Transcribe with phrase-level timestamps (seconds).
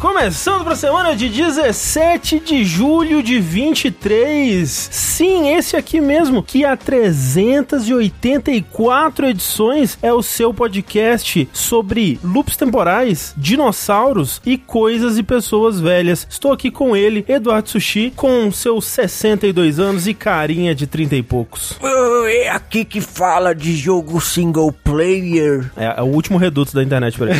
[0.00, 4.68] Começando para a semana de 17 de julho de 23.
[4.68, 13.32] Sim, esse aqui mesmo, que há 384 edições é o seu podcast sobre loops temporais,
[13.36, 16.26] dinossauros e coisas e pessoas velhas.
[16.28, 21.22] Estou aqui com ele, Eduardo Sushi, com seus 62 anos e carinha de 30 e
[21.22, 21.78] poucos.
[22.26, 25.70] É aqui que fala de jogo single player.
[25.76, 27.38] É, é o último reduto da internet pra ele.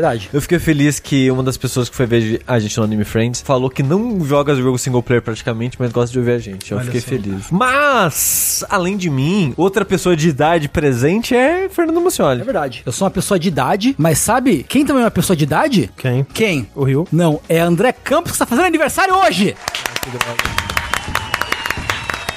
[0.01, 0.29] É verdade.
[0.33, 3.39] Eu fiquei feliz que uma das pessoas que foi ver a gente no Anime Friends
[3.41, 6.71] falou que não joga jogo single player praticamente, mas gosta de ouvir a gente.
[6.71, 7.07] Eu Olha fiquei só.
[7.07, 7.45] feliz.
[7.51, 12.41] Mas, além de mim, outra pessoa de idade presente é Fernando É Mucioli.
[12.43, 12.81] verdade.
[12.83, 15.91] Eu sou uma pessoa de idade, mas sabe quem também é uma pessoa de idade?
[15.97, 16.23] Quem?
[16.33, 16.67] Quem?
[16.75, 17.07] O Rio?
[17.11, 19.55] Não, é André Campos que está fazendo aniversário hoje.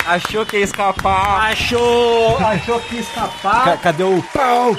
[0.06, 1.50] Achou que ia escapar.
[1.50, 3.64] Achou, achou que ia escapar.
[3.64, 4.76] Ca- Cadê o pau?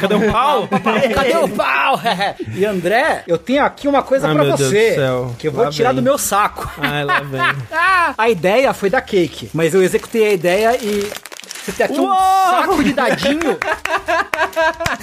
[0.00, 0.68] Cadê o pau?
[1.14, 2.00] Cadê o pau?
[2.54, 5.34] e André, eu tenho aqui uma coisa Ai, pra meu Deus você do céu.
[5.38, 5.96] que eu vou Lá tirar vem.
[5.96, 6.70] do meu saco.
[6.78, 7.40] Ai, lá vem.
[8.16, 11.10] A ideia foi da Cake, mas eu executei a ideia e
[11.70, 12.16] você tem aqui um Uou!
[12.50, 13.40] saco de dadinho.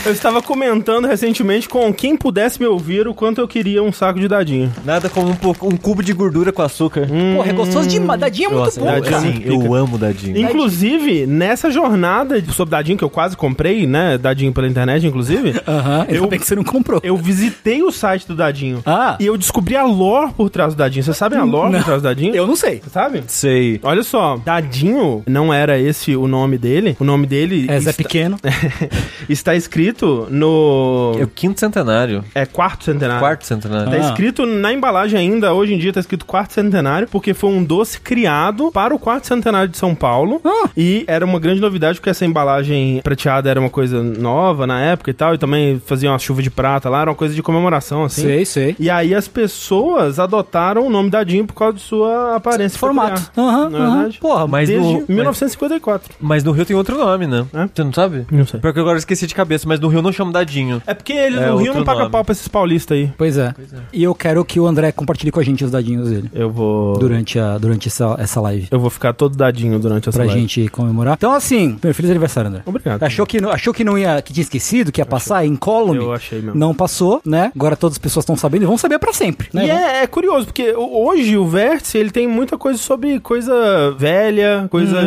[0.05, 4.19] Eu estava comentando recentemente com quem pudesse me ouvir o quanto eu queria um saco
[4.19, 4.71] de dadinho.
[4.85, 7.07] Nada como um, pouco- um cubo de gordura com açúcar.
[7.35, 8.19] Porra, é gostoso demais.
[8.19, 9.21] Dadinho é muito Nossa, bom, dadinho, cara.
[9.21, 10.37] sim, eu amo dadinho.
[10.37, 14.17] Inclusive, nessa jornada sobre dadinho que eu quase comprei, né?
[14.17, 15.59] Dadinho pela internet, inclusive.
[15.67, 16.99] Aham, ainda Eu- bem que você não comprou.
[17.03, 18.81] Eu visitei o site do Dadinho.
[18.85, 19.17] Ah.
[19.19, 21.03] E eu descobri a lore por trás do Dadinho.
[21.03, 21.79] Vocês sabem a lore Não.
[21.79, 22.35] por trás do Dadinho?
[22.35, 22.79] Eu não sei.
[22.83, 23.23] Você sabe?
[23.27, 23.79] Sei.
[23.83, 26.95] Olha só, Dadinho não era esse o nome dele.
[26.99, 28.37] O nome dele É Zé está, Pequeno.
[29.29, 31.13] está escrito no.
[31.19, 32.23] É o quinto centenário.
[32.33, 33.19] É quarto centenário.
[33.19, 33.89] Quarto centenário.
[33.91, 34.09] Tá Ah.
[34.09, 37.99] escrito na embalagem ainda, hoje em dia tá escrito quarto centenário, porque foi um doce
[37.99, 40.41] criado para o quarto centenário de São Paulo.
[40.45, 40.69] Ah.
[40.75, 45.11] E era uma grande novidade, porque essa embalagem prateada era uma coisa nova na época
[45.11, 48.03] e tal, e também fazia uma chuva de prata lá, era uma coisa de comemoração,
[48.03, 48.21] assim.
[48.21, 48.75] Sei, sei.
[48.79, 53.31] E aí as pessoas adotaram o nome Dadinho por causa de sua aparência Formato.
[53.37, 53.69] Aham, aham.
[53.69, 54.19] verdade?
[54.19, 56.15] Porra, Mas Desde no- 1954.
[56.19, 57.45] Mas no Rio tem outro nome, né?
[57.53, 57.67] É?
[57.73, 58.25] Você não sabe?
[58.31, 58.59] Não sei.
[58.59, 60.81] Porque agora eu esqueci de cabeça, mas no Rio não chama Dadinho.
[60.85, 62.11] É porque eles É no Rio não pagam nome.
[62.11, 63.11] pau pra esses paulistas aí.
[63.17, 63.53] Pois é.
[63.93, 66.29] E eu quero que o André compartilhe com a gente os dadinhos dele.
[66.33, 66.97] Eu vou.
[66.97, 68.67] Durante, a, durante essa, essa live.
[68.71, 70.41] Eu vou ficar todo dadinho durante essa Pra live.
[70.41, 71.15] gente comemorar.
[71.17, 72.61] Então, assim, primeiro, feliz aniversário, André.
[72.65, 73.03] Obrigado.
[73.03, 75.99] Achou que, não- achou que não ia, que tinha esquecido, que ia passar incólume?
[75.99, 76.57] Eu achei mesmo.
[76.59, 77.51] Não passou, né?
[77.55, 79.65] Agora todas as pessoas estão sabendo e vão saber pra sempre, né?
[79.65, 84.67] E é, é curioso, porque hoje o Vértice ele tem muita coisa sobre coisa velha,
[84.69, 85.01] coisa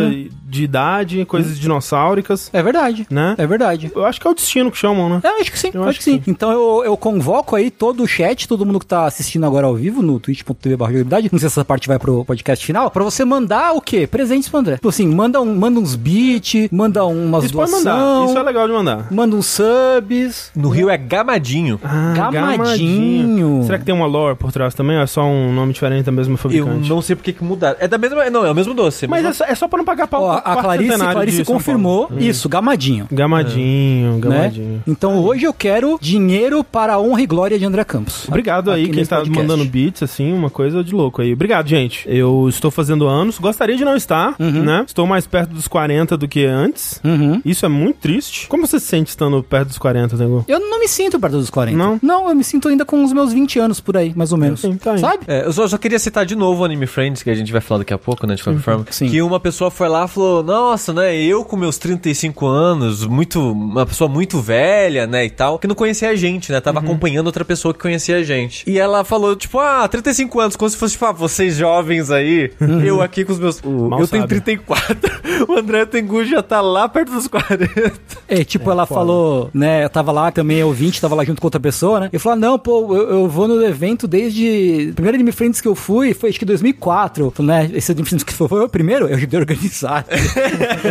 [0.44, 3.06] de idade, coisas dinossáuricas, É verdade.
[3.10, 3.34] né?
[3.38, 3.90] É verdade.
[3.94, 5.20] Eu acho que é o destino que chamam, né?
[5.22, 6.22] É, eu acho que sim, Eu acho, acho que sim.
[6.26, 9.74] Então eu, eu convoco aí todo o chat, todo mundo que tá assistindo agora ao
[9.74, 10.92] vivo no twitch.tv barra
[11.32, 14.06] não sei se essa parte vai pro podcast final, pra você mandar o quê?
[14.06, 14.74] Presentes pro André.
[14.76, 18.42] Tipo assim, manda, um, manda uns beats, manda umas Isso pode doação, mandar, isso é
[18.42, 19.06] legal de mandar.
[19.10, 20.50] manda uns subs.
[20.54, 21.80] No Rio é Gamadinho.
[21.82, 23.62] Ah, Gamadinho.
[23.64, 24.96] Será que tem uma lore por trás também?
[24.96, 26.88] Ou é só um nome diferente da mesma Eu fabricante?
[26.88, 27.76] não sei porque que mudaram.
[27.80, 28.28] É da mesma.
[28.30, 29.06] Não, é o mesmo doce.
[29.06, 31.44] Mas é só, é só pra não pagar pau Ó, a Clarice, centenário Clarice de
[31.44, 32.22] São confirmou Paulo.
[32.22, 33.06] isso, gamadinho.
[33.10, 34.18] Gamadinho, Né?
[34.20, 34.82] gamadinho.
[34.86, 38.26] Então hoje eu quero dinheiro para a honra e glória de André Campos.
[38.28, 39.38] Obrigado aí quem tá podcast.
[39.42, 41.32] mandando beats, assim, uma coisa de louco aí.
[41.32, 42.04] Obrigado, gente.
[42.08, 44.84] Eu estou fazendo anos, gostaria de não estar, né?
[44.86, 47.00] Estou mais perto dos 40 do que antes.
[47.04, 47.40] Uhum.
[47.44, 48.46] Isso é muito triste.
[48.48, 50.44] Como você se sente estando perto dos 40, Tengu?
[50.46, 51.76] Eu não me sinto perto dos 40.
[51.76, 51.98] Não?
[52.02, 54.60] Não, eu me sinto ainda com os meus 20 anos por aí, mais ou menos.
[54.60, 54.98] Sim, tá aí.
[54.98, 55.24] Sabe?
[55.26, 57.60] É, eu só, só queria citar de novo o Anime Friends, que a gente vai
[57.60, 58.42] falar daqui a pouco, né, de
[58.90, 59.08] sim.
[59.08, 63.52] Que uma pessoa foi lá e falou, nossa, né, eu com meus 35 anos, muito,
[63.52, 67.26] uma pessoa muito velha, né, e tal, que não conhecia a gente, né, tava acompanhando
[67.26, 68.68] outra pessoa que conhecia a gente.
[68.68, 72.50] E ela falou, tipo, ah, 35 anos, como se fosse, tipo, ah, vocês jovens aí,
[72.84, 73.60] eu aqui com os meus...
[73.64, 74.40] o- Mal eu tenho sabe.
[74.40, 74.96] 34,
[75.48, 77.92] o André Tengu já tá lá perto dos 40.
[78.28, 79.84] É, tipo, ela falou, né?
[79.84, 82.08] Eu tava lá também, ouvinte, tava lá junto com outra pessoa, né?
[82.12, 84.88] Eu falei, ah, não, pô, eu, eu vou no evento desde.
[84.90, 87.24] O primeiro Anime Friends que eu fui foi acho que 2004.
[87.24, 87.70] Eu falei, né?
[87.74, 90.06] Esse Anime Friends que foi, foi o primeiro, eu ajudei a organizar.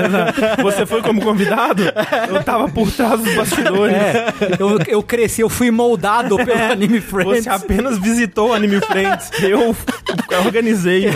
[0.61, 1.83] Você foi como convidado?
[2.29, 3.95] Eu tava por trás dos bastidores.
[3.95, 7.43] É, eu, eu cresci, eu fui moldado pelo Anime Friends.
[7.43, 9.31] Você apenas visitou o Anime Friends.
[9.41, 9.75] Eu
[10.45, 11.07] organizei.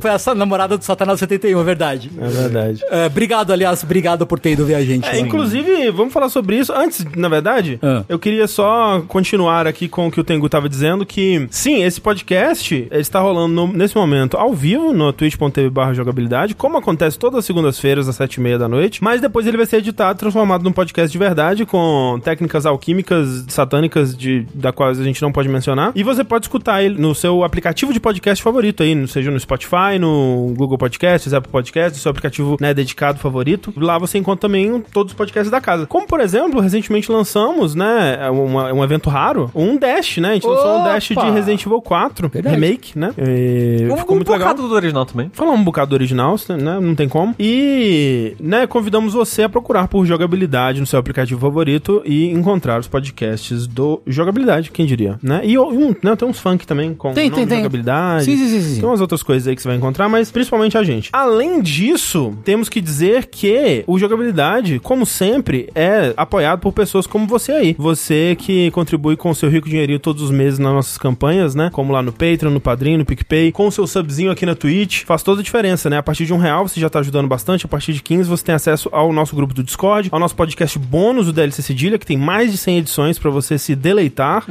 [0.00, 2.10] Foi essa namorada do Satanás 71, é verdade.
[2.20, 2.84] É verdade.
[2.90, 5.08] É, obrigado, aliás, obrigado por ter ido ver a gente.
[5.08, 6.72] É, inclusive, vamos falar sobre isso.
[6.72, 8.04] Antes, na verdade, Ah.
[8.08, 12.00] eu queria só continuar aqui com o que o Tengu tava dizendo, que sim, esse
[12.00, 17.44] podcast está rolando no- nesse momento ao vivo no twitch.tv jogabilidade, como acontece todas as
[17.50, 20.72] segundas-feiras às sete e meia da noite, mas depois ele vai ser editado, transformado num
[20.72, 25.92] podcast de verdade, com técnicas alquímicas, satânicas, de, da quais a gente não pode mencionar.
[25.94, 29.98] E você pode escutar ele no seu aplicativo de podcast favorito aí, seja no Spotify,
[30.00, 33.72] no Google Podcasts, Apple Podcasts, seu aplicativo né, dedicado favorito.
[33.76, 35.86] Lá você encontra também todos os podcasts da casa.
[35.86, 40.30] Como, por exemplo, recentemente lançamos, né, uma- um evento raro, um Dash, né?
[40.30, 40.92] A gente lançou um Opa!
[40.92, 42.54] Dash de Resident Evil 4, Verdade.
[42.54, 43.10] remake, né?
[43.18, 44.48] E Um, ficou um muito legal.
[44.48, 45.30] bocado do original também.
[45.32, 46.78] Falar um bocado do original, né?
[46.80, 47.34] Não tem como.
[47.42, 52.86] E, né, convidamos você a procurar por jogabilidade no seu aplicativo favorito e encontrar os
[52.86, 55.40] podcasts do jogabilidade, quem diria, né?
[55.42, 57.56] E, um, né, tem uns funk também com Tem, tem, tem.
[57.56, 58.26] jogabilidade.
[58.26, 58.80] Sim, sim, sim, sim.
[58.80, 61.08] Tem umas outras coisas aí que você vai encontrar, mas principalmente a gente.
[61.14, 67.26] Além disso, temos que dizer que o jogabilidade, como sempre, é apoiado por pessoas como
[67.26, 67.76] você aí.
[67.78, 71.70] Você que contribui com o seu rico dinheirinho todos os meses nas nossas campanhas, né?
[71.72, 75.04] Como lá no Patreon, no Padrinho, no PicPay, com o seu subzinho aqui na Twitch.
[75.04, 75.96] Faz toda a diferença, né?
[75.96, 77.64] A partir de um real você já tá ajudando bastante.
[77.64, 80.78] A partir de 15 você tem acesso ao nosso grupo do Discord, ao nosso podcast
[80.78, 84.44] bônus do DLC Cedilha, que tem mais de 100 edições pra você se deleitar.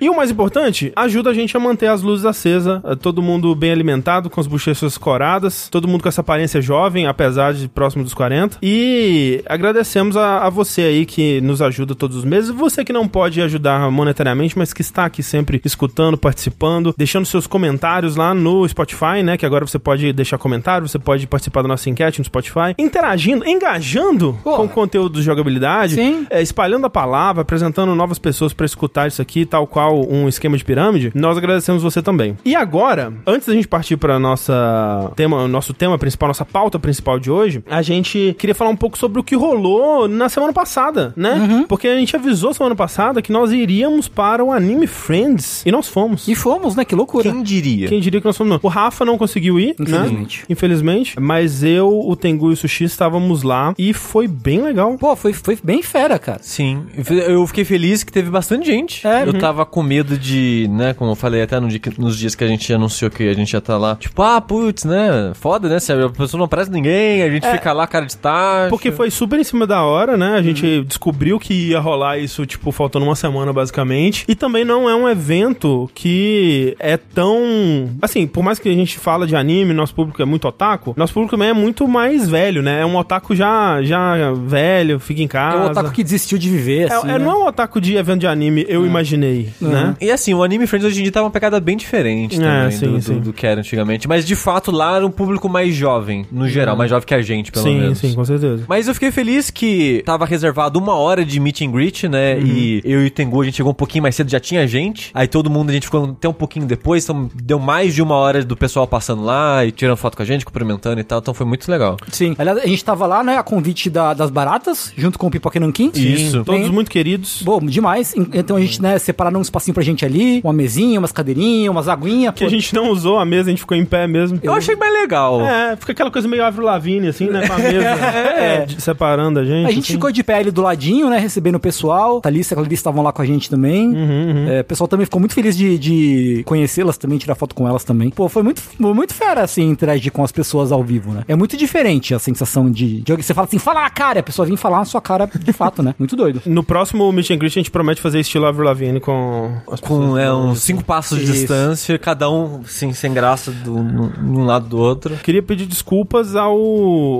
[0.00, 3.54] E o mais importante, ajuda a gente a manter as luzes acesas, eh, todo mundo
[3.54, 8.04] bem alimentado, com as bochechas coradas, todo mundo com essa aparência jovem, apesar de próximo
[8.04, 8.58] dos 40.
[8.62, 12.50] E agradecemos a, a você aí que nos ajuda todos os meses.
[12.50, 17.46] Você que não pode ajudar monetariamente, mas que está aqui sempre escutando, participando, deixando seus
[17.46, 19.38] comentários lá no Spotify, né?
[19.38, 23.46] Que agora você pode deixar comentário, você pode participar da nossa enquete no Spotify, interagindo,
[23.46, 24.56] engajando Pô.
[24.56, 26.26] com o conteúdo de jogabilidade, Sim.
[26.30, 30.56] é, espalhando a palavra, apresentando novas pessoas pra escutar isso aqui, tal qual um esquema
[30.56, 32.36] de pirâmide, nós agradecemos você também.
[32.44, 37.18] E agora, antes da gente partir para nossa tema, nosso tema principal, nossa pauta principal
[37.18, 41.12] de hoje, a gente queria falar um pouco sobre o que rolou na semana passada,
[41.16, 41.34] né?
[41.34, 41.66] Uhum.
[41.66, 45.88] Porque a gente avisou semana passada que nós iríamos para o Anime Friends e nós
[45.88, 46.26] fomos.
[46.28, 46.84] E fomos, né?
[46.84, 47.30] Que loucura.
[47.30, 47.88] Quem diria?
[47.88, 48.58] Quem diria que nós fomos?
[48.62, 50.40] O Rafa não conseguiu ir, Infelizmente.
[50.40, 50.46] né?
[50.48, 51.20] Infelizmente.
[51.20, 54.96] Mas eu, o Tengu e o Sushi estávamos lá e foi bem legal.
[54.98, 56.40] Pô, foi, foi bem fera, cara.
[56.42, 56.86] Sim,
[57.26, 59.06] eu fiquei feliz que teve bastante gente.
[59.06, 62.34] É, eu tava com medo de, né, como eu falei até no dia nos dias
[62.34, 63.96] que a gente anunciou que a gente ia estar lá.
[63.96, 65.32] Tipo, ah, putz, né?
[65.34, 65.80] Foda, né?
[65.80, 68.68] Se a pessoa não aparece ninguém, a gente fica lá, cara de taxa.
[68.68, 70.36] Porque foi super em cima da hora, né?
[70.36, 74.24] A gente descobriu que ia rolar isso, tipo, faltando uma semana, basicamente.
[74.28, 77.90] E também não é um evento que é tão.
[78.02, 81.12] Assim, por mais que a gente fala de anime, nosso público é muito otaku, nosso
[81.12, 82.80] público também é muito mais velho, né?
[82.82, 85.56] É um otaku já, já velho, fica em É casa.
[85.64, 87.18] o otaku que desistiu de viver, É, assim, é, né?
[87.18, 89.94] não é um otaku de evento de anime, eu imaginei, né?
[90.00, 92.70] E assim, o Anime Friends hoje em dia tá uma pegada bem diferente É, também
[92.70, 93.20] sim, do, do- sim.
[93.20, 94.08] do que era antigamente.
[94.08, 97.22] Mas de fato lá era um público mais jovem, no geral, mais jovem que a
[97.22, 97.98] gente, pelo sim, menos.
[97.98, 98.64] sim, com certeza.
[98.68, 102.34] Mas eu fiquei feliz que tava reservado uma hora de meet and greet, né?
[102.34, 102.46] Uhum.
[102.46, 105.10] E eu e o Tengu, a gente chegou um pouquinho mais cedo, já tinha gente.
[105.14, 108.14] Aí todo mundo, a gente ficou até um pouquinho depois, então deu mais de uma
[108.14, 111.18] hora do pessoal passando lá e tirando foto com a gente, cumprimentando e tal.
[111.18, 111.77] Então foi muito legal.
[112.10, 112.34] Sim.
[112.38, 115.58] Aliás, a gente tava lá, né, a convite da- das baratas, junto com o Pipoca
[115.60, 115.90] Nankin.
[115.94, 116.44] Isso.
[116.44, 117.42] Todos Bem- muito queridos.
[117.42, 118.14] Bom, demais.
[118.16, 121.70] En- Então a gente, né, separaram um espacinho pra gente ali, uma mesinha, umas cadeirinhas,
[121.70, 122.34] umas aguinhas.
[122.34, 124.38] Que a gente não usou a mesa, a gente ficou em pé mesmo.
[124.42, 125.40] Eu achei mais legal.
[125.40, 127.46] É, fica aquela coisa meio Avril Lavigne, assim, né?
[127.46, 127.68] Com a mesa
[128.38, 129.66] é, de- separando a gente.
[129.66, 129.92] A gente assim.
[129.94, 131.18] ficou de pé ali do ladinho, né?
[131.18, 132.20] Recebendo o pessoal.
[132.20, 133.88] Thalissa e a Clarice estavam lá com a gente também.
[133.88, 137.66] Uhum, É, o pessoal também ficou muito feliz de, de conhecê-las também, tirar foto com
[137.68, 138.10] elas também.
[138.10, 141.22] Pô, foi muito, muito fera, assim, interagir com as pessoas ao vivo, né?
[141.28, 143.00] É muito diferente a sensação de...
[143.02, 145.26] de você fala assim, fala na cara, e a pessoa vem falar na sua cara
[145.26, 145.94] de fato, né?
[145.98, 146.40] Muito doido.
[146.46, 150.16] No próximo Meet and Greet a gente promete fazer estilo Avril Lavigne com as Com
[150.16, 151.32] é, uns cinco passos de Isso.
[151.34, 155.14] distância, cada um, assim, sem graça do, no- um lado do outro.
[155.22, 156.56] Queria pedir desculpas ao,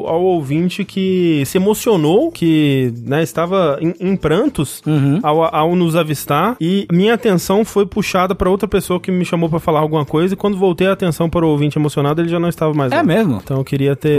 [0.07, 5.21] ao ouvinte que se emocionou, que né, estava em, em prantos Uhum.
[5.23, 6.57] ao, ao nos avistar.
[6.61, 10.35] E minha atenção foi puxada para outra pessoa que me chamou para falar alguma coisa.
[10.35, 12.97] E quando voltei a atenção para o ouvinte emocionado, ele já não estava mais É
[12.97, 13.03] lá.
[13.03, 13.41] mesmo?
[13.43, 14.19] Então eu queria ter,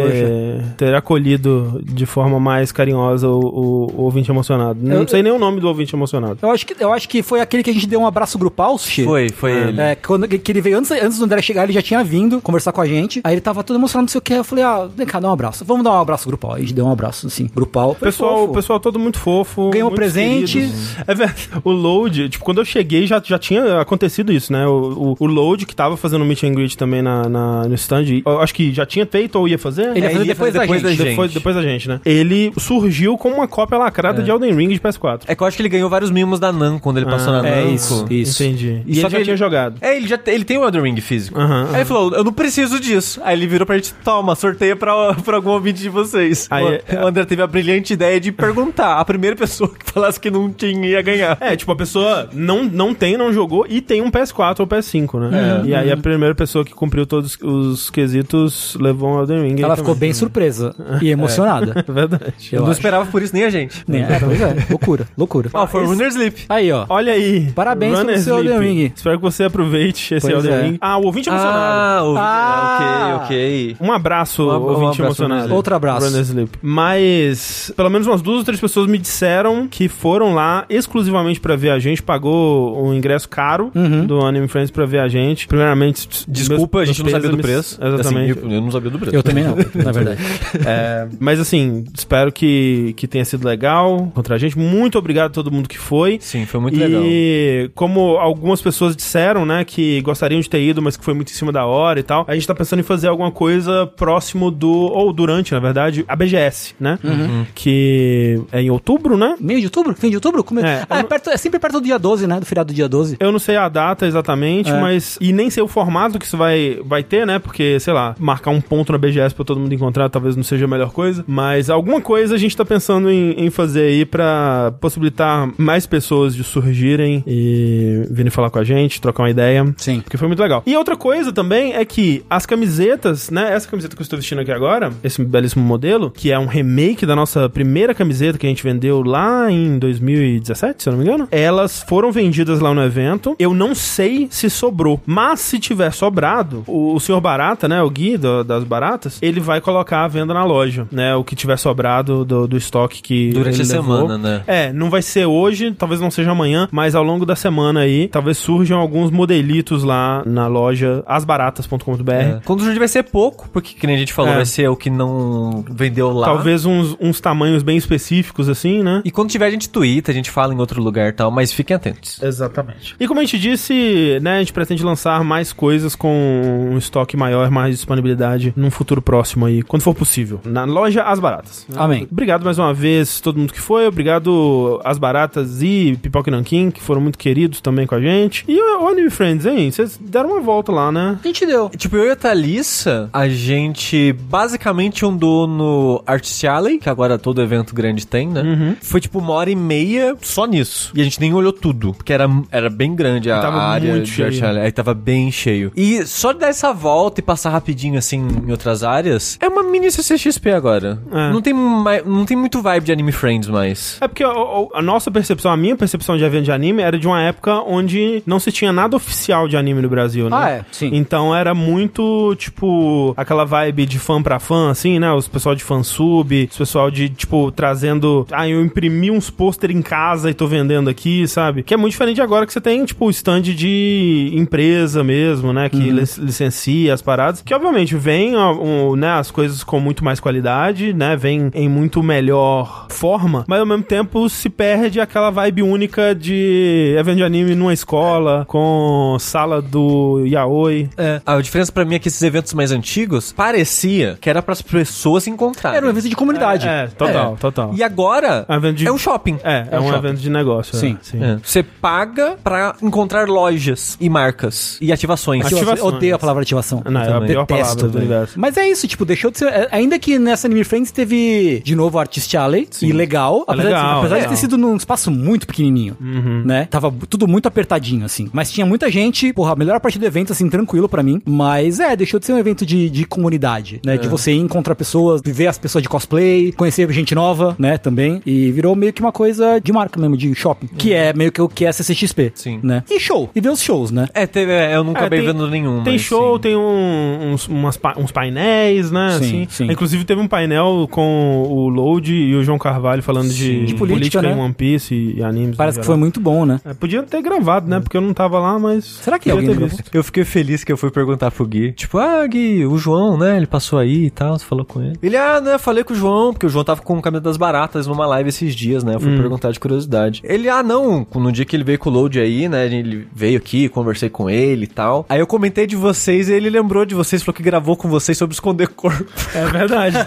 [0.78, 4.80] ter acolhido de forma mais carinhosa o, o- o ouvinte emocionado.
[4.82, 6.38] Não Eu- sei nem o nome do ouvinte emocionado.
[6.42, 8.78] Eu acho, que, eu acho que foi aquele que a gente deu um abraço grupal,
[8.78, 9.04] Sushi.
[9.04, 9.82] Foi, foi ele.
[9.82, 12.72] É, quando que ele veio antes, antes do André chegar, ele já tinha vindo conversar
[12.72, 13.22] com a gente.
[13.24, 14.34] Aí ele tava todo emocionado, não sei o que.
[14.34, 15.64] Eu falei, ah, vem cá, dá um abraço.
[15.66, 16.52] Vamos dar um abraço grupal.
[16.54, 17.96] Aí a gente deu um abraço, assim, grupal.
[17.96, 18.52] Foi Pessoal, fofo.
[18.52, 19.70] o pessoal todo muito fofo.
[19.72, 20.54] Ganhou presente.
[20.54, 20.96] queridos.
[21.08, 21.50] É verdade.
[21.64, 24.66] O load, tipo, quando eu cheguei já, já tinha acontecido isso, né?
[24.68, 27.76] O, o, o load que tava fazendo o meet and greet também na, na- no
[27.76, 29.96] stand, eu acho que já tinha feito ou ia fazer?
[29.96, 30.98] Ele ia É, fazer ele ia depois, fazer da, depois gente.
[30.98, 31.38] da Depois, gente.
[31.40, 32.02] depois da gente, né?
[32.06, 35.22] Ele surgiu com uma cópia lacrada de Elden Ring de PS4.
[35.28, 37.42] É que eu acho que ele ganhou vários mimos da Nan quando ele passou Ah,
[37.42, 37.74] na é Namco.
[37.76, 38.44] isso, isso.
[38.44, 38.82] Entendi.
[38.86, 39.76] E Só ele que já ele- tinha jogado.
[39.82, 41.40] É, ele já ele tem o Elden Ring físico.
[41.40, 43.20] Aí ele falou, eu não preciso disso.
[43.24, 46.48] Aí ele virou pra gente, toma, sorteia pra, pra algum ouvinte de vocês.
[46.50, 48.98] Aí, o, é- o André teve a brilhante ideia de perguntar.
[49.00, 51.38] A primeira pessoa que falasse que não tinha ia ganhar.
[51.42, 55.20] É, tipo, a pessoa não, não tem, não jogou e tem um PS4 ou PS5,
[55.20, 55.62] né?
[55.64, 55.68] É.
[55.68, 59.62] E aí a primeira pessoa que cumpriu todos os quesitos levou um Elden Ring.
[59.62, 59.96] Ela ficou.
[60.00, 61.84] Bem surpresa e emocionada.
[61.88, 62.24] É verdade.
[62.52, 62.80] Eu, Eu não acho.
[62.80, 63.84] esperava por isso nem a gente.
[63.88, 64.08] Né?
[64.10, 65.50] É, pois é, loucura, loucura.
[65.54, 66.46] Ó, foi o Runner Sleep.
[66.50, 66.86] Aí, ó.
[66.90, 67.52] Olha aí.
[67.54, 68.54] Parabéns Runner pelo seu Sleep.
[68.56, 68.92] Elden Ring.
[68.96, 70.62] Espero que você aproveite esse Pois Elden é.
[70.68, 70.78] Ring.
[70.82, 71.60] Ah, o ouvinte emocionado.
[71.60, 72.18] Ah, o...
[72.18, 73.22] Ah.
[73.24, 73.78] ok, ok.
[73.80, 75.54] Um abraço, Um- um ouvinte abraço, emocionado.
[75.54, 76.08] Outro abraço.
[76.08, 76.52] Runner Sleep.
[76.62, 81.56] Mas, pelo menos umas duas ou três pessoas me disseram que foram lá exclusivamente pra
[81.56, 84.06] ver a gente, pagou um ingresso caro Uhum.
[84.06, 85.48] do Anime Friends pra ver a gente.
[85.48, 87.80] Primeiramente, Desculpa, a meus- gente não sabia do preço.
[87.84, 88.32] Exatamente.
[88.32, 89.16] Assim, eu, eu não sabia do preço.
[89.16, 89.56] Eu também não,
[89.92, 90.22] na verdade.
[90.66, 94.58] É, mas assim, espero que, que tenha sido legal contra a gente.
[94.58, 96.18] Muito obrigado a todo mundo que foi.
[96.22, 97.72] Sim, foi muito e legal.
[97.76, 101.34] como algumas pessoas disseram, né, que gostariam de ter ido, mas que foi muito em
[101.36, 104.70] cima da hora e tal, a gente tá pensando em fazer alguma coisa próximo do,
[104.72, 106.98] ou durante, na verdade, a BGS, né?
[107.04, 107.46] Uhum.
[107.56, 109.36] Que é em outubro, né?
[109.40, 109.94] Meio de outubro?
[109.96, 110.44] Fim de outubro?
[110.44, 112.40] Como É, ah, eu é, não- perto- é sempre perto do dia 12, né?
[112.40, 113.18] Do feriado do dia 12.
[113.20, 114.80] Eu não sei a data exatamente, É.
[114.80, 115.18] mas.
[115.22, 117.40] E nem sei o formato que isso vai, vai ter, né?
[117.40, 120.66] Porque, sei lá, marcar um ponto na BGS pra todo mundo encontrar talvez não seja
[120.66, 121.24] a melhor coisa.
[121.28, 126.36] Mas alguma coisa a gente tá pensando em, em fazer aí pra possibilitar mais pessoas
[126.36, 129.74] de surgirem e virem falar com a gente, trocar uma ideia.
[129.78, 130.02] Sim.
[130.02, 130.64] Porque foi muito legal.
[130.66, 133.54] E outra coisa também é que as camisetas, né?
[133.54, 137.06] Essa camiseta que eu estou vestindo aqui agora, esse belíssimo modelo, que é um remake
[137.06, 141.06] da nossa primeira camiseta que a gente vendeu lá em 2017, se eu não me
[141.06, 143.36] engano, elas foram vendidas lá no evento.
[143.40, 147.82] Eu não sei se sobrou, mas se tiver sobrado, o, o senhor Barata, né?
[147.82, 151.16] O Gui do- das Baratas, ele vai colocar a venda na loja, né?
[151.16, 153.30] O que tiver sobrado do, do estoque que.
[153.32, 153.98] Durante ele a levou.
[153.98, 154.44] semana, né?
[154.48, 158.08] É, não vai ser hoje, talvez não seja amanhã, mas ao longo da semana aí,
[158.08, 162.12] talvez surjam alguns modelitos lá na loja asbaratas.com.br.
[162.12, 162.40] É.
[162.46, 164.36] Quando surgir vai ser pouco, porque, que nem a gente falou, É.
[164.38, 166.26] vai ser o que não vendeu lá.
[166.28, 169.02] Talvez uns, uns tamanhos bem específicos, assim, né?
[169.06, 171.52] E quando tiver, a gente twitta, a gente fala em outro lugar e tal, mas
[171.52, 172.22] fiquem atentos.
[172.22, 172.96] Exatamente.
[173.00, 177.16] E como a gente disse, né, a gente pretende lançar mais coisas com um estoque
[177.18, 180.40] maior, mais disponibilidade num futuro próximo aí, quando for possível.
[180.44, 181.66] Na loja As Baratas.
[181.76, 182.08] Amém.
[182.12, 186.72] Obrigado mais uma vez todo mundo que foi, obrigado As Baratas e Pipoca e Nanquim,
[186.72, 188.46] que foram muito queridos também com a gente.
[188.48, 189.72] E o Anime Friends, hein?
[189.72, 191.20] Vocês deram uma volta lá, né?
[191.24, 191.70] A gente deu.
[191.70, 197.42] Tipo, eu e a Thalissa, a gente basicamente andou no Artist Alley, que agora todo
[197.42, 198.42] evento grande tem, né?
[198.42, 198.76] Uhum.
[198.82, 200.92] Foi tipo uma hora e meia só nisso.
[200.96, 204.06] E a gente nem olhou tudo, porque era, era bem grande a tava área muito
[204.06, 204.26] de cheio.
[204.28, 204.64] Artist Alley.
[204.64, 205.72] Aí tava bem cheio.
[205.76, 209.64] E só de dar essa volta e passar rapidinho assim em outras áreas, é uma
[209.64, 211.00] mini CCXP agora.
[211.12, 211.32] É.
[211.32, 213.98] Não, tem não tem muito vibe de Anime Friends mais.
[214.02, 217.08] É porque o- a nossa percepção, a minha percepção de evento de anime era de
[217.08, 220.38] uma época onde não se tinha nada oficial de anime no Brasil, né?
[220.40, 220.90] Ah, é, sim.
[220.94, 225.12] Então era muito, tipo, aquela vibe de fã pra fã, assim, né?
[225.14, 228.26] Os pessoal de fansub, os pessoal de, tipo, trazendo.
[228.32, 231.64] Ah, eu imprimi uns pôster em casa e tô vendendo aqui, sabe?
[231.64, 235.70] Que é muito diferente agora que você tem, tipo, o stand de empresa mesmo, né?
[235.70, 237.42] Que lic- licencia as paradas.
[237.42, 241.16] Que obviamente vem, ó, um, né, as coisas com muito mais qualidade, né?
[241.16, 246.96] Vem em muito melhor forma, mas ao mesmo tempo se perde aquela vibe única de
[246.98, 250.90] evento de anime numa escola, com sala do yaoi.
[250.98, 251.22] É.
[251.26, 255.24] A diferença pra mim é que esses eventos mais antigos parecia que era pras pessoas
[255.24, 255.78] se encontrarem.
[255.78, 256.68] Era um evento de comunidade.
[256.68, 257.72] É, total, total.
[257.76, 259.38] E agora É um de- é um shopping.
[259.44, 259.98] É, é, É um um shopping.
[260.08, 260.76] evento de negócio.
[260.76, 260.98] é, Sim.
[261.02, 261.24] sim.
[261.24, 261.38] É.
[261.44, 265.46] Você paga pra encontrar lojas e marcas e ativações.
[265.46, 265.68] Ativação.
[265.68, 265.96] Eu Ativações.
[265.96, 266.82] odeio a palavra ativação.
[266.90, 267.98] Não, é a pior palavra do velho.
[268.06, 268.40] universo.
[268.40, 269.48] Mas é isso, tipo, deixou de ser.
[269.48, 273.40] é, Ainda que nessa Anime Friends teve de novo Artist Alley e legal.
[273.48, 274.30] É apesar, legal, de, apesar de legal.
[274.30, 275.98] ter sido num espaço muito pequenininho,
[276.46, 276.66] né?
[276.70, 278.30] Tava tudo muito apertadinho, assim.
[278.32, 281.22] Mas tinha muita gente, porra, a melhor parte do evento, assim, tranquilo pra mim.
[281.26, 283.98] Mas é, deixou de ser um evento de, de comunidade, né?
[283.98, 287.78] De você ir encontrar pessoas, ver as pessoas de cosplay, conhecer gente nova, né?
[287.78, 288.22] Também.
[288.26, 290.68] E virou meio que uma coisa de marca mesmo, de shopping.
[290.78, 292.32] Que é meio que o que é CCXP.
[292.36, 292.60] Sim.
[292.64, 292.84] Né?
[292.90, 293.30] E show.
[293.36, 294.08] E ver os shows, né?
[294.14, 295.84] É, teve, é, eu nunca É, acabei tem- vendo nenhum.
[295.84, 296.42] Tem mas show, sim.
[296.42, 299.09] tem um- uns, umas uns painéis, né?
[299.12, 299.48] Sim, assim.
[299.50, 299.72] sim.
[299.72, 304.22] Inclusive teve um painel com o Load e o João Carvalho falando de, De política,
[304.22, 304.34] né?
[304.34, 305.56] em One Piece e, e animes.
[305.56, 306.60] Parece que foi muito bom, né?
[306.66, 307.80] É, podia ter gravado, né?
[307.80, 308.86] Porque eu não tava lá, mas.
[308.86, 309.84] Será que alguém visto.
[309.94, 311.72] Eu fiquei feliz que eu fui perguntar pro Gui.
[311.74, 313.38] Tipo, ah, Gui, o João, né?
[313.38, 314.98] Ele passou aí e tal, você falou com ele.
[315.02, 315.58] Ele, ah, né?
[315.58, 318.30] Falei com o João, porque o João tava com o caminho das baratas numa live
[318.30, 318.96] esses dias, né?
[318.96, 320.22] Eu fui perguntar de curiosidade.
[320.24, 322.66] Ele, ah, não, no dia que ele veio com o load aí, né?
[322.66, 325.06] Ele veio aqui, conversei com ele e tal.
[325.10, 328.18] Aí eu comentei de vocês e ele lembrou de vocês, falou que gravou com vocês
[328.18, 328.99] sobre esconder corpo.
[329.34, 329.98] É verdade.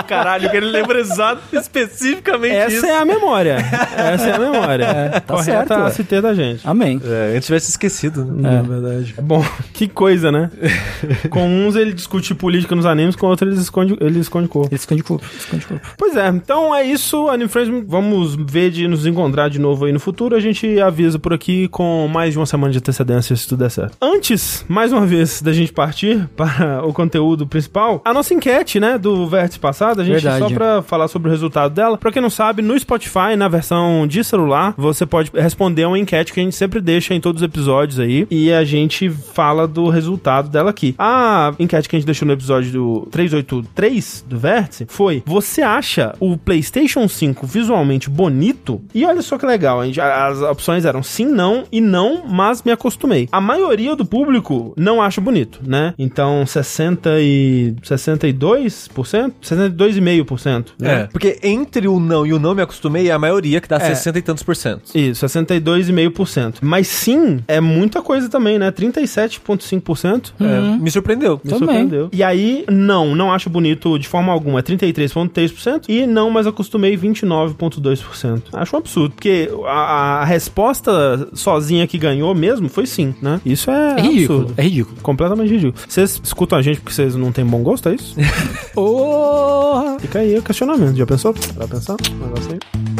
[0.00, 2.86] O caralho, que ele lembra exato, especificamente Essa isso.
[2.86, 3.56] é a memória.
[3.96, 4.86] Essa é a memória.
[5.26, 5.90] tá Correta certo, a.
[5.90, 6.66] CT da gente.
[6.66, 7.00] Amém.
[7.04, 8.58] É, tivesse esquecido, né?
[8.58, 9.14] É verdade.
[9.20, 10.50] Bom, que coisa, né?
[11.30, 14.74] com uns ele discute política nos animes, com outros ele esconde, ele esconde corpo.
[14.74, 15.86] Esse esconde corpo, esconde corpo.
[15.96, 17.84] Pois é, então é isso, Anime Friends.
[17.86, 20.34] Vamos ver de nos encontrar de novo aí no futuro.
[20.36, 23.70] A gente avisa por aqui com mais de uma semana de antecedência, se tudo der
[23.70, 23.96] certo.
[24.00, 28.98] Antes, mais uma vez, da gente partir para o conteúdo principal, a nossa enquete, né,
[28.98, 30.38] do vértice passado, a gente Verdade.
[30.40, 31.96] só pra falar sobre o resultado dela.
[31.98, 36.32] Pra quem não sabe, no Spotify, na versão de celular, você pode responder uma enquete
[36.32, 38.26] que a gente sempre deixa em todos os episódios aí.
[38.30, 40.94] E a gente fala do resultado dela aqui.
[40.98, 46.14] A enquete que a gente deixou no episódio do 383 do Vértice foi: Você acha
[46.20, 48.80] o PlayStation 5 visualmente bonito?
[48.94, 52.62] E olha só que legal, a gente- as opções eram sim, não e não, mas
[52.62, 53.28] me acostumei.
[53.32, 55.94] A maioria do público não acha bonito, né?
[55.98, 57.74] Então 60 e
[58.18, 60.66] 62%, 62,5%.
[60.78, 61.02] né?
[61.02, 63.76] É, porque entre o não e o não me acostumei é a maioria que dá
[63.76, 63.80] É.
[63.80, 64.82] 60 e tantos por cento.
[64.94, 66.54] Isso, 62,5%.
[66.60, 68.70] Mas sim, é muita coisa também, né?
[68.70, 70.32] 37,5%.
[70.40, 71.40] É, me surpreendeu.
[71.42, 71.58] Me Também.
[71.58, 72.08] surpreendeu.
[72.12, 74.60] E aí, não, não acho bonito de forma alguma.
[74.60, 75.84] É 33,3%.
[75.88, 78.42] E não, mas acostumei 29,2%.
[78.52, 83.40] Acho um absurdo, porque a, a resposta sozinha que ganhou mesmo foi sim, né?
[83.44, 84.54] Isso é, É ridículo, absurdo.
[84.56, 84.96] é ridículo.
[85.02, 85.74] Completamente ridículo.
[85.88, 88.07] Vocês escutam a gente porque vocês não têm bom gosto, é isso?
[88.74, 89.98] Porra!
[90.00, 90.96] Fica aí o questionamento.
[90.96, 91.34] Já pensou?
[91.54, 91.96] Vai pensar?
[92.10, 92.97] Um negócio aí.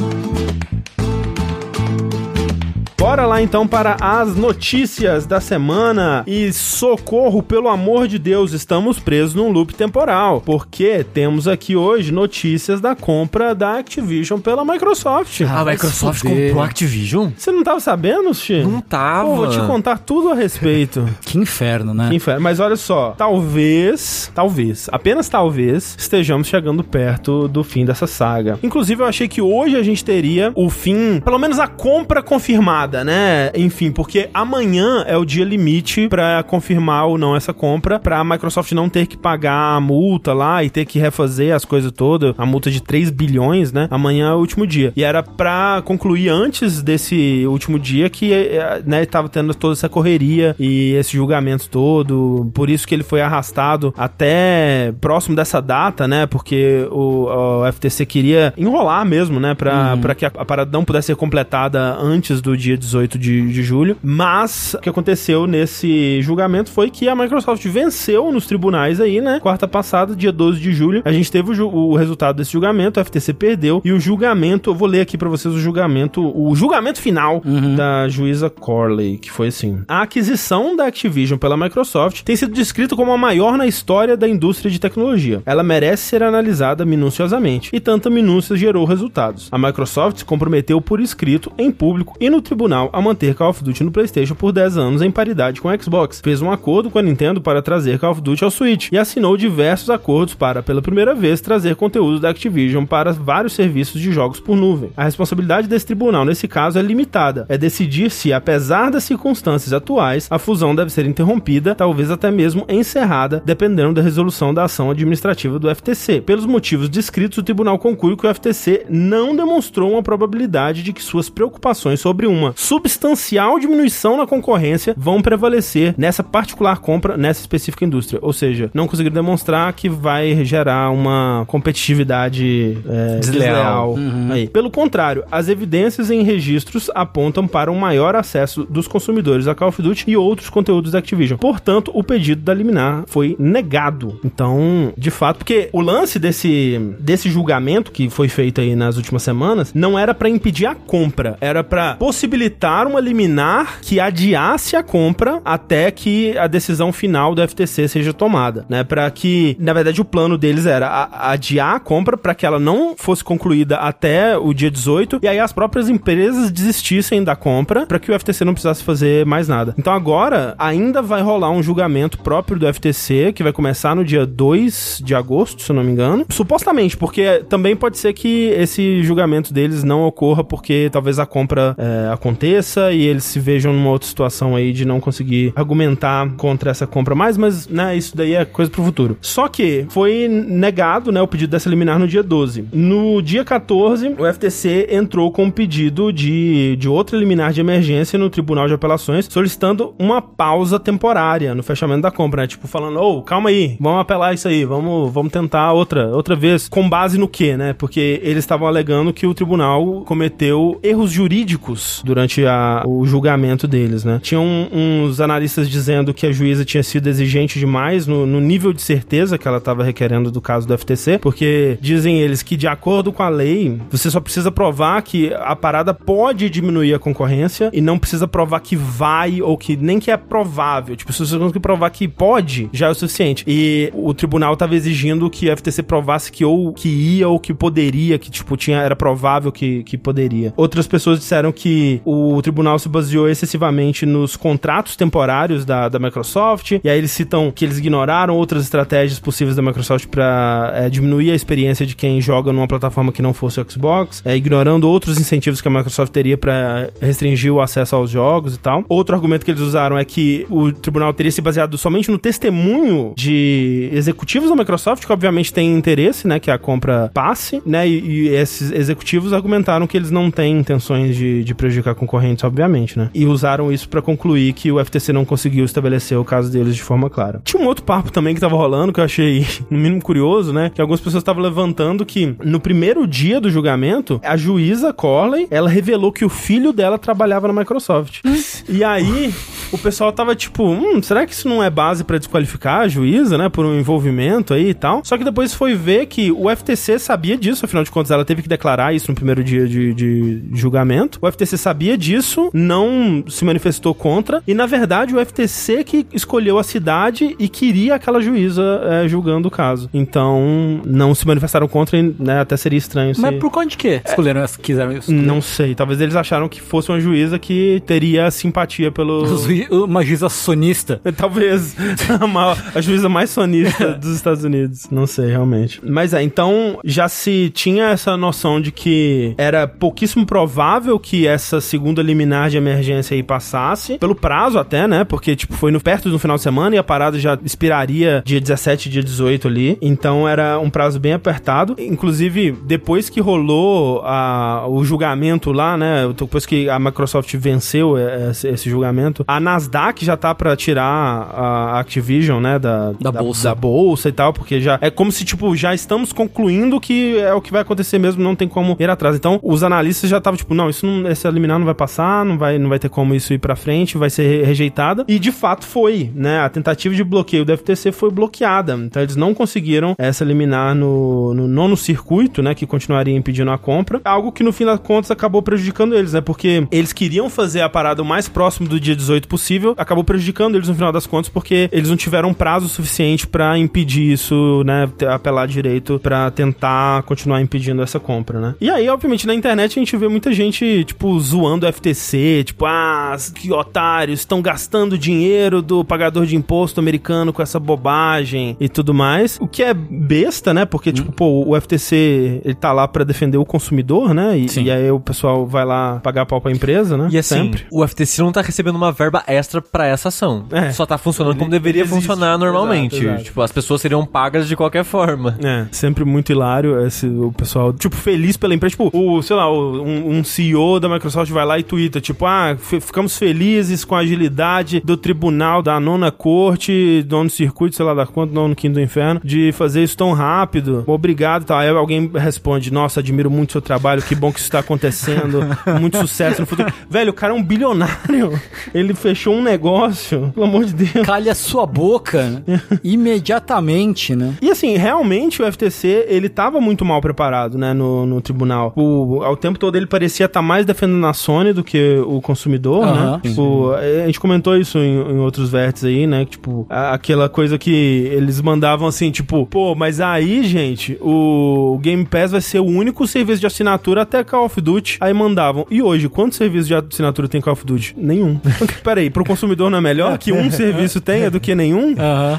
[2.99, 6.25] Bora lá então para as notícias da semana.
[6.26, 10.40] E socorro, pelo amor de Deus, estamos presos num loop temporal.
[10.40, 15.43] Porque temos aqui hoje notícias da compra da Activision pela Microsoft.
[15.43, 17.31] A vai Microsoft comprou a Activision?
[17.37, 18.64] Você não tava sabendo, Xi?
[18.64, 19.28] Não tava.
[19.28, 21.09] Pô, vou te contar tudo a respeito.
[21.28, 22.09] Que inferno, né?
[22.09, 22.40] Que inferno.
[22.40, 28.59] Mas olha só, talvez, talvez, apenas talvez, estejamos chegando perto do fim dessa saga.
[28.62, 32.88] Inclusive, eu achei que hoje a gente teria o fim, pelo menos a compra confirmada,
[33.04, 33.50] né?
[33.54, 38.73] Enfim, porque amanhã é o dia limite pra confirmar ou não essa compra, pra Microsoft
[38.73, 42.47] não ter que pagar a multa lá e ter que refazer as coisas todas, a
[42.47, 43.88] multa de 3 bilhões, né?
[43.90, 44.92] Amanhã é o último dia.
[44.97, 49.88] E era pra concluir antes desse último dia que, eh, né, tava tendo toda essa
[49.88, 56.07] correria e esse julgamento todo, por isso que ele foi arrastado até próximo dessa data,
[56.07, 56.26] né?
[56.26, 59.54] Porque o, o FTC queria enrolar mesmo, né?
[59.54, 63.52] Pra, pra que a, a parada não pudesse ser completada antes do dia 18 de,
[63.52, 63.97] de julho.
[64.02, 69.41] Mas o que aconteceu nesse julgamento foi que a Microsoft venceu nos tribunais aí, né?
[69.41, 73.04] Quarta passada, dia 12 de julho, a gente teve o, o resultado desse julgamento, o
[73.04, 77.00] FTC perdeu e o julgamento, eu vou ler aqui pra vocês o julgamento, o julgamento
[77.00, 77.43] final
[77.76, 82.97] da juíza Corley, que foi assim: a aquisição da Activision pela Microsoft tem sido descrita
[82.97, 85.43] como a maior na história da indústria de tecnologia.
[85.45, 89.49] Ela merece ser analisada minuciosamente e tanta minúcia gerou resultados.
[89.50, 93.65] A Microsoft se comprometeu por escrito, em público e no tribunal a manter Call of
[93.65, 96.21] Duty no PlayStation por 10 anos em paridade com a Xbox.
[96.23, 99.37] Fez um acordo com a Nintendo para trazer Call of Duty ao Switch e assinou
[99.37, 104.41] diversos acordos para, pela primeira vez, trazer conteúdo da Activision para vários serviços de jogos
[104.41, 104.91] por nuvem.
[104.97, 107.47] A responsabilidade desse tribunal nesse caso é limitada.
[107.49, 112.65] É decidir se, apesar das circunstâncias atuais, a fusão deve ser interrompida, talvez até mesmo
[112.69, 116.21] encerrada, dependendo da resolução da ação administrativa do FTC.
[116.21, 121.02] Pelos motivos descritos, o tribunal conclui que o FTC não demonstrou uma probabilidade de que
[121.02, 127.84] suas preocupações sobre uma substancial diminuição na concorrência vão prevalecer nessa particular compra nessa específica
[127.84, 128.18] indústria.
[128.21, 133.94] Ou seja, não conseguiram demonstrar que vai gerar uma competitividade é, Desleal.
[133.94, 134.32] desleal.
[134.32, 134.49] Aí.
[134.49, 139.68] Pelo contrário, as evidências em registros apontam para um maior acesso dos consumidores a Call
[139.68, 141.38] of Duty e outros conteúdos da Activision.
[141.38, 144.18] Portanto, o pedido da liminar foi negado.
[144.25, 149.23] Então, de fato, porque o lance desse, desse julgamento que foi feito aí nas últimas
[149.23, 152.48] semanas não era para impedir a compra, era para possibilitar
[152.87, 158.65] uma liminar que adiasse a compra até que a decisão final do FTC seja tomada,
[158.69, 158.84] né?
[158.84, 162.95] Para que, na verdade, o plano deles era adiar a compra para que ela não
[162.97, 167.99] fosse concluída até o dia 18 e aí as próprias empresas desistissem da compra para
[167.99, 169.75] que o FTC não precisasse fazer mais nada.
[169.78, 174.26] Então agora ainda vai rolar um julgamento próprio do FTC que vai começar no dia
[174.26, 176.26] 2 de agosto, se eu não me engano.
[176.28, 181.75] Supostamente, porque também pode ser que esse julgamento deles não ocorra porque talvez a compra
[181.78, 186.70] é, aconteça e eles se vejam numa outra situação aí de não conseguir argumentar contra
[186.70, 189.16] essa compra mais, mas né, isso daí é coisa pro futuro.
[189.20, 192.68] Só que foi negado, né, o pedido dessa liminar no dia 12.
[192.72, 198.18] No dia 14, o FTC entrou com um pedido de, de outra liminar de emergência
[198.18, 202.46] no Tribunal de Apelações, solicitando uma pausa temporária no fechamento da compra, né?
[202.46, 206.68] Tipo, falando, ô, calma aí, vamos apelar isso aí, vamos, vamos tentar outra, outra vez.
[206.68, 207.72] Com base no quê, né?
[207.72, 213.69] Porque eles estavam alegando que o tribunal cometeu erros jurídicos durante durante a- o julgamento
[213.69, 214.19] deles, né?
[214.21, 218.83] Tinham uns analistas dizendo que a juíza tinha sido exigente demais no, no nível de
[218.83, 223.13] certeza que ela estava requerendo do caso do FTC, porque dizem eles que de acordo
[223.13, 227.81] com a lei, você só precisa provar que a parada pode diminuir a concorrência e
[227.81, 230.97] não precisa provar que vai ou que nem que é provável.
[230.97, 233.45] Tipo, se você conseguir provar que pode, já é o suficiente.
[233.47, 237.54] E o tribunal estava exigindo que a FTC provasse que ou que ia ou que
[237.54, 240.52] poderia, que tipo tinha era provável que, que poderia.
[240.57, 246.73] Outras pessoas disseram que o tribunal se baseou excessivamente nos contratos temporários da, da Microsoft,
[246.82, 251.34] e aí eles citam que eles ignoraram outras estratégias possíveis da Microsoft para diminuir a
[251.34, 255.60] experiência de quem joga numa plataforma que não fosse o Xbox, é, ignorando outros incentivos
[255.60, 258.84] que a Microsoft teria para restringir o acesso aos jogos e tal.
[258.88, 263.12] Outro argumento que eles usaram é que o tribunal teria se baseado somente no testemunho
[263.16, 267.99] de executivos da Microsoft, que obviamente têm interesse, né, que a compra passe, né, e,
[267.99, 273.11] e esses executivos argumentaram que eles não têm intenções de, de prejudicar concorrentes, obviamente, né,
[273.15, 276.82] e usaram isso para concluir que o FTC não conseguiu estabelecer o caso deles de
[276.82, 277.41] forma clara.
[277.45, 280.71] Tinha um outro papo também que tava rolando que eu achei no mínimo curioso, né,
[280.75, 285.69] que algumas pessoas estavam levantando que no primeiro dia do julgamento, a juíza Corley, ela
[285.69, 288.21] revelou que o filho dela trabalhava na Microsoft.
[288.69, 289.34] e aí,
[289.73, 293.37] o pessoal tava tipo, hum, será que isso não é base pra desqualificar a juíza,
[293.39, 295.02] né, por um envolvimento aí e tal?
[295.04, 298.43] Só que depois foi ver que o FTC sabia disso, afinal de contas ela teve
[298.43, 301.19] que declarar isso no primeiro dia de, de julgamento.
[301.23, 306.59] O FTC sabia disso, não se manifestou contra, e na verdade o FTC que escolheu
[306.59, 309.89] a cidade e queria aquela juíza é, julgando o caso.
[309.93, 313.21] Então, não se manifestaram contra, e, né, até seria estranho se...
[313.21, 314.00] Mas por conta de quê?
[314.04, 315.13] Escolheram, essa- quiseram isso?
[315.13, 319.26] Não sei, talvez eles acharam que fosse uma juíza que teria simpatia pelo...
[319.71, 321.00] Uma juíza sonista.
[321.16, 321.75] Talvez
[322.75, 324.88] a, juíza mais sonista dos Estados Unidos.
[324.90, 325.80] Não sei, realmente.
[325.84, 331.60] Mas é, então já se tinha essa noção de que era pouquíssimo provável que essa
[331.60, 335.04] segunda liminar de emergência aí passasse, pelo prazo até, né?
[335.04, 338.40] Porque, tipo, foi no, perto do final de semana e a parada já expiraria dia
[338.40, 339.78] 17, dia 18 ali.
[339.80, 341.75] Então era um prazo bem apertado.
[341.78, 346.08] Inclusive, depois que rolou a- o julgamento lá, né?
[346.16, 350.84] Depois que a Microsoft venceu eh, esse, esse julgamento, a Nasdaq já tá pra tirar
[350.84, 352.58] a Activision, né?
[352.58, 353.49] Da, Da bolsa.
[353.49, 357.32] da bolsa e tal, porque já é como se, tipo, já estamos concluindo que é
[357.32, 359.17] o que vai acontecer mesmo, não tem como ir atrás.
[359.17, 362.37] Então, os analistas já estavam, tipo, não, isso não, esse liminar não vai passar, não
[362.39, 365.04] vai, não vai ter como isso ir pra frente, vai ser re- rejeitada.
[365.08, 366.41] E de fato foi, né?
[366.41, 368.75] A tentativa de bloqueio do FTC foi bloqueada.
[368.75, 372.54] Então, eles não conseguiram essa liminar no, no nono circuito, né?
[372.54, 374.00] Que continuaria impedindo a compra.
[374.04, 376.21] Algo que no fim das contas acabou prejudicando eles, né?
[376.21, 380.56] Porque eles queriam fazer a parada o mais próximo do dia 18 possível, acabou prejudicando
[380.56, 384.88] eles no final das contas, porque eles não tiveram prazo suficiente pra impedir isso, né?
[385.08, 388.54] Apelar direito pra tentar continuar impedindo essa compra, né?
[388.60, 392.66] E aí, obviamente, na internet a gente vê muita gente, tipo, zoando o FTC, tipo,
[392.66, 398.68] ah, que otários, estão gastando dinheiro do pagador de imposto americano com essa bobagem e
[398.68, 399.38] tudo mais.
[399.40, 400.64] O que é besta, né?
[400.64, 404.36] Porque, tipo, pô, o FTC, ele tá lá pra defender o consumidor, né?
[404.36, 407.08] E, e aí o pessoal vai lá pagar pau pra empresa, né?
[407.10, 407.66] E assim, Sempre.
[407.70, 410.47] o FTC não tá recebendo uma verba extra pra essa ação.
[410.50, 410.71] É.
[410.73, 411.95] Só tá funcionando Ele- como deveria existe.
[412.00, 412.97] funcionar normalmente.
[412.97, 413.25] Exato, exato.
[413.25, 415.36] Tipo, as pessoas seriam pagas de qualquer forma.
[415.43, 418.71] É, sempre muito hilário esse, o pessoal, tipo, feliz pela empresa.
[418.76, 422.25] Tipo, o, sei lá, o- um, um CEO da Microsoft vai lá e twitta, tipo,
[422.26, 427.95] ah, ficamos felizes com a agilidade do tribunal da nona corte, nono circuito, sei lá
[427.95, 430.84] da quanto, nono quinto do inferno, de fazer isso tão rápido.
[430.86, 431.58] Obrigado e tal.
[431.58, 435.41] Aí alguém responde, nossa, admiro muito o seu trabalho, que bom que isso tá acontecendo,
[435.80, 436.73] muito sucesso no futuro.
[436.88, 438.41] Velho, o cara é um bilionário.
[438.75, 441.07] Ele fechou um negócio, pelo amor de Deus.
[441.07, 442.43] Calha sua boca
[442.85, 444.35] imediatamente, né?
[444.41, 448.73] E assim, realmente o FTC, ele tava muito mal preparado, né, no, no tribunal.
[448.76, 452.87] O, ao tempo todo ele parecia estar mais defendendo a Sony do que o consumidor,
[452.87, 453.21] né?
[453.23, 457.59] Tipo, a gente comentou isso em, em outros vértices aí, né, tipo, a- aquela coisa
[457.59, 457.71] que
[458.13, 463.07] eles mandavam assim, tipo, pô, mas aí, gente, o Game Pass vai ser o único
[463.07, 464.99] serviço de assinatura até Call of Duty.
[465.00, 467.95] Aí mandavam, e hoje, quantos serviços de assinatura tem Call of Duty?
[467.97, 468.39] Nenhum.
[469.08, 471.94] Peraí, pro consumidor não é melhor que um serviço tenha do que nenhum?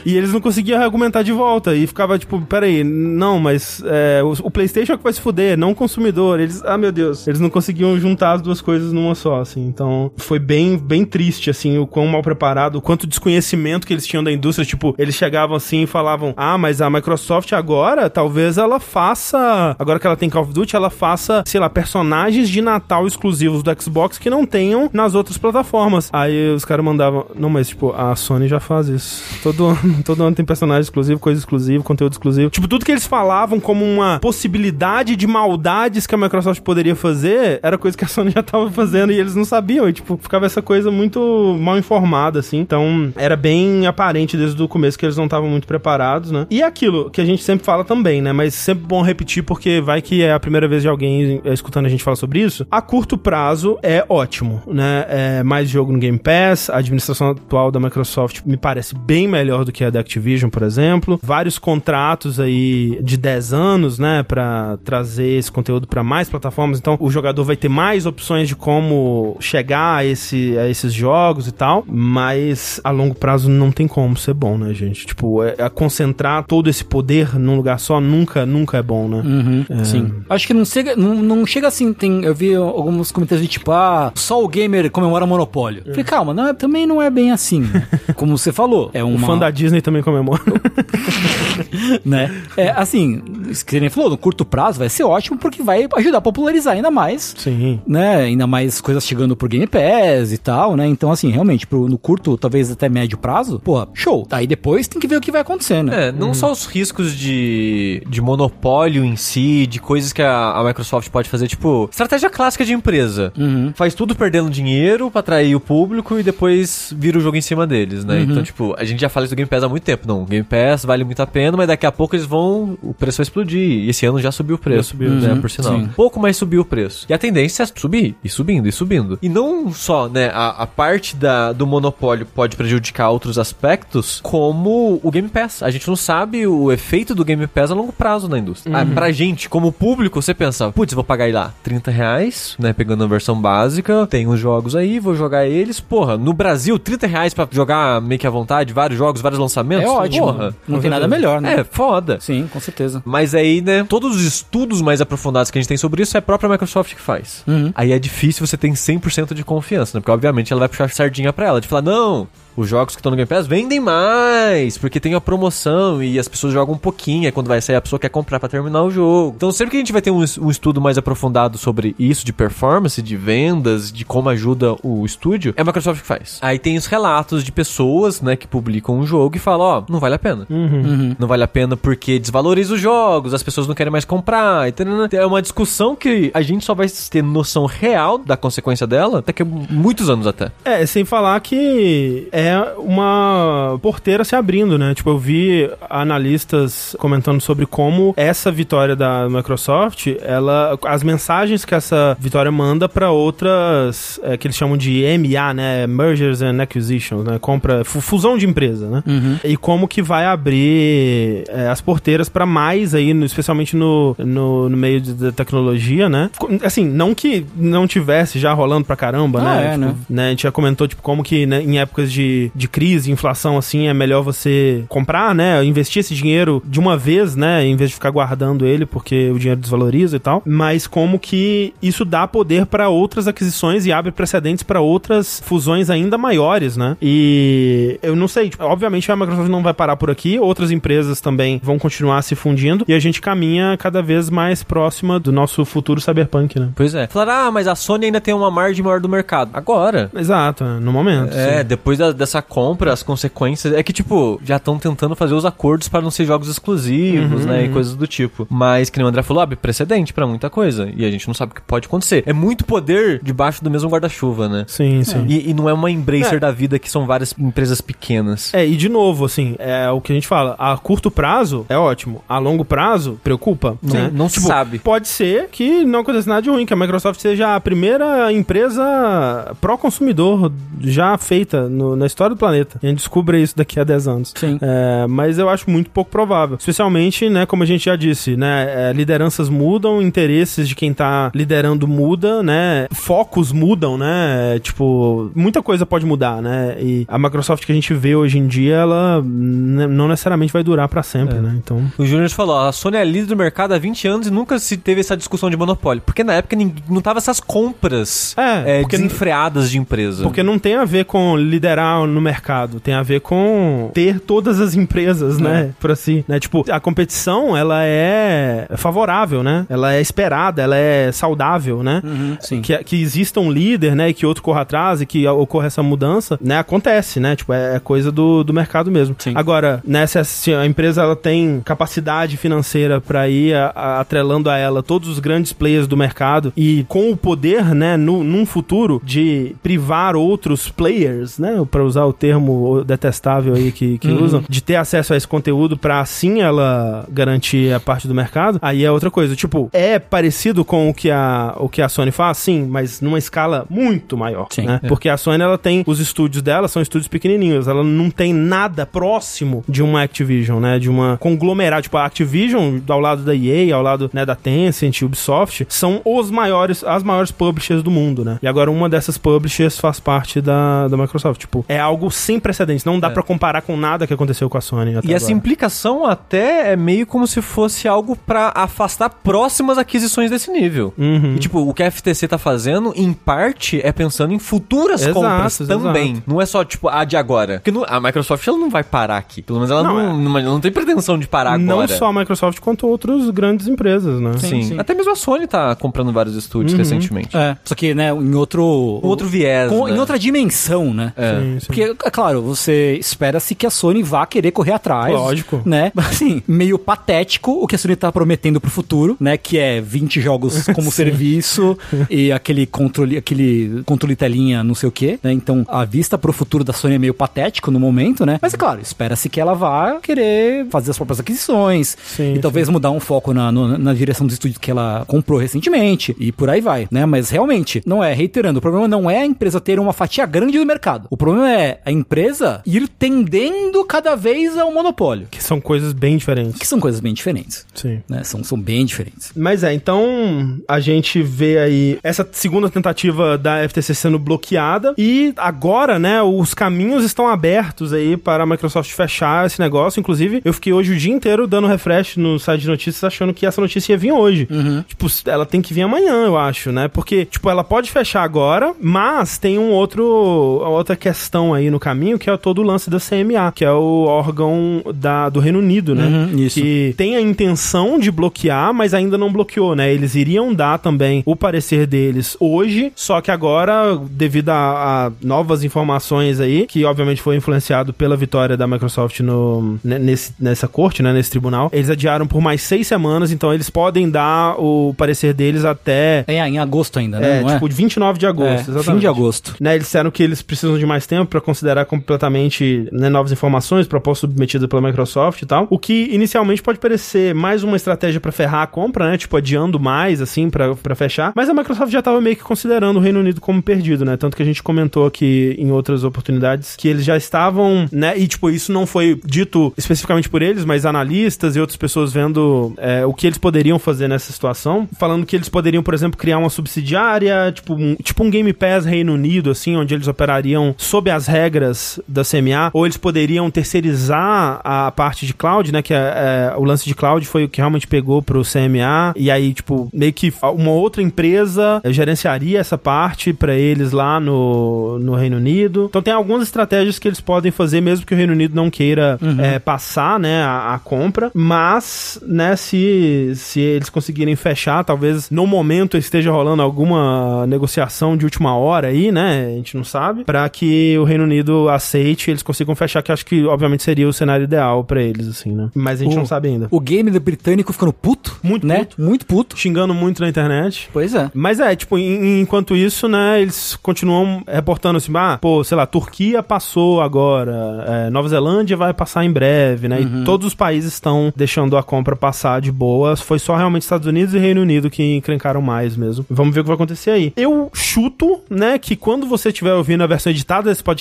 [0.05, 1.75] E eles não conseguiam argumentar de volta.
[1.75, 5.57] E ficava tipo, peraí, não, mas é, o, o PlayStation é que vai se fuder,
[5.57, 6.39] não o consumidor.
[6.39, 9.65] Eles, ah, meu Deus, eles não conseguiam juntar as duas coisas numa só, assim.
[9.65, 14.05] Então, foi bem, bem triste, assim, o quão mal preparado, o quanto desconhecimento que eles
[14.05, 14.65] tinham da indústria.
[14.65, 19.99] Tipo, eles chegavam assim e falavam, ah, mas a Microsoft agora, talvez ela faça, agora
[19.99, 23.81] que ela tem Call of Duty, ela faça, sei lá, personagens de Natal exclusivos do
[23.81, 26.09] Xbox que não tenham nas outras plataformas.
[26.11, 27.25] Aí os caras mandavam.
[27.35, 29.23] Não, mas tipo, a Sony já faz isso.
[29.41, 32.49] Todo ano, todo ano tem personagem exclusivo, coisa exclusiva, conteúdo exclusivo.
[32.49, 37.59] Tipo, tudo que eles falavam como uma possibilidade de maldades que a Microsoft poderia fazer,
[37.63, 39.87] era coisa que a Sony já tava fazendo e eles não sabiam.
[39.89, 42.59] E, tipo, ficava essa coisa muito mal informada, assim.
[42.59, 46.45] Então, era bem aparente desde o começo que eles não estavam muito preparados, né?
[46.49, 48.31] E aquilo que a gente sempre fala também, né?
[48.31, 51.85] Mas sempre bom repetir porque vai que é a primeira vez de alguém é, escutando
[51.85, 52.65] a gente falar sobre isso.
[52.69, 55.05] A curto prazo é ótimo, né?
[55.09, 56.29] É mais jogo no Game Pass,
[56.69, 60.63] a administração atual da Microsoft me parece bem melhor do que a da Activision, por
[60.63, 61.19] exemplo.
[61.21, 66.79] Vários contratos aí de 10 anos, né, para trazer esse conteúdo para mais plataformas.
[66.79, 71.47] Então, o jogador vai ter mais opções de como chegar a, esse, a esses jogos
[71.47, 75.05] e tal, mas a longo prazo não tem como ser bom, né, gente?
[75.05, 79.21] Tipo, é, é concentrar todo esse poder num lugar só nunca, nunca é bom, né?
[79.25, 80.13] Uhum, Sim.
[80.29, 81.93] Acho que não chega, não, não chega assim.
[81.93, 85.83] Tem, eu vi alguns comentários de tipo, ah, só o gamer comemora monopólio.
[85.85, 87.61] Falei, calma, não é- também não é bem assim.
[87.61, 87.87] né?
[88.15, 89.25] Como você falou, é O uma.
[89.27, 90.41] fã da Disney também comemora.
[92.05, 92.31] né?
[92.57, 96.17] É, assim, isso que nem falou, no curto prazo vai ser ótimo porque vai ajudar
[96.19, 97.35] a popularizar ainda mais.
[97.37, 97.79] Sim.
[97.87, 100.87] Né, ainda mais coisas chegando por Game Pass e tal, né?
[100.87, 104.27] Então, assim, realmente, pro, no curto, talvez até médio prazo, porra, show.
[104.31, 106.07] Aí depois tem que ver o que vai acontecer, né?
[106.07, 110.63] É, não só os riscos de, de monopólio em si, de coisas que a, a
[110.63, 113.31] Microsoft pode fazer, tipo, estratégia clássica de empresa.
[113.37, 113.71] Uhum.
[113.75, 117.65] Faz tudo perdendo dinheiro pra atrair o público e depois vira o jogo em cima
[117.65, 118.21] deles, né?
[118.21, 120.07] Então, tipo, a gente já fala isso do Game Pass há muito tempo.
[120.07, 122.77] Não, o Game Pass vale muito a pena, mas daqui a pouco eles vão.
[122.81, 123.59] O preço vai explodir.
[123.59, 124.89] E esse ano já subiu o preço.
[124.89, 125.09] Subiu.
[125.11, 125.33] né?
[125.33, 125.73] Uhum, Por sinal.
[125.79, 125.89] sim.
[125.95, 127.05] Pouco mais subiu o preço.
[127.09, 129.17] E a tendência é subir, e subindo, e subindo.
[129.21, 134.99] E não só, né, a, a parte da, do monopólio pode prejudicar outros aspectos, como
[135.03, 135.61] o Game Pass.
[135.61, 138.75] A gente não sabe o efeito do Game Pass a longo prazo na indústria.
[138.75, 142.73] Ah, pra gente, como público, você pensa, putz, vou pagar aí lá 30 reais, né,
[142.73, 145.79] pegando a versão básica, tem os jogos aí, vou jogar eles.
[145.79, 149.85] Porra, no Brasil, 30 reais pra jogar meio que à vontade, vários jogos, vários lançamentos.
[149.85, 150.25] É ótimo.
[150.27, 150.55] Porra.
[150.67, 151.59] Não tem nada melhor, né?
[151.59, 152.17] É, foda.
[152.19, 153.01] Sim, com certeza.
[153.05, 156.19] Mas aí, né, todos os estudos mais aprofundados que a gente tem sobre isso é
[156.19, 157.43] a própria Microsoft que faz.
[157.47, 157.71] Uhum.
[157.75, 160.01] Aí é difícil você ter 100% de confiança, né?
[160.01, 163.09] Porque obviamente ela vai puxar sardinha pra ela, de falar, não, os jogos que estão
[163.09, 167.25] no Game Pass vendem mais, porque tem a promoção e as pessoas jogam um pouquinho,
[167.25, 169.33] aí quando vai sair a pessoa quer comprar pra terminar o jogo.
[169.35, 172.33] Então sempre que a gente vai ter um, um estudo mais aprofundado sobre isso, de
[172.33, 176.39] performance, de vendas, de como ajuda o estúdio, é a Microsoft que faz.
[176.41, 179.99] Aí tem os relatos de pessoas, né, que publicam um jogo e falam, ó, não
[179.99, 180.45] vale a pena.
[180.49, 181.15] Uhum.
[181.17, 184.67] Não vale a pena porque desvaloriza os jogos, as pessoas não querem mais comprar.
[184.67, 184.73] e.
[185.15, 189.41] É uma discussão que a gente só vai ter noção real da consequência dela daqui
[189.41, 190.51] a muitos anos até.
[190.63, 194.93] É, sem falar que é uma porteira se abrindo, né?
[194.93, 201.75] Tipo, eu vi analistas comentando sobre como essa vitória da Microsoft, ela, as mensagens que
[201.75, 205.87] essa vitória manda pra outras, é, que eles chamam de MA, né?
[205.87, 207.37] Mergers and Acquisitions, né?
[207.39, 209.03] Compra, fu- fusão de empresa, né?
[209.43, 214.69] E como que vai abrir é, as porteiras pra mais aí, no- especialmente no, no,
[214.69, 216.29] no meio de- da tecnologia, né?
[216.63, 219.65] Assim, não que não tivesse já rolando pra caramba, Ah, né?
[219.67, 219.95] é, Tipo, né?
[220.09, 220.27] né?
[220.27, 223.87] A gente já comentou, tipo, como que né, em épocas de, de crise, inflação, assim,
[223.87, 225.63] é melhor você comprar, né?
[225.63, 227.65] Investir esse dinheiro de uma vez, né?
[227.65, 230.41] Em vez de ficar guardando ele, porque o dinheiro desvaloriza e tal.
[230.45, 235.89] Mas como que isso dá poder para outras aquisições e abre precedentes para outras fusões
[235.89, 236.95] ainda maiores, né?
[237.01, 241.19] E eu não sei, tipo, obviamente a Microsoft não vai parar por aqui, outras empresas
[241.21, 245.63] também vão continuar se fundindo e a gente caminha cada vez mais próxima do nosso
[245.65, 246.69] futuro cyberpunk, né?
[246.75, 247.07] Pois é.
[247.07, 249.49] Falaram, ah, mas a Sony ainda tem uma margem maior do mercado.
[249.53, 250.09] Agora.
[250.15, 251.33] Exato, é, no momento.
[251.35, 251.65] É, sim.
[251.67, 253.73] depois da- dessa compra, as consequências.
[253.73, 257.65] É que, tipo, já estão tentando fazer os acordos para não ser jogos exclusivos, né?
[257.65, 258.45] E coisas do tipo.
[258.49, 260.91] Mas, que nem o André falou, abre precedente pra muita coisa.
[260.95, 262.23] E a gente não sabe o que pode acontecer.
[262.25, 264.65] É muito poder debaixo do mesmo guarda-chuva, né?
[264.67, 265.25] Sim, sim.
[265.27, 266.39] E, e não é uma embracer É.
[266.39, 268.53] da vida que são várias empresas pequenas.
[268.53, 271.77] É, e de novo, assim, é o que a gente fala, a curto prazo é
[271.77, 274.11] ótimo, a longo prazo preocupa, Sim, né?
[274.13, 274.79] não se sabe.
[274.79, 279.55] Pode ser que não aconteça nada de ruim, que a Microsoft seja a primeira empresa
[279.61, 280.51] pró-consumidor
[280.81, 282.77] já feita no- na história do planeta.
[282.81, 284.33] E a gente descubra isso daqui a 10 anos.
[284.35, 284.57] Sim.
[284.61, 286.57] É, mas eu acho muito pouco provável.
[286.57, 291.31] Especialmente, né, como a gente já disse, né, é, lideranças mudam, interesses de quem tá
[291.33, 297.65] liderando muda, né, focos mudam, né, tipo, muita coisa pode mudar, né, e a Microsoft
[297.65, 301.37] que a gente vê hoje em dia, ela né, não necessariamente vai durar pra sempre,
[301.37, 301.41] É.
[301.41, 301.83] né, então...
[301.97, 304.77] O Júnior falou, a Sony é líder do mercado há 20 anos e nunca se
[304.77, 306.01] teve essa discussão de monopólio.
[306.05, 306.55] Porque na época
[306.89, 310.23] não tava essas compras É, é, desenfreadas de empresa.
[310.23, 314.19] Porque não tem a ver com liderar estar no mercado, tem a ver com ter
[314.19, 316.39] todas as empresas, né, por assim, né?
[316.39, 319.65] Tipo, a competição, ela é favorável, né?
[319.69, 322.01] Ela é esperada, ela é saudável, né?
[322.41, 322.61] sim.
[322.61, 325.81] Que, que exista um líder, né, e que outro corra atrás e que ocorra essa
[325.83, 327.35] mudança, né, acontece, né?
[327.35, 329.15] Tipo, é, é coisa do, do mercado mesmo.
[329.19, 329.33] Sim.
[329.35, 333.99] Agora, né, se a, se a empresa ela tem capacidade financeira para ir a- a-
[333.99, 338.23] atrelando a ela todos os grandes players do mercado e com o poder, né, no,
[338.23, 344.07] num futuro de privar outros players, né, para usar o termo detestável aí que, que
[344.09, 348.59] usam, de ter acesso a esse conteúdo para assim ela garantir a parte do mercado,
[348.61, 349.35] aí é outra coisa.
[349.35, 353.17] Tipo, é parecido com o que a, o que a Sony faz, sim, mas numa
[353.17, 354.65] escala muito maior, Sim.
[354.65, 354.79] né?
[354.87, 358.85] Porque a Sony ela tem os estúdios dela, são estúdios pequenininhos, ela não tem nada
[358.85, 360.79] próximo de uma Activision, né?
[360.79, 365.01] De uma conglomerado, tipo a Activision ao lado da EA, ao lado né, da Tencent,
[365.01, 368.39] Ubisoft, são os maiores, as maiores publishers do mundo, né?
[368.41, 371.39] E agora uma dessas publishers faz parte da, da Microsoft.
[371.39, 374.61] Tipo, é algo sem precedentes, não dá pra comparar com nada que aconteceu com a
[374.61, 375.37] Sony até E essa agora.
[375.37, 380.93] implicação até é meio como se fosse algo pra afastar próximas aquisições desse nível.
[380.97, 381.35] Uhum.
[381.35, 385.13] E tipo, o que a FTC tá fazendo, em parte, é pensando em futuras Exato,
[385.15, 386.11] compras também.
[386.13, 386.23] exato.
[386.27, 387.55] Não é só, tipo, a de agora.
[387.55, 389.41] Porque não- a Microsoft ela não vai parar aqui.
[389.41, 391.97] Pelo menos ela Não, não, não, ela não tem pretensão de parar Não agora.
[391.97, 394.31] só a Microsoft, quanto outras grandes empresas, né?
[394.37, 394.63] Sim.
[394.63, 394.79] sim.
[394.79, 397.35] Até mesmo a Sony tá comprando vários estúdios recentemente.
[397.35, 398.63] É, só que, né, em outro...
[399.01, 399.95] Outro viés, com- né?
[399.95, 401.13] Em outra dimensão, né?
[401.15, 401.39] É.
[401.39, 401.68] Sim, sim.
[401.69, 405.13] Porque, é claro, você espera-se que a Sony vá querer correr atrás.
[405.13, 405.61] Lógico.
[405.63, 405.91] Né?
[405.97, 409.37] Assim, meio patético o que a Sony tá prometendo pro futuro, né?
[409.37, 411.77] Que é 20 jogos como serviço
[412.09, 415.31] e aquele controle, aquele controle telinha, não sei o quê, né?
[415.31, 418.39] Então, a vista pro futuro da Sony é meio patético no momento, né?
[418.41, 422.67] Mas é claro, espera-se que ela vá querer fazer as próprias aquisições Sim, e talvez
[422.69, 426.49] mudar um foco na, no- na direção do estúdio que ela comprou recentemente e por
[426.49, 427.05] aí vai, né?
[427.05, 430.57] Mas realmente, não é, reiterando, o problema não é a empresa ter uma fatia grande
[430.57, 431.05] do mercado.
[431.09, 436.17] O problema é a empresa ir tendendo cada vez ao monopólio, Que são coisas bem
[436.17, 436.59] diferentes.
[436.59, 438.01] que são coisas bem diferentes, Sim.
[438.07, 438.23] né?
[438.23, 439.31] São, são bem diferentes.
[439.35, 445.33] Mas é, então a gente vê aí essa segunda tentativa da FTC sendo bloqueada e
[445.37, 449.99] agora, né, os caminhos estão abertos aí para a Microsoft fechar esse negócio.
[449.99, 453.45] Inclusive, eu fiquei hoje o dia inteiro dando refresh no site de notícias achando que
[453.45, 454.47] essa notícia ia vir hoje.
[454.87, 456.87] Tipo, ela tem que vir amanhã, eu acho, né?
[456.87, 462.17] Porque, tipo, ela pode fechar agora, mas tem um outro, outra questão aí no caminho,
[462.19, 465.95] que é todo o lance da CMA, que é o órgão da, do Reino Unido,
[465.95, 466.05] né?
[466.05, 466.59] Uhum, isso.
[466.61, 469.91] Que tem a intenção de bloquear, mas ainda não bloqueou, né?
[469.93, 475.63] Eles iriam dar também o parecer deles hoje, só que agora, devido a, a novas
[475.63, 481.01] informações aí, que obviamente foi influenciado pela vitória da Microsoft no, ne- nesse, nessa corte,
[481.01, 481.13] né?
[481.13, 485.65] Nesse tribunal, eles adiaram por mais seis semanas, então eles podem dar o parecer deles
[485.65, 486.23] até.
[486.27, 487.39] É em agosto ainda, né?
[487.39, 488.29] É, não tipo, 29 de é?
[488.29, 489.55] agosto, É, fim de agosto.
[489.59, 493.87] Né, eles disseram que eles precisam de mais tempo para considerar completamente né, novas informações,
[493.87, 495.67] proposta submetida pela Microsoft e tal.
[495.69, 499.17] O que inicialmente pode parecer mais uma estratégia para ferrar a compra, né?
[499.17, 501.31] Tipo, adiando mais, assim, pra fechar.
[501.35, 504.17] Mas a Microsoft já tava meio que considerando o Reino Unido como perdido, né?
[504.17, 508.17] Tanto que a gente comentou aqui em outras oportunidades que eles já estavam, né?
[508.17, 512.73] E, tipo, isso não foi dito especificamente por eles, mas analistas e outras pessoas vendo
[512.77, 514.87] é, o que eles poderiam fazer nessa situação.
[514.99, 518.85] Falando que eles poderiam, por exemplo, criar uma subsidiária, tipo um, tipo um Game Pass
[518.85, 524.61] Reino Unido, assim, onde eles operariam sob as regras da CMA, ou eles poderiam terceirizar
[524.63, 525.81] a parte de cloud, né?
[525.81, 529.29] Que é, é, o lance de cloud foi o que realmente pegou pro CMA, e
[529.29, 534.97] aí, tipo, meio que uma outra empresa eh, gerenciaria essa parte pra eles lá no,
[534.99, 535.87] no Reino Unido.
[535.89, 539.19] Então tem algumas estratégias que eles podem fazer, mesmo que o Reino Unido não queira
[539.39, 545.45] eh, passar, né, a, a compra, mas, né, se, se eles conseguirem fechar, talvez no
[545.45, 550.47] momento esteja rolando alguma negociação de última hora aí, né, a gente não sabe, pra
[550.49, 554.07] que o Reino Unido aceite e eles consigam fechar, que eu acho que, obviamente, seria
[554.07, 555.69] o cenário ideal pra eles, assim, né.
[555.75, 556.67] Mas a gente O- não sabe ainda.
[556.71, 558.37] O game do britânico ficando puto.
[558.43, 558.79] Muito né?
[558.85, 559.01] puto.
[559.01, 559.57] Muito puto.
[559.57, 560.89] Xingando muito na internet.
[560.93, 561.29] Pois é.
[561.33, 565.85] Mas é, tipo, em- enquanto isso, né, eles continuam reportando assim, ah, pô, sei lá,
[565.85, 570.93] Turquia passou agora, é, Nova Zelândia vai passar em breve, né, e todos os países
[570.93, 574.89] estão deixando a compra passar de boa, foi só realmente Estados Unidos e Reino Unido
[574.89, 576.25] que encrencaram mais mesmo.
[576.29, 577.33] Vamos ver o que vai acontecer aí.
[577.35, 580.98] Eu chuto, né, que quando você estiver ouvindo a versão editada desse podcast,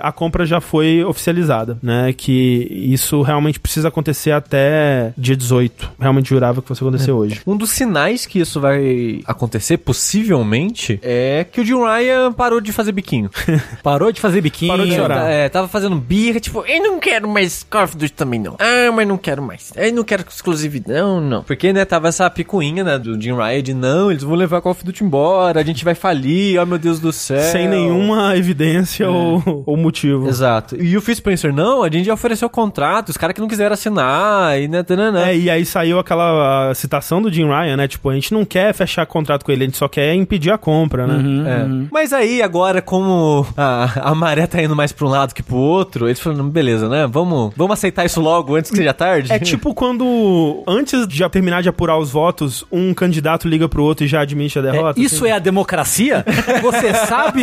[0.00, 5.92] a compra já foi oficializada, né, que isso realmente precisa acontecer até dia 18.
[5.98, 7.40] Realmente jurava que fosse acontecer hoje.
[7.46, 12.72] Um dos sinais que isso vai acontecer, possivelmente, é que o Jim Ryan parou de
[12.72, 13.30] fazer biquinho.
[13.82, 14.72] Parou de fazer biquinho.
[14.72, 15.30] Parou de chorar.
[15.30, 18.56] É, tava fazendo birra, tipo, eu não quero mais Call of Duty também não.
[18.58, 19.72] Ah, mas não quero mais.
[19.76, 20.98] Eu não quero exclusividade.
[20.98, 21.42] Não, não.
[21.42, 24.72] Porque, né, tava essa picuinha, né, do Jim Ryan de não, eles vão levar Call
[24.72, 27.40] of Duty embora, a gente vai falir, oh meu Deus do céu.
[27.52, 30.28] Sem nenhuma evidência ou o, o motivo.
[30.28, 30.76] Exato.
[30.80, 33.74] E o Phil Spencer, não, a gente já ofereceu contrato, os caras que não quiseram
[33.74, 35.26] assinar, e né, tananã.
[35.26, 37.88] É, e aí saiu aquela citação do Jim Ryan, né?
[37.88, 40.58] Tipo, a gente não quer fechar contrato com ele, a gente só quer impedir a
[40.58, 41.18] compra, né?
[41.48, 41.86] É.
[41.90, 45.56] Mas aí, agora, como a, a maré tá indo mais pra um lado que pro
[45.56, 47.06] outro, eles falaram, beleza, né?
[47.10, 49.32] Vamos, vamos aceitar isso logo antes que seja tarde?
[49.32, 53.82] É tipo quando, antes de já terminar de apurar os votos, um candidato liga pro
[53.82, 55.00] outro e já admite a É, derrota.
[55.00, 56.24] isso é a democracia?
[56.62, 57.42] Você sabe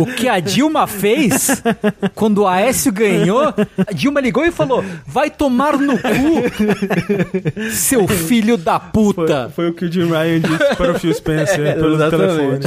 [0.00, 1.25] o que a Dilma fez
[2.14, 3.52] quando o Aécio ganhou?
[3.86, 9.50] A Dilma ligou e falou: vai tomar no cu, seu filho da Foi, puta.
[9.54, 12.60] foi o que o Jim Ryan disse para o Phil Spencer pelo telefone.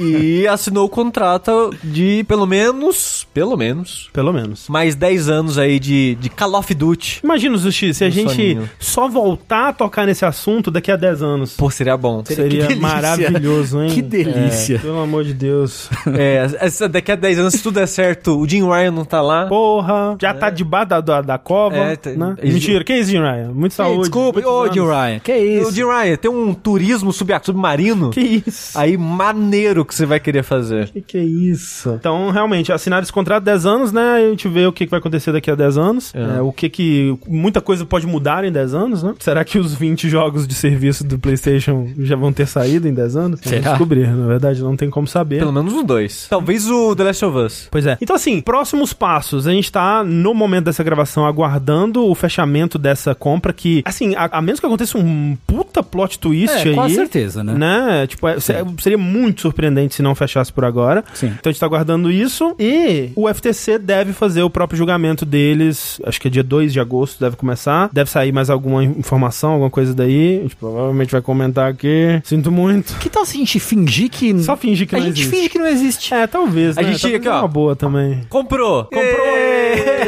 [0.00, 4.68] E assinou o contrato de pelo menos, pelo menos, Pelo menos.
[4.68, 7.20] mais 10 anos aí de, de Call of Duty.
[7.24, 8.70] Imagina, Sushi, se a Um gente soninho.
[8.78, 11.54] só voltar a tocar nesse assunto daqui a 10 anos.
[11.56, 12.22] Pô, seria bom.
[12.24, 13.90] Seria maravilhoso, hein?
[13.90, 14.76] Que delícia.
[14.76, 15.88] É, pelo amor de Deus.
[16.16, 19.20] É, essa- daqui a 10 anos, se tudo der certo, o Jim Ryan não tá
[19.22, 19.46] lá.
[19.46, 22.36] Porra, já tá debaixo da, da, da cova, É, tá- né?
[22.42, 23.52] Ih, Mentira, que isso, Jim Ryan?
[23.54, 24.00] Muito saúde.
[24.02, 24.72] Desculpa, ô.
[24.72, 25.72] Jim Ryan, que O isso?
[25.72, 28.76] Jim Ryan, tem um turismo sub- submarino Que isso?
[28.78, 30.88] aí maneiro que você vai querer fazer.
[30.90, 31.90] Que que é isso?
[31.98, 34.16] Então, realmente, assinar esse contrato 10 anos, né?
[34.26, 36.12] A gente vê o que, que vai acontecer daqui a 10 anos.
[36.14, 36.38] É.
[36.38, 37.16] É, o que que...
[37.26, 39.14] Muita coisa pode mudar em 10 anos, né?
[39.18, 43.16] Será que os 20 jogos de serviço do PlayStation já vão ter saído em 10
[43.16, 43.40] anos?
[43.40, 43.70] Vamos Será?
[43.70, 44.08] descobrir.
[44.08, 45.38] Na verdade, não tem como saber.
[45.38, 46.26] Pelo menos os dois.
[46.28, 47.49] Talvez o The Last of Us.
[47.70, 47.96] Pois é.
[48.00, 49.46] Então, assim, próximos passos.
[49.46, 54.28] A gente tá, no momento dessa gravação, aguardando o fechamento dessa compra que, assim, a,
[54.38, 56.74] a menos que aconteça um puta plot twist É, aí.
[56.74, 57.54] com certeza, né?
[57.54, 58.06] Né?
[58.06, 61.04] Tipo, é- se- seria muito surpreendente se não fechasse por agora.
[61.14, 61.26] Sim.
[61.38, 62.54] Então a gente tá aguardando isso.
[62.58, 66.00] E o FTC deve fazer o próprio julgamento deles.
[66.04, 67.88] Acho que é dia 2 de agosto, deve começar.
[67.92, 70.38] Deve sair mais alguma informação, alguma coisa daí.
[70.38, 72.20] A gente provavelmente vai comentar aqui.
[72.24, 72.94] Sinto muito.
[72.98, 74.38] Que tal se a gente fingir que.
[74.42, 75.36] Só fingir que a não gente existe.
[75.36, 76.14] finge que não existe.
[76.14, 76.76] É, talvez.
[76.78, 76.92] A né?
[76.92, 77.39] gente, Talvez aqui, é ó.
[77.40, 78.22] Uma boa também.
[78.28, 78.84] Comprou!
[78.84, 79.40] Comprou!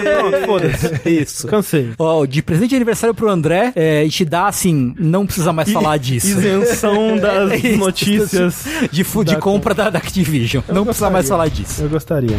[0.02, 1.00] Pronto, foda-se.
[1.08, 1.46] Isso.
[1.46, 1.90] Cansei.
[1.98, 5.70] Ó, de presente de aniversário pro André, é, a gente dá assim, não precisa mais
[5.72, 6.26] falar disso.
[6.28, 7.78] Isenção das Isso.
[7.78, 8.64] notícias.
[8.90, 10.62] De, de compra da, da Activision.
[10.68, 11.82] não precisa mais falar disso.
[11.82, 12.36] Eu gostaria.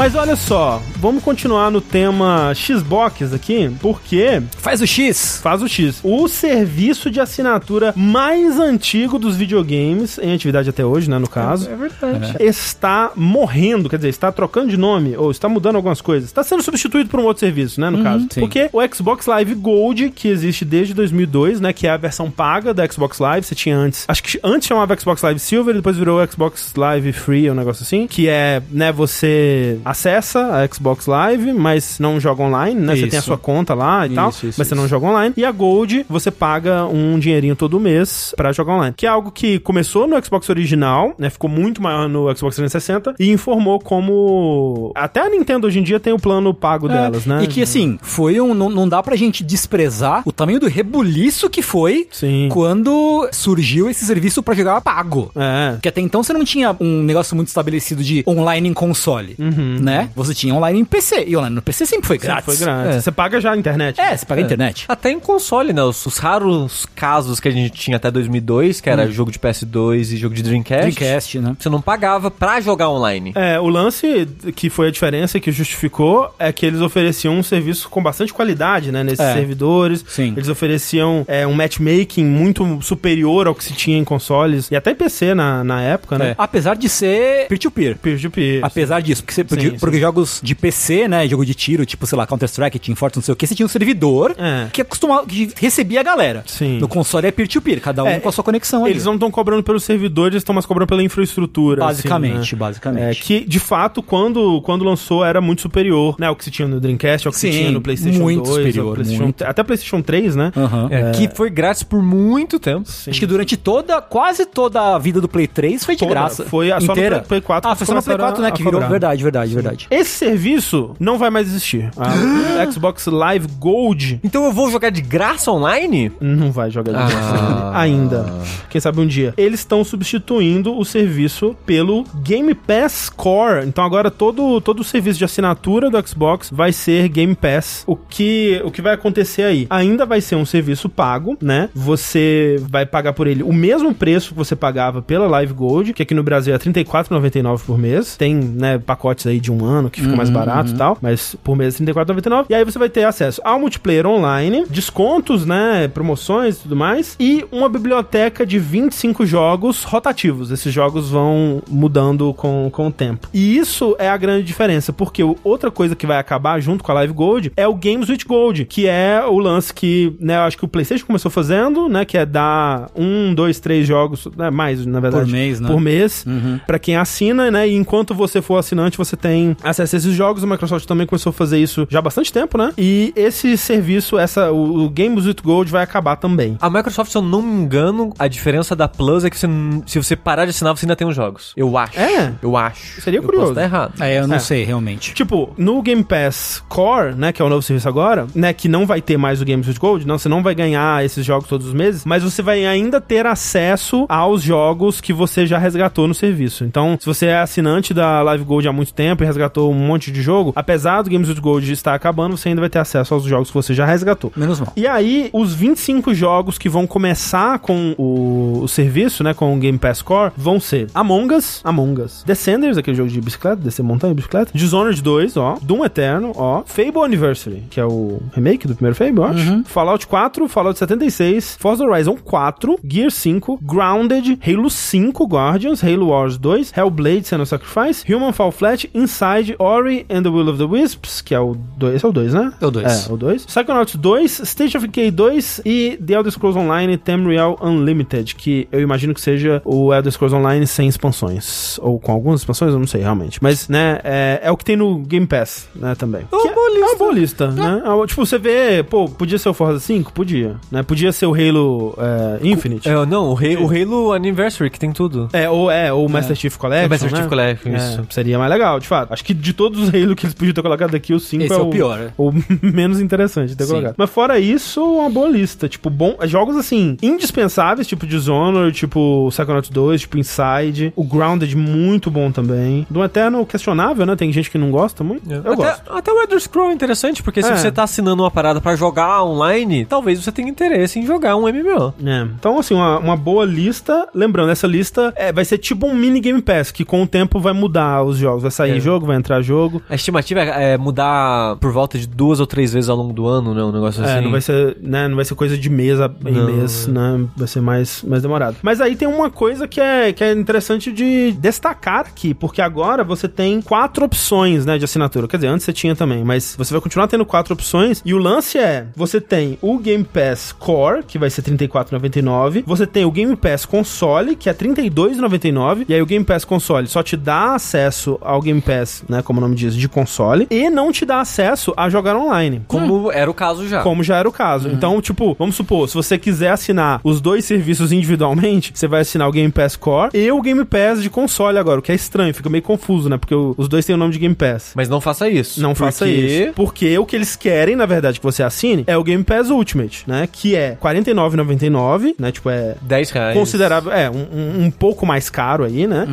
[0.00, 5.38] Mas olha só, vamos continuar no tema Xbox aqui, porque Faz o X.
[5.42, 6.00] faz o X.
[6.02, 11.68] O serviço de assinatura mais antigo dos videogames, em atividade até hoje, né, no caso,
[11.68, 12.34] É verdade.
[12.40, 16.30] está morrendo, quer dizer, está trocando de nome, ou está mudando algumas coisas.
[16.30, 18.26] Está sendo substituído por um outro serviço, né, no caso.
[18.32, 18.40] sim.
[18.40, 22.72] Porque o Xbox Live Gold, que existe desde 2002, né, que é a versão paga
[22.72, 26.26] da Xbox Live, você tinha antes, acho que antes chamava Xbox Live Silver, depois virou
[26.26, 31.98] Xbox Live Free, um negócio assim, que é, né, você acessa a Xbox Live, mas
[31.98, 33.26] não joga online, né, você tem a Isso.
[33.26, 34.74] sua conta lá e Isso, tal, isso, mas você isso.
[34.74, 35.34] não joga online.
[35.36, 38.94] E a Gold, você paga um dinheirinho todo mês pra jogar online.
[38.96, 41.28] Que é algo que começou no Xbox original, né?
[41.30, 44.92] Ficou muito maior no Xbox 360 e informou como.
[44.94, 47.40] Até a Nintendo hoje em dia tem o plano pago delas, né?
[47.40, 48.54] É, E que assim, foi um.
[48.54, 52.48] Não, não dá pra gente desprezar o tamanho do rebuliço que foi Sim.
[52.50, 55.30] quando surgiu esse serviço pra jogar pago.
[55.36, 55.72] É.
[55.72, 59.36] Porque até então você não tinha um negócio muito estabelecido de online em console,
[59.80, 60.10] né?
[60.14, 61.24] Você tinha online em PC.
[61.26, 62.20] E online no PC sempre foi Uhum.
[62.20, 62.44] Sempre grátis.
[62.58, 62.96] foi grátis.
[62.96, 63.00] É.
[63.00, 64.00] Você paga já a internet.
[64.00, 64.84] É, você paga a internet.
[64.88, 65.82] Até em console, né?
[65.82, 70.12] Os, os raros casos que a gente tinha até 2002, que era jogo de PS2
[70.12, 70.82] e jogo de Dreamcast.
[70.94, 71.56] Dreamcast, né?
[71.58, 73.32] Você não pagava pra jogar online.
[73.34, 77.88] É, o lance que foi a diferença que justificou é que eles ofereciam um serviço
[77.88, 79.34] com bastante qualidade, né, nesses É.
[79.34, 80.04] servidores.
[80.08, 80.34] Sim.
[80.36, 84.90] Eles ofereciam é, um matchmaking muito superior ao que se tinha em consoles e até
[84.90, 86.30] em PC na, na época, né?
[86.30, 86.34] É.
[86.36, 87.96] Apesar de ser peer-to-peer.
[87.98, 88.60] Peer-to-peer.
[88.64, 92.06] Apesar disso, porque, você, porque, Sim, porque jogos de PC, né, jogo de tiro, tipo,
[92.06, 94.66] sei lá, Counter-Strike, Team Fortress, não sei o que, você tinha um servidor É.
[94.72, 96.42] que acostumava, que recebia a galera.
[96.46, 96.78] Sim.
[96.78, 98.92] No console é peer-to-peer, cada um É, com a sua conexão ali.
[98.94, 101.84] Eles não estão cobrando pelos servidores, eles estão mais cobrando pela infraestrutura.
[101.84, 102.58] Basicamente, assim, né?
[102.58, 103.20] basicamente.
[103.20, 106.28] É, que, de fato, quando, quando lançou, era muito superior, né?
[106.30, 108.48] O que se tinha no Dreamcast, ao que Sim, se tinha no PlayStation muito 2,
[108.48, 109.42] ao superior, PlayStation, muito.
[109.44, 110.52] até PlayStation 3, né?
[110.56, 110.88] Aham.
[110.90, 112.88] É, Que foi grátis por muito tempo.
[112.90, 113.10] Sim.
[113.10, 116.10] Acho que durante toda, quase toda a vida do Play 3 foi de Toda.
[116.10, 116.44] graça.
[116.44, 117.16] Foi a- só no inteira.
[117.16, 118.72] Play- Play 4 Ah, foi só no Play começaram 4, né, que virou.
[118.74, 118.88] cobrar.
[118.88, 119.86] Verdade, verdade, verdade.
[119.90, 121.90] Esse serviço não vai mais existir.
[121.96, 122.10] A
[122.70, 126.12] Xbox Live Gold Então eu vou jogar de graça online?
[126.20, 127.72] não vai jogar de graça Ah.
[127.80, 128.26] ainda.
[128.68, 129.32] Quem sabe um dia.
[129.36, 133.66] Eles estão substituindo o serviço pelo Game Pass Core.
[133.66, 137.84] Então agora todo, todo o serviço de assinatura do Xbox vai ser Game Pass.
[137.86, 139.66] O que, o que vai acontecer aí?
[139.70, 141.68] Ainda vai ser um serviço pago, né?
[141.74, 146.02] Você vai pagar por ele o mesmo preço que você pagava pela Live Gold, que
[146.02, 148.16] aqui no Brasil é R$ 34,99 por mês.
[148.16, 151.56] Tem, né, pacotes aí de um ano, que fica mais barato e tal, mas por
[151.56, 152.46] mês é R$34,99.
[152.50, 157.16] E aí você vai ter acesso ao multiplayer online, descontos, né, promoções e tudo mais,
[157.18, 160.50] e uma biblioteca de 25 jogos rotativos.
[160.50, 163.28] Esses jogos vão mudando com, com o tempo.
[163.32, 166.94] E isso é a grande diferença, porque outra coisa que vai acabar junto com a
[166.96, 170.58] Live Gold é o Games with Gold, que é o lance que, né, eu acho
[170.58, 174.84] que o PlayStation começou fazendo, né, que é dar um, dois, três jogos, né, mais,
[174.84, 175.68] na verdade, mês, né?
[175.68, 176.24] por mês,
[176.66, 179.29] pra quem assina, né, e enquanto você for assinante, você tem
[179.62, 180.42] acesso a esses jogos.
[180.44, 182.72] A Microsoft também começou a fazer isso já há bastante tempo, né?
[182.76, 186.56] E esse serviço, essa, o, o Games with Gold vai acabar também.
[186.60, 189.46] A Microsoft, se eu não me engano, a diferença da Plus é que você,
[189.86, 191.52] se você parar de assinar, você ainda tem os jogos.
[191.56, 191.98] Eu acho.
[191.98, 192.32] É?
[192.42, 193.00] Eu acho.
[193.00, 193.48] Seria eu curioso.
[193.54, 193.94] Posso estar errado.
[194.00, 194.38] É, eu não É.
[194.38, 195.14] sei, realmente.
[195.14, 198.86] Tipo, no Game Pass Core, né, que é o novo serviço agora, né, que não
[198.86, 201.66] vai ter mais o Games with Gold, não, você não vai ganhar esses jogos todos
[201.66, 206.14] os meses, mas você vai ainda ter acesso aos jogos que você já resgatou no
[206.14, 206.64] serviço.
[206.64, 210.10] Então, se você é assinante da Live Gold há muito tempo e resgatou um monte
[210.10, 213.24] de jogo, apesar do Games with Gold estar acabando, você ainda vai ter acesso aos
[213.24, 214.32] jogos que você já resgatou.
[214.36, 214.72] Menos mal.
[214.76, 219.58] E aí, os 25 jogos que vão começar com o, o serviço, né, com o
[219.58, 223.82] Game Pass Core, vão ser Among Us, Among Us, Descenders, aquele jogo de bicicleta, descer
[223.82, 228.74] montanha, bicicleta, Dishonored 2, ó, Doom Eterno, ó, Fable Anniversary, que é o remake do
[228.74, 234.70] primeiro Fable, eu acho, Fallout 4, Fallout 76, Forza Horizon 4, Gear 5, Grounded, Halo
[234.70, 239.09] 5, Guardians, Halo Wars 2, Hellblade, Senua Sacrifice, Human Fall Flat, Inside,
[239.58, 242.34] Ori and the Will of the Wisps, que é o 2, esse é o 2,
[242.34, 242.52] né?
[242.60, 243.08] É o dois.
[243.08, 243.46] É, o 2.
[243.46, 248.80] Psychonauts 2, State of Decay 2 e The Elder Scrolls Online Tamriel Unlimited, que eu
[248.80, 251.78] imagino que seja o Elder Scrolls Online sem expansões.
[251.82, 253.38] Ou com algumas expansões, eu não sei realmente.
[253.42, 256.22] Mas, né, é, é o que tem no Game Pass, né, também.
[256.30, 257.82] É uma Que boa É uma boa lista, né?
[257.84, 260.12] É, Tipo, você vê, pô, podia ser o Forza 5?
[260.12, 260.82] Podia, né?
[260.82, 262.88] Podia ser o Halo é, Infinite.
[262.88, 265.28] É, não, o, Halo, o Halo Anniversary, que tem tudo.
[265.32, 267.16] É, ou é, ou Master Chief Collection, O Master né?
[267.18, 268.06] Chief Collection, É, isso.
[268.10, 268.99] seria mais legal, de fato.
[269.10, 271.52] Acho que de todos os Halo que eles podiam ter colocado aqui, o 5 Esse
[271.52, 272.10] é, é o pior, é.
[272.18, 272.32] o
[272.62, 273.70] menos interessante de ter Sim.
[273.72, 273.94] colocado.
[273.96, 275.68] Mas fora isso, uma boa lista.
[275.68, 280.92] Tipo, bom, jogos assim, indispensáveis, tipo Dishonored, tipo Psychonauts 2, tipo Inside.
[280.96, 282.86] O Grounded, muito bom também.
[282.90, 284.16] Do Eterno, questionável, né?
[284.16, 285.30] Tem gente que não gosta muito.
[285.30, 285.92] Eu até, gosto.
[285.92, 287.56] até o Elder Scroll é interessante, porque se É.
[287.56, 291.42] você tá assinando uma parada pra jogar online, talvez você tenha interesse em jogar um
[291.42, 291.94] MMO.
[292.04, 292.22] É.
[292.38, 294.08] Então, assim, uma, uma boa lista.
[294.14, 297.38] Lembrando, essa lista é, vai ser tipo um mini Game Pass, que com o tempo
[297.40, 298.42] vai mudar os jogos.
[298.42, 298.80] Vai sair É.
[298.80, 299.80] jogo, vai entrar jogo.
[299.88, 303.26] A estimativa é, é mudar por volta de duas ou três vezes ao longo do
[303.26, 303.62] ano, né?
[303.62, 304.18] Um negócio assim.
[304.18, 306.88] É, não vai ser, né, não vai ser coisa de mês a- em Não, mês,
[306.88, 306.90] é.
[306.90, 307.26] né?
[307.36, 308.56] Vai ser mais, mais demorado.
[308.62, 313.04] Mas aí tem uma coisa que é, que é interessante de destacar aqui, porque agora
[313.04, 315.28] você tem quatro opções, né, de assinatura.
[315.28, 318.00] Quer dizer, antes você tinha também, mas você vai continuar tendo quatro opções.
[318.04, 322.64] E o lance é, você tem o Game Pass Core, que vai ser R$ 34,99.
[322.66, 325.84] Você tem o Game Pass Console, que é R$ 32,99.
[325.88, 329.38] E aí o Game Pass Console só te dá acesso ao Game Pass, né, como
[329.38, 332.62] o nome diz, de console, e não te dá acesso a jogar online.
[332.66, 333.82] Como era o caso já.
[333.82, 334.68] Como já era o caso.
[334.68, 339.28] Então, tipo, vamos supor, se você quiser assinar os dois serviços individualmente, você vai assinar
[339.28, 342.34] o Game Pass Core e o Game Pass de console agora, o que é estranho,
[342.34, 343.16] fica meio confuso, né?
[343.16, 344.72] Porque os dois têm o nome de Game Pass.
[344.74, 345.60] Mas não faça isso.
[345.60, 346.52] Não faça porque- isso.
[346.54, 350.04] Porque o que eles querem, na verdade, que você assine é o Game Pass Ultimate,
[350.06, 350.28] né?
[350.30, 352.30] Que é R$ 49,99, né?
[352.32, 353.36] Tipo, é 10 reais.
[353.36, 356.06] considerável, é, um, um- um pouco mais caro aí, né?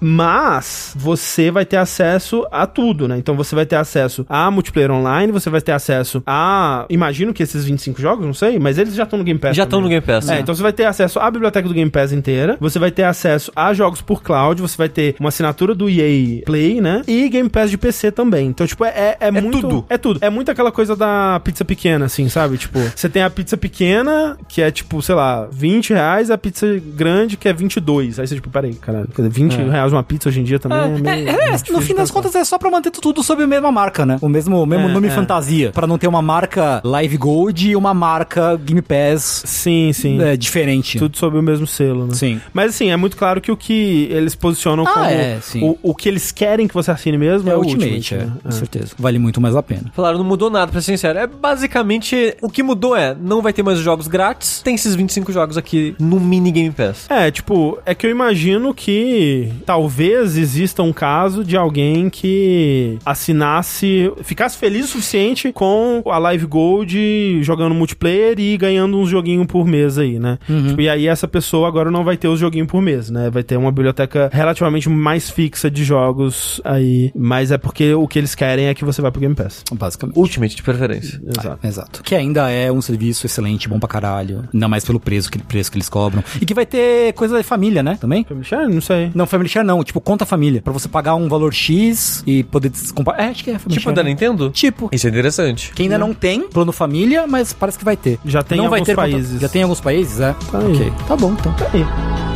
[0.00, 2.11] Mas você vai ter acesso
[2.50, 3.16] a tudo, né?
[3.18, 6.86] Então você vai ter acesso a multiplayer online, você vai ter acesso a.
[6.88, 9.56] Imagino que esses 25 jogos, não sei, mas eles já estão no Game Pass.
[9.56, 9.88] Já estão no.
[9.88, 10.28] Game Pass.
[10.28, 13.04] É, então você vai ter acesso à biblioteca do Game Pass inteira, você vai ter
[13.04, 17.02] acesso a jogos por cloud, você vai ter uma assinatura do EA Play, né?
[17.06, 18.48] E Game Pass de PC também.
[18.48, 19.60] Então, tipo, é, é, muito.
[19.60, 19.84] tudo.
[19.88, 20.18] É tudo.
[20.22, 22.56] É muito aquela coisa da pizza pequena, assim, sabe?
[22.56, 26.66] Tipo, você tem a pizza pequena, que é tipo, sei lá, 20 reais, a pizza
[26.94, 28.18] grande, que é 22.
[28.18, 29.08] Aí você, tipo, peraí, caralho.
[29.08, 31.28] Quer dizer, 20 reais uma pizza hoje em dia também é, meio.
[31.28, 32.22] É, é, meio no difícil fim das pensar.
[32.22, 34.18] contas é só pra manter tudo sob a mesma marca, né?
[34.20, 35.10] O mesmo, o mesmo É, nome é.
[35.10, 35.70] fantasia.
[35.72, 40.20] Pra não ter uma marca Live Gold e uma marca Game Pass Sim, sim.
[40.22, 40.98] é, diferente.
[40.98, 42.14] Tudo sob o mesmo selo, né?
[42.14, 42.40] Sim.
[42.52, 45.62] Mas assim, é muito claro que o que eles posicionam Ah, como é, sim.
[45.64, 48.14] o, o que eles querem que você assine mesmo é, É o Ultimate, Ultimate.
[48.14, 48.32] é, né?
[48.42, 48.94] com certeza.
[48.98, 49.90] Vale muito mais a pena.
[49.94, 51.18] Falaram, não mudou nada, pra ser sincero.
[51.18, 52.36] É basicamente.
[52.42, 55.56] O que mudou é: não vai ter mais os jogos grátis, tem esses 25 jogos
[55.56, 57.06] aqui no mini Game Pass.
[57.08, 64.12] É, tipo, é que eu imagino que talvez exista um caso de alguém que assinasse,
[64.22, 69.66] ficasse feliz o suficiente com a Live Gold jogando multiplayer e ganhando uns joguinhos por
[69.66, 70.38] mês aí, né?
[70.46, 73.30] Tipo, e aí essa pessoa agora não vai ter os joguinhos por mês, né?
[73.30, 78.18] Vai ter uma biblioteca relativamente mais fixa de jogos aí, mas é porque o que
[78.18, 79.64] eles querem é que você vá pro Game Pass.
[79.72, 80.18] Basicamente.
[80.18, 81.20] Ultimate, de preferência.
[81.26, 81.58] Exato.
[81.62, 82.02] Ah, exato.
[82.02, 84.48] Que ainda é um serviço excelente, bom pra caralho.
[84.52, 86.22] Ainda mais pelo preço que, preço que eles cobram.
[86.40, 87.98] E que vai ter coisa de família, né?
[88.00, 88.24] Também?
[88.24, 88.72] Family Share?
[88.72, 89.10] Não sei.
[89.14, 89.82] Não, Family Share não.
[89.82, 90.62] Tipo, conta família.
[90.62, 93.18] Pra você pagar um valor X X e poder descompar.
[93.20, 93.58] É, acho que é.
[93.68, 94.50] Tipo da Nintendo?
[94.50, 94.88] Tipo.
[94.92, 95.72] Isso é interessante.
[95.74, 98.18] Que ainda não tem plano família, mas parece que vai ter.
[98.24, 99.40] Já tem não em vai alguns ter conta- países.
[99.40, 100.34] Já tem em alguns países, é?
[100.50, 100.72] Tá aí.
[100.72, 100.92] ok.
[101.08, 101.52] Tá bom, então.
[101.54, 102.31] Tá aí.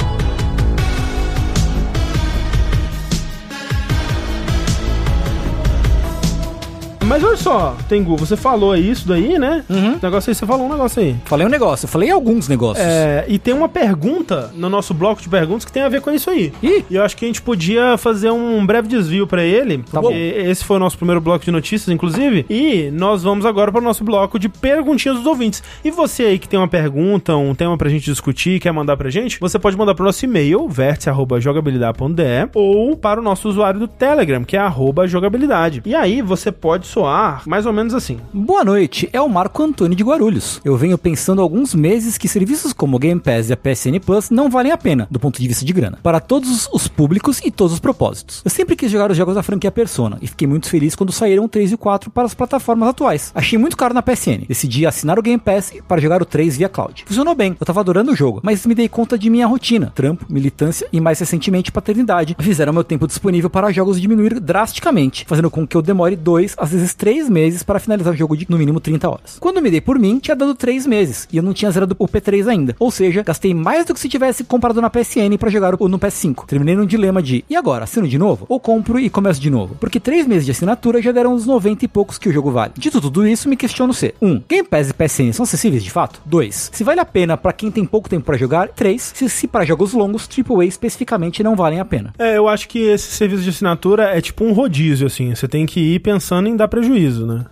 [7.07, 9.65] Mas olha só, Tengu, você falou isso daí, né?
[9.71, 9.97] Uhum.
[10.03, 11.17] Negócio aí, você falou um negócio aí.
[11.25, 12.85] Falei um negócio, eu falei alguns negócios.
[12.85, 16.11] É, e tem uma pergunta no nosso bloco de perguntas que tem a ver com
[16.11, 16.53] isso aí.
[16.61, 16.85] Ih.
[16.91, 19.79] E eu acho que a gente podia fazer um breve desvio pra ele.
[19.79, 20.51] Tá porque bom.
[20.51, 22.45] Esse foi o nosso primeiro bloco de notícias, inclusive.
[22.51, 25.63] E nós vamos agora para o nosso bloco de perguntinhas dos ouvintes.
[25.85, 29.11] E você aí que tem uma pergunta, um tema pra gente discutir, quer mandar pra
[29.11, 34.43] gente, você pode mandar pro nosso e-mail, vértice.jogabilidade.de ou para o nosso usuário do Telegram,
[34.45, 35.83] que é arroba jogabilidade.
[35.85, 38.19] E aí você pode soar mais ou menos assim.
[38.33, 40.63] Boa noite, é o Marco Antônio de Guarulhos.
[40.65, 44.31] Eu venho pensando há alguns meses que serviços como Game Pass e a PSN Plus
[44.31, 47.51] não valem a pena, do ponto de vista de grana, para todos os públicos e
[47.51, 48.41] todos os propósitos.
[48.43, 51.45] Eu sempre quis jogar os jogos da franquia Persona e fiquei muito feliz quando saíram
[51.45, 53.31] o 3 e o 4 para as plataformas atuais.
[53.35, 54.47] Achei muito caro na PSN.
[54.49, 57.05] Decidi assinar o Game Pass para jogar o 3 via cloud.
[57.07, 60.25] Funcionou bem, eu tava adorando o jogo, mas me dei conta de minha rotina, trampo,
[60.31, 62.35] militância e mais recentemente paternidade.
[62.39, 66.71] Fizeram meu tempo disponível para jogos diminuir drasticamente, fazendo com que eu demore dois, às
[66.71, 69.39] vezes três meses para finalizar o jogo de no mínimo 30 horas.
[69.41, 72.09] Quando me dei por mim, tinha dado três meses e eu não tinha zerado o
[72.09, 72.77] P3 ainda.
[72.79, 75.99] Ou seja, gastei mais do que se tivesse comprado na PSN para jogar o no
[75.99, 76.47] PS5.
[76.47, 78.47] Terminei num dilema de e agora, assino de novo?
[78.49, 79.77] Ou compro e começo de novo?
[79.81, 82.73] Porque três meses de assinatura já deram uns 90 e poucos que o jogo vale.
[82.77, 84.29] Dito tudo isso, me questiono se 1.
[84.29, 86.21] Um, Game Pass e PSN são acessíveis de fato?
[86.25, 86.71] 2.
[86.73, 88.69] Se vale a pena para quem tem pouco tempo para jogar?
[88.69, 89.13] 3.
[89.15, 92.13] Se, se para jogos longos, AAA especificamente não valem a pena.
[92.19, 95.35] É, eu acho que esse serviço de assinatura é tipo um rodízio, assim.
[95.35, 97.45] Você tem que ir pensando em dar prejuízo, né?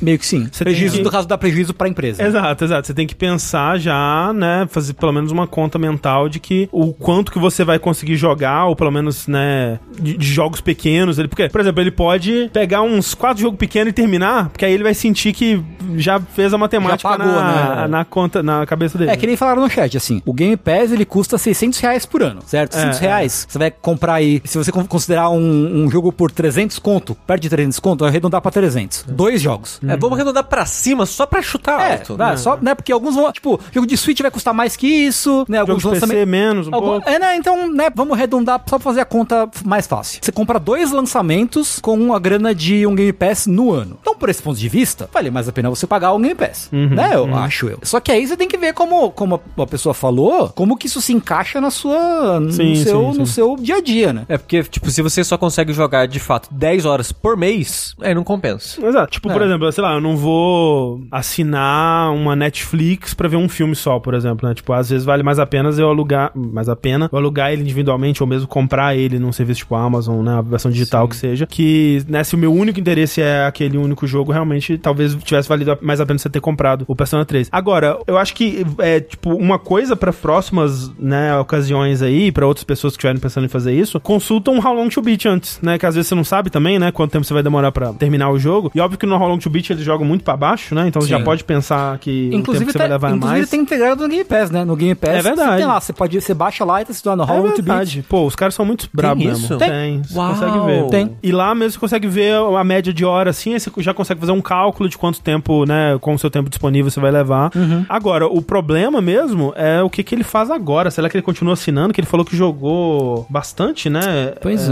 [0.00, 0.48] Meio que sim.
[0.50, 2.22] Você prejuízo que- do caso dá prejuízo para a empresa.
[2.22, 2.86] Exato, exato.
[2.86, 4.66] Você tem que pensar já, né?
[4.70, 8.66] Fazer pelo menos uma conta mental de que o quanto que você vai conseguir jogar,
[8.66, 11.18] ou pelo menos, né, de, de jogos pequenos.
[11.18, 14.72] Ele, porque, por exemplo, ele pode pegar uns quatro jogos pequenos e terminar, porque aí
[14.72, 15.62] ele vai sentir que
[15.96, 17.88] já fez a matemática pagou, na, né?
[17.88, 19.10] na conta, na cabeça dele.
[19.10, 22.22] É que nem falaram no chat, assim, o Game Pass ele custa 600 reais por
[22.22, 22.74] ano, certo?
[22.74, 26.30] 600 É, reais, você vai comprar aí, se você con- considerar um, um jogo por
[26.30, 28.67] 300 conto, perto de 300 conto, vai arredondar pra 300.
[29.08, 29.80] Dois jogos.
[29.86, 32.16] É, vamos arredondar pra cima só pra chutar É, alto.
[32.16, 35.44] dá, só, né, porque alguns vão, tipo, jogo de Switch vai custar mais que isso,
[35.48, 36.30] né, Jogo alguns de PC lançamentos...
[36.30, 37.08] menos um Algum- pouco.
[37.08, 40.20] é, né, então, né, vamos arredondar só pra fazer a conta mais fácil.
[40.22, 43.98] Você compra dois lançamentos com a grana de um Game Pass no ano.
[44.00, 46.68] Então, por esse ponto de vista, vale mais a pena você pagar o Game Pass,
[46.72, 47.78] Uhum, né, eu acho eu.
[47.82, 51.00] Só que aí você tem que ver como, como a pessoa falou, como que isso
[51.00, 53.18] se encaixa na sua, no, Sim, seu, sim, sim.
[53.18, 54.24] no seu dia a dia, né.
[54.28, 58.14] É porque, tipo, se você só consegue jogar de fato 10 horas por mês, aí
[58.14, 58.57] não compensa.
[58.82, 59.12] Exato.
[59.12, 59.44] Tipo, por É.
[59.44, 64.14] exemplo, sei lá, eu não vou assinar uma Netflix pra ver um filme só, por
[64.14, 64.54] exemplo, né?
[64.54, 67.62] Tipo, às vezes vale mais a pena eu alugar, mais a pena eu alugar ele
[67.62, 70.38] individualmente ou mesmo comprar ele num serviço tipo Amazon, né?
[70.38, 71.46] A versão digital que seja.
[71.46, 75.76] Que, né, se o meu único interesse é aquele único jogo, realmente talvez tivesse valido
[75.80, 77.48] mais a pena você ter comprado o Persona 3.
[77.52, 82.64] Agora, eu acho que é, tipo, uma coisa pra próximas, né, ocasiões aí, pra outras
[82.64, 85.78] pessoas que estiverem pensando em fazer isso, consulta um How Long to Beat antes, né?
[85.78, 86.90] Que às vezes você não sabe também, né?
[86.90, 88.70] Quanto tempo você vai demorar pra terminar o jogo.
[88.74, 90.86] E óbvio que no How Long to Beat eles jogam muito pra baixo, né?
[90.88, 93.14] Então você já pode pensar que o Inclusive, tempo que você tá- vai levar é
[93.16, 93.50] inclusive mais.
[93.50, 94.64] tem integrado no Game Pass, né?
[94.64, 95.50] No Game Pass, É verdade.
[95.52, 97.62] Você tem lá, você pode, você baixa lá e tá se tornando É How to
[97.62, 98.02] Beat.
[98.08, 99.40] Pô, os caras são muito bravos isso?
[99.42, 99.58] mesmo.
[99.58, 99.68] Tem?
[99.70, 100.02] Tem.
[100.02, 100.28] Você Uau.
[100.34, 100.86] consegue ver.
[100.88, 101.16] Tem.
[101.22, 104.20] E lá mesmo você consegue ver a média de hora assim, aí você já consegue
[104.20, 107.50] fazer um cálculo de quanto tempo, né, com o seu tempo disponível você vai levar.
[107.54, 107.84] Uhum.
[107.88, 110.90] Agora, o problema mesmo é o que, que ele faz agora.
[110.90, 111.92] Será que ele continua assinando?
[111.94, 114.32] Que ele falou que jogou bastante, né?
[114.40, 114.68] Pois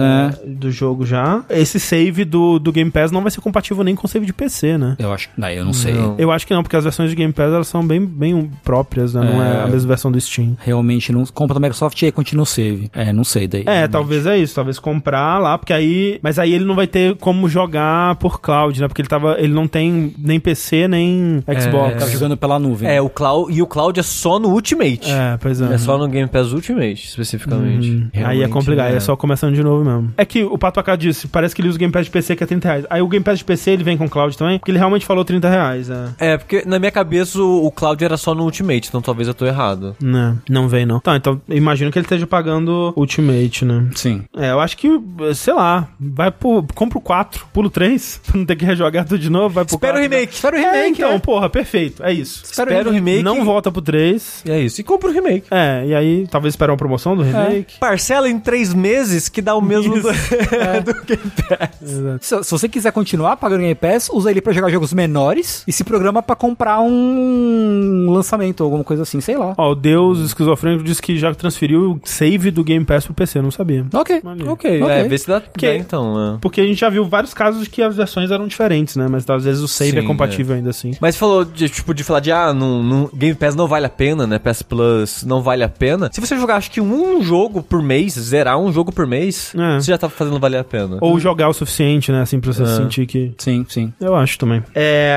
[0.46, 1.44] Do jogo já.
[1.48, 4.76] Esse save do, do Game Pass não vai ser compatível nem com save de PC,
[4.76, 4.96] né?
[4.98, 5.30] Eu acho.
[5.36, 5.94] Não, eu não sei.
[5.94, 6.14] Não.
[6.18, 9.14] Eu acho que não, porque as versões de Game Pass elas são bem, bem próprias,
[9.14, 9.22] né?
[9.22, 9.62] Não é É.
[9.62, 10.56] a mesma versão do Steam.
[10.60, 12.90] Realmente não compra da Microsoft e aí continua o save.
[12.92, 13.62] É, não sei daí.
[13.62, 13.90] É, realmente.
[13.92, 16.18] talvez é isso, talvez comprar lá, porque aí.
[16.22, 18.88] Mas aí ele não vai ter como jogar por cloud, né?
[18.88, 19.36] Porque ele tava.
[19.38, 22.02] Ele não tem nem PC, nem Xbox.
[22.02, 22.88] Tá jogando pela nuvem.
[22.88, 25.10] É, o Cloud, e o Cloud é só no Ultimate.
[25.10, 25.74] É, pois é.
[25.74, 27.90] É só no Game Pass Ultimate, especificamente.
[27.90, 29.00] Hum, aí é complicado, aí é é.
[29.00, 30.12] só começando de novo mesmo.
[30.16, 32.36] É que o Pato Acá disse, parece que ele usa o Game Pass de PC
[32.36, 32.86] que é 30 reais.
[32.90, 35.24] Aí o Game Pass de PC ele vem com cloud também, porque ele realmente falou
[35.24, 35.88] 30 reais.
[35.90, 36.06] É.
[36.18, 39.34] É, porque na minha cabeça o, o Cloud era só no Ultimate, então talvez eu
[39.34, 39.96] tô errado.
[40.00, 41.00] Não, não vem não.
[41.00, 43.88] Tá, então eu imagino que ele esteja pagando Ultimate, né?
[43.94, 44.24] Sim.
[44.36, 44.88] É, eu acho que,
[45.34, 46.64] sei lá, vai pro.
[46.74, 49.74] Compra o 4, pulo 3, pra não ter que rejogar tudo de novo, vai pro
[49.76, 50.02] Espera o 4.
[50.14, 50.34] remake.
[50.34, 51.18] Espera o É, remake, então, é.
[51.18, 52.02] porra, perfeito.
[52.02, 52.42] É isso.
[52.44, 53.22] Espera o remake.
[53.22, 54.42] Não volta pro 3.
[54.46, 54.80] E é isso.
[54.80, 55.46] E compra o remake.
[55.50, 57.78] É, e aí talvez esperar uma promoção do remake.
[57.78, 60.08] Parcela em três meses que dá o mesmo do,
[60.50, 60.80] É.
[60.80, 62.20] do Game Pass.
[62.20, 65.72] Se, se você quiser continuar pagando Game Pass, usa ele pra jogar jogos menores e
[65.72, 69.54] se programa pra comprar um lançamento, alguma coisa assim, sei lá.
[69.56, 73.40] Ó, o Deus esquizofrênico disse que já transferiu o save do Game Pass pro PC,
[73.40, 73.84] não sabia.
[73.92, 74.52] Ok, Maneiro.
[74.52, 74.82] ok.
[74.82, 76.38] É, vê se dá, Que- dá então, né?
[76.40, 79.06] Porque a gente já viu vários casos de que as versões eram diferentes, né?
[79.08, 80.92] Mas às vezes o save Sim, é compatível ainda assim.
[81.00, 83.90] Mas falou de, tipo, de falar de, ah, não, não- Game Pass não vale a
[83.90, 84.38] pena, né?
[84.38, 86.08] PS Plus não vale a pena.
[86.12, 89.80] Se você jogar, acho que um jogo por mês, zerar um jogo por mês, É.
[89.80, 90.98] você já tá fazendo valer a pena.
[91.00, 92.22] Ou jogar o suficiente, né?
[92.22, 92.66] Assim, pra você É.
[92.66, 93.25] sentir que.
[93.38, 93.92] Sim, sim.
[94.00, 94.62] Eu acho também.
[94.74, 95.16] É.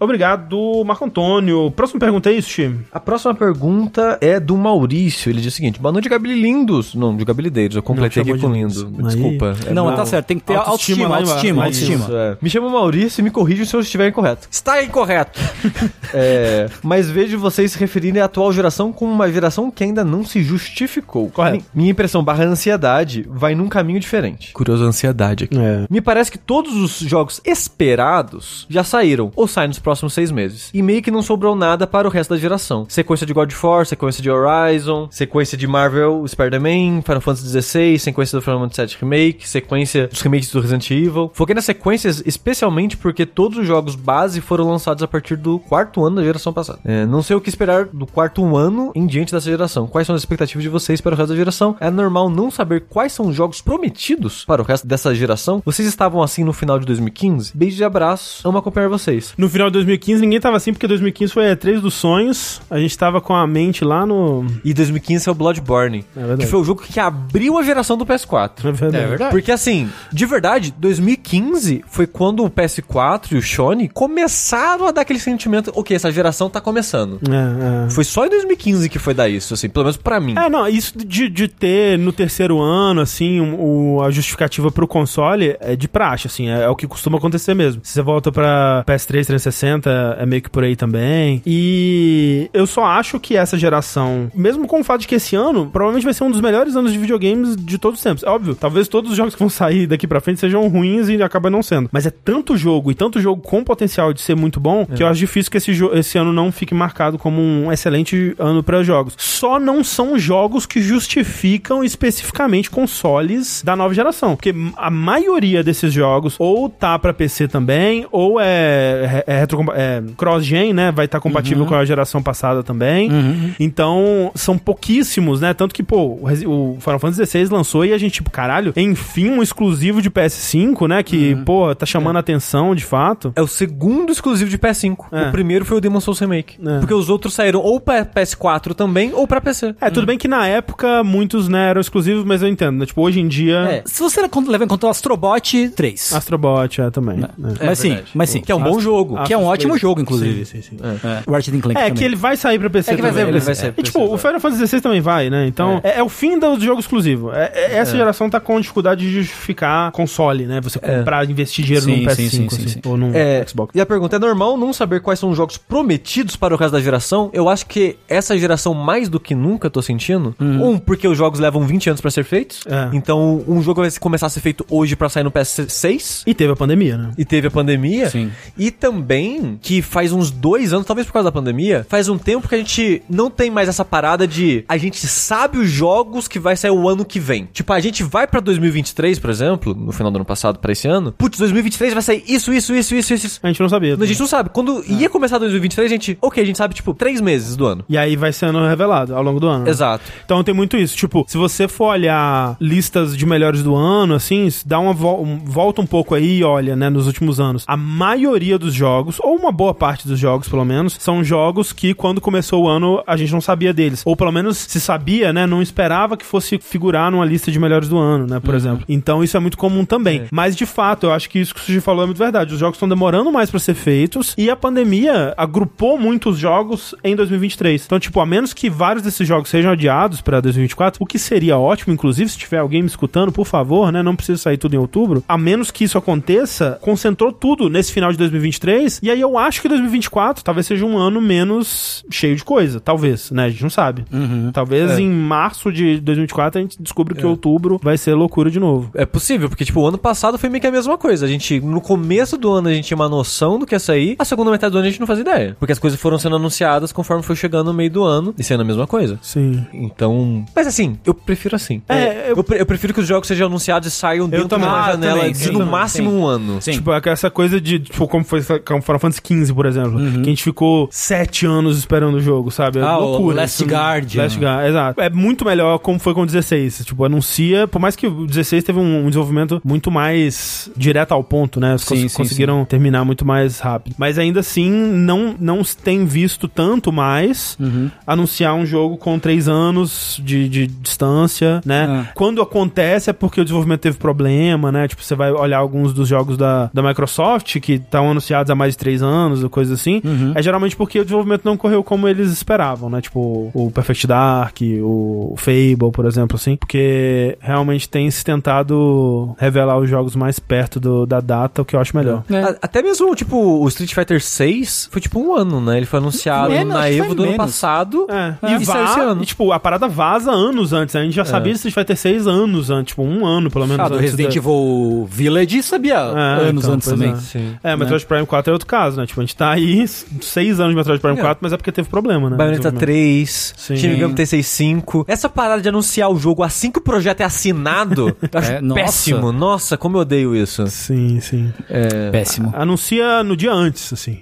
[0.00, 1.70] Obrigado, Marco Antônio.
[1.70, 2.74] Próxima pergunta é isso, Ti?
[2.92, 5.30] A próxima pergunta é do Maurício.
[5.30, 6.94] Ele diz o seguinte: Boa noite, Gabililindos.
[6.94, 7.76] Não, de Gabilideiros.
[7.76, 8.84] Eu completei Não, aqui com de lindo.
[8.84, 9.04] lindos.
[9.12, 9.54] Desculpa.
[9.66, 9.96] É não, mal.
[9.96, 12.04] tá certo, tem que ter Autoestima autoestima, autoestima, autoestima.
[12.04, 12.36] Isso, é.
[12.40, 14.48] Me chamo Maurício e me corrijam se eu estiver incorreto.
[14.50, 15.38] Está incorreto.
[16.14, 20.24] É, mas vejo vocês se referirem à atual geração como uma geração que ainda não
[20.24, 21.28] se justificou.
[21.30, 21.56] Correto.
[21.58, 24.52] Mi- Minha impressão barra ansiedade vai num caminho diferente.
[24.54, 25.58] Curioso ansiedade aqui.
[25.58, 25.84] É.
[25.90, 30.70] Me parece que todos os jogos esperados já saíram, ou saem nos próximos seis meses.
[30.72, 32.86] E meio que não sobrou nada para o resto da geração.
[32.88, 37.98] Sequência de God of War, sequência de Horizon, sequência de Marvel, Spider-Man, Final Fantasy XVI,
[37.98, 41.30] sequência do Final Fantasy VII Remake, sequência dos remakes do Resident Evil.
[41.32, 46.04] Foquei nas sequências especialmente porque todos os jogos base foram lançados a partir do quarto
[46.04, 46.78] ano da geração passada.
[46.84, 49.86] É, não sei o que esperar do quarto ano em diante dessa geração.
[49.86, 51.76] Quais são as expectativas de vocês para o resto da geração?
[51.80, 55.62] É normal não saber quais são os jogos prometidos para o resto dessa geração?
[55.64, 57.37] Vocês estavam assim no final de 2015?
[57.54, 58.46] Beijo e abraço.
[58.48, 59.34] Amo acompanhar vocês.
[59.36, 62.60] No final de 2015, ninguém tava assim, porque 2015 foi a E3 dos sonhos.
[62.70, 64.46] A gente tava com a mente lá no.
[64.64, 68.04] E 2015 é o Bloodborne, É que foi o jogo que abriu a geração do
[68.06, 68.64] PS4.
[68.64, 69.04] É verdade.
[69.04, 69.30] É verdade.
[69.30, 75.02] Porque assim, de verdade, 2015 foi quando o PS4 e o Sony começaram a dar
[75.02, 77.20] aquele sentimento, ok, essa geração tá começando.
[77.28, 77.90] É, é.
[77.90, 80.34] Foi só em 2015 que foi dar isso, assim, pelo menos pra mim.
[80.38, 83.58] É, não, isso de, de ter no terceiro ano, assim, um-
[83.96, 87.27] o, a justificativa pro console é de praxe, assim, é, é o que costuma acontecer
[87.54, 87.80] mesmo.
[87.84, 91.42] Se você volta pra PS3, 360, é meio que por aí também.
[91.46, 95.68] E eu só acho que essa geração, mesmo com o fato de que esse ano
[95.70, 98.22] provavelmente vai ser um dos melhores anos de videogames de todos os tempos.
[98.22, 101.22] É Óbvio, talvez todos os jogos que vão sair daqui pra frente sejam ruins e
[101.22, 101.88] acabam não sendo.
[101.92, 105.06] Mas é tanto jogo e tanto jogo com potencial de ser muito bom que eu
[105.06, 109.14] acho difícil que esse, esse ano não fique marcado como um excelente ano para jogos.
[109.16, 114.36] Só não são jogos que justificam especificamente consoles da nova geração.
[114.36, 120.02] Porque a maioria desses jogos ou tá pra PC também, ou é, é, retro, é
[120.16, 120.90] cross-gen, né?
[120.90, 123.10] Vai estar compatível com a geração passada também.
[123.58, 125.54] Então, são pouquíssimos, né?
[125.54, 129.42] Tanto que, pô, o Final Fantasy XVI lançou e a gente, tipo, caralho, enfim, um
[129.42, 131.02] exclusivo de PS5, né?
[131.02, 133.32] Que, pô, tá chamando a atenção de fato.
[133.36, 135.06] É o segundo exclusivo de PS5.
[135.12, 135.28] É.
[135.28, 136.56] O primeiro foi o Demon Souls Remake.
[136.64, 136.78] É.
[136.78, 139.74] Porque os outros saíram ou pra PS4 também, ou pra PC.
[139.80, 142.86] É, tudo bem que na época muitos, né, eram exclusivos, mas eu entendo, né?
[142.86, 143.58] Tipo, hoje em dia.
[143.58, 146.12] É, se você levar em conta o Astrobot 3.
[146.12, 147.18] Astrobot é também.
[147.18, 147.28] né?
[147.64, 148.10] mas sim, verdade.
[148.14, 148.40] mas sim.
[148.40, 149.22] Que é um bom jogo.
[149.24, 149.80] Que é um ótimo Play.
[149.80, 150.44] jogo, inclusive.
[150.44, 150.78] Sim, sim, sim.
[151.04, 151.22] É.
[151.26, 151.94] O Ratchet Clank É, também.
[151.94, 153.24] que ele vai sair pra PC É que vai também.
[153.24, 153.46] sair pra né?
[153.46, 153.74] PC, é.
[153.76, 155.46] E tipo, o Final Fantasy XVI também vai, né?
[155.46, 157.32] Então, é, é o fim do jogo exclusivo.
[157.32, 160.60] É- é- essa geração tá com dificuldade de justificar console, né?
[160.60, 162.80] Você comprar, investir dinheiro Sim, num PS5 sim, sim, assim, sim, sim.
[162.84, 163.74] ou num É, Xbox.
[163.74, 166.72] E a pergunta é normal não saber quais são os jogos prometidos para o resto
[166.72, 167.30] da geração?
[167.32, 170.34] Eu acho que essa geração mais do que nunca eu tô sentindo.
[170.40, 172.64] Um, porque os jogos levam 20 anos pra ser feitos.
[172.66, 172.88] É.
[172.94, 176.22] Então, um jogo vai começar a ser feito hoje pra sair no PS6.
[176.26, 177.10] E teve a pandemia, né?
[177.18, 178.08] E teve a pandemia.
[178.10, 178.30] Sim.
[178.56, 182.48] E também que faz uns dois anos, talvez por causa da pandemia, faz um tempo
[182.48, 186.38] que a gente não tem mais essa parada de a gente sabe os jogos que
[186.38, 187.48] vai sair o ano que vem.
[187.52, 190.86] Tipo, a gente vai pra 2023, por exemplo, no final do ano passado pra esse
[190.88, 191.12] ano.
[191.12, 193.40] Putz, 2023 vai sair isso, isso, isso, isso, isso.
[193.42, 193.94] A gente não sabia.
[194.00, 194.50] A gente não sabe.
[194.50, 197.84] Quando ia começar 2023, a gente, ok, a gente sabe, tipo, três meses do ano.
[197.88, 199.64] E aí vai sendo revelado ao longo do ano.
[199.64, 199.70] né?
[199.70, 200.04] Exato.
[200.24, 200.96] Então tem muito isso.
[200.96, 205.80] Tipo, se você for olhar listas de melhores do ano, assim, dá uma um- volta
[205.80, 207.64] um pouco aí e olha, né, nos últimos anos.
[207.66, 211.94] A maioria dos jogos, ou uma boa parte dos jogos, pelo menos, são jogos que
[211.94, 214.02] quando começou o ano a gente não sabia deles.
[214.04, 217.88] Ou pelo menos se sabia, né, não esperava que fosse figurar numa lista de melhores
[217.88, 218.84] do ano, né, por exemplo.
[218.88, 220.26] Então isso é muito comum também.
[220.30, 222.54] Mas de fato, eu acho que isso que o Suji falou é muito verdade.
[222.54, 227.16] Os jogos estão demorando mais pra ser feitos e a pandemia agrupou muitos jogos em
[227.16, 227.84] 2023.
[227.84, 231.58] Então, tipo, a menos que vários desses jogos sejam adiados pra 2024, o que seria
[231.58, 234.02] ótimo, inclusive, se tiver alguém me escutando, por favor, né?
[234.02, 235.24] Não precisa sair tudo em outubro.
[235.28, 239.00] A menos que isso aconteça, concentrou tudo nesse final de 2023.
[239.02, 242.80] E aí eu acho que 2024 talvez seja um ano menos cheio de coisa.
[242.80, 243.44] Talvez, né?
[243.44, 244.04] A gente não sabe.
[244.52, 245.00] Talvez É.
[245.00, 248.90] em março de 2024 a gente descubra que outubro vai ser loucura de novo.
[248.94, 251.26] É possível, porque, tipo, o ano passado foi meio que a mesma coisa.
[251.26, 254.16] A gente, no começo do ano, a gente tinha uma noção do que ia sair.
[254.18, 255.56] A segunda metade do ano a gente não fazia ideia.
[255.58, 258.60] Porque as coisas foram sendo anunciadas conforme foi chegando no meio do ano e sendo
[258.60, 259.18] a mesma coisa.
[259.22, 259.66] Sim.
[259.72, 260.44] Então.
[260.54, 261.82] Mas assim, eu prefiro assim.
[261.88, 262.44] É, eu- eu...
[262.56, 264.68] eu prefiro que os jogos sejam anunciados e saiam dentro de também.
[264.68, 266.16] uma janela também, de sim, no também, máximo sim.
[266.16, 266.57] um ano.
[266.60, 266.72] Sim.
[266.72, 270.24] Tipo, essa coisa de, tipo, como foi com Final Fantasy XV, por exemplo, que a
[270.24, 272.78] gente ficou sete anos esperando o jogo, sabe?
[272.78, 273.36] É Ah, o loucura.
[273.36, 274.22] Last Isso- Guardian.
[274.22, 275.00] Last Guardian, exato.
[275.00, 276.84] É muito melhor como foi com o 16.
[276.84, 281.22] Tipo, anuncia, por mais que o 16 teve um, um desenvolvimento muito mais direto ao
[281.24, 281.76] ponto, né?
[281.78, 283.94] Sim, cons- sim, conseguiram terminar muito mais rápido.
[283.98, 287.90] Mas ainda assim, não, não se tem visto tanto mais Uhum.
[288.06, 292.06] anunciar um jogo com três anos de, de distância, né?
[292.08, 292.12] É.
[292.14, 294.88] Quando acontece é porque o desenvolvimento teve problema, né?
[294.88, 298.72] Tipo, você vai olhar alguns dos jogos da, da Microsoft que estão anunciados há mais
[298.74, 300.00] de três anos, ou coisa assim.
[300.04, 300.32] Uhum.
[300.34, 303.00] É geralmente porque o desenvolvimento não correu como eles esperavam, né?
[303.00, 306.56] Tipo, o Perfect Dark, o Fable, por exemplo, assim.
[306.56, 311.74] Porque realmente tem se tentado revelar os jogos mais perto do- da data, o que
[311.76, 312.22] eu acho melhor.
[312.30, 312.42] É.
[312.42, 315.76] A- Até mesmo, tipo, o Street Fighter 6 foi tipo um ano, né?
[315.76, 317.36] Ele foi anunciado Menos, na que Evo do ano menos.
[317.46, 318.06] passado.
[318.10, 319.22] É, E e, saiu esse ano.
[319.22, 320.94] e, tipo, a parada vaza anos antes.
[320.94, 321.00] né?
[321.00, 323.80] A gente já sabia de Street Fighter 6 anos antes, tipo, um ano pelo menos
[323.84, 324.10] Ah, do antes.
[324.10, 327.14] Resident da- Evil Village sabia É, anos então, antes também.
[327.62, 327.72] é.
[327.72, 329.06] É, Metroid Prime 4 é outro caso, né?
[329.06, 329.86] Tipo, a gente tá aí
[330.20, 331.20] seis anos de Metroid Prime É.
[331.20, 332.36] 4, mas é porque teve problema, né?
[332.36, 333.76] Bayonetta 3, Sim.
[333.76, 335.04] Shin Megami Tensei 5.
[335.08, 338.60] Essa parada de anunciar o jogo assim que o projeto é assinado, eu acho É,
[338.60, 338.80] nossa.
[338.82, 339.32] péssimo.
[339.32, 340.66] Nossa, como eu odeio isso.
[340.68, 341.52] Sim, sim.
[341.68, 342.10] É...
[342.10, 342.52] Péssimo.
[342.56, 344.18] Anuncia no dia antes, assim.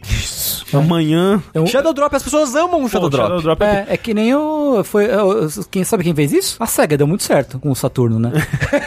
[0.72, 1.42] Amanhã.
[1.54, 3.28] Eu- Shadow Drop, as pessoas amam o Shadow Pô, Drop.
[3.28, 4.82] Shadow Drop é É, é que nem o.
[4.84, 6.56] Foi, é, o- quem sabe quem fez isso?
[6.60, 8.32] A SEGA deu muito certo com o Saturno, né?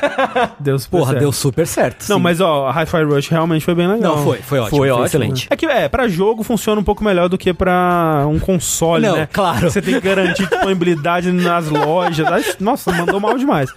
[0.60, 1.20] Deu super Porra, certo.
[1.22, 2.10] deu super certo.
[2.10, 2.22] Não, sim.
[2.24, 4.16] mas ó, a Hi-Fi Rush realmente foi bem legal.
[4.18, 4.70] Não, foi, foi ótimo.
[4.78, 5.06] Foi Foi, ótimo.
[5.06, 5.48] excelente.
[5.50, 9.16] É que, é, pra jogo funciona um pouco melhor do que pra um console, Não,
[9.16, 9.28] né?
[9.32, 9.70] claro.
[9.70, 12.56] Você tem que garantir disponibilidade nas lojas.
[12.60, 13.70] Nossa, mandou mal demais.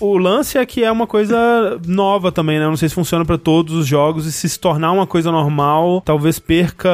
[0.00, 2.64] O lance é que é uma coisa nova também, né?
[2.64, 5.30] Eu não sei se funciona pra todos os jogos e se se tornar uma coisa
[5.30, 6.88] normal, talvez perca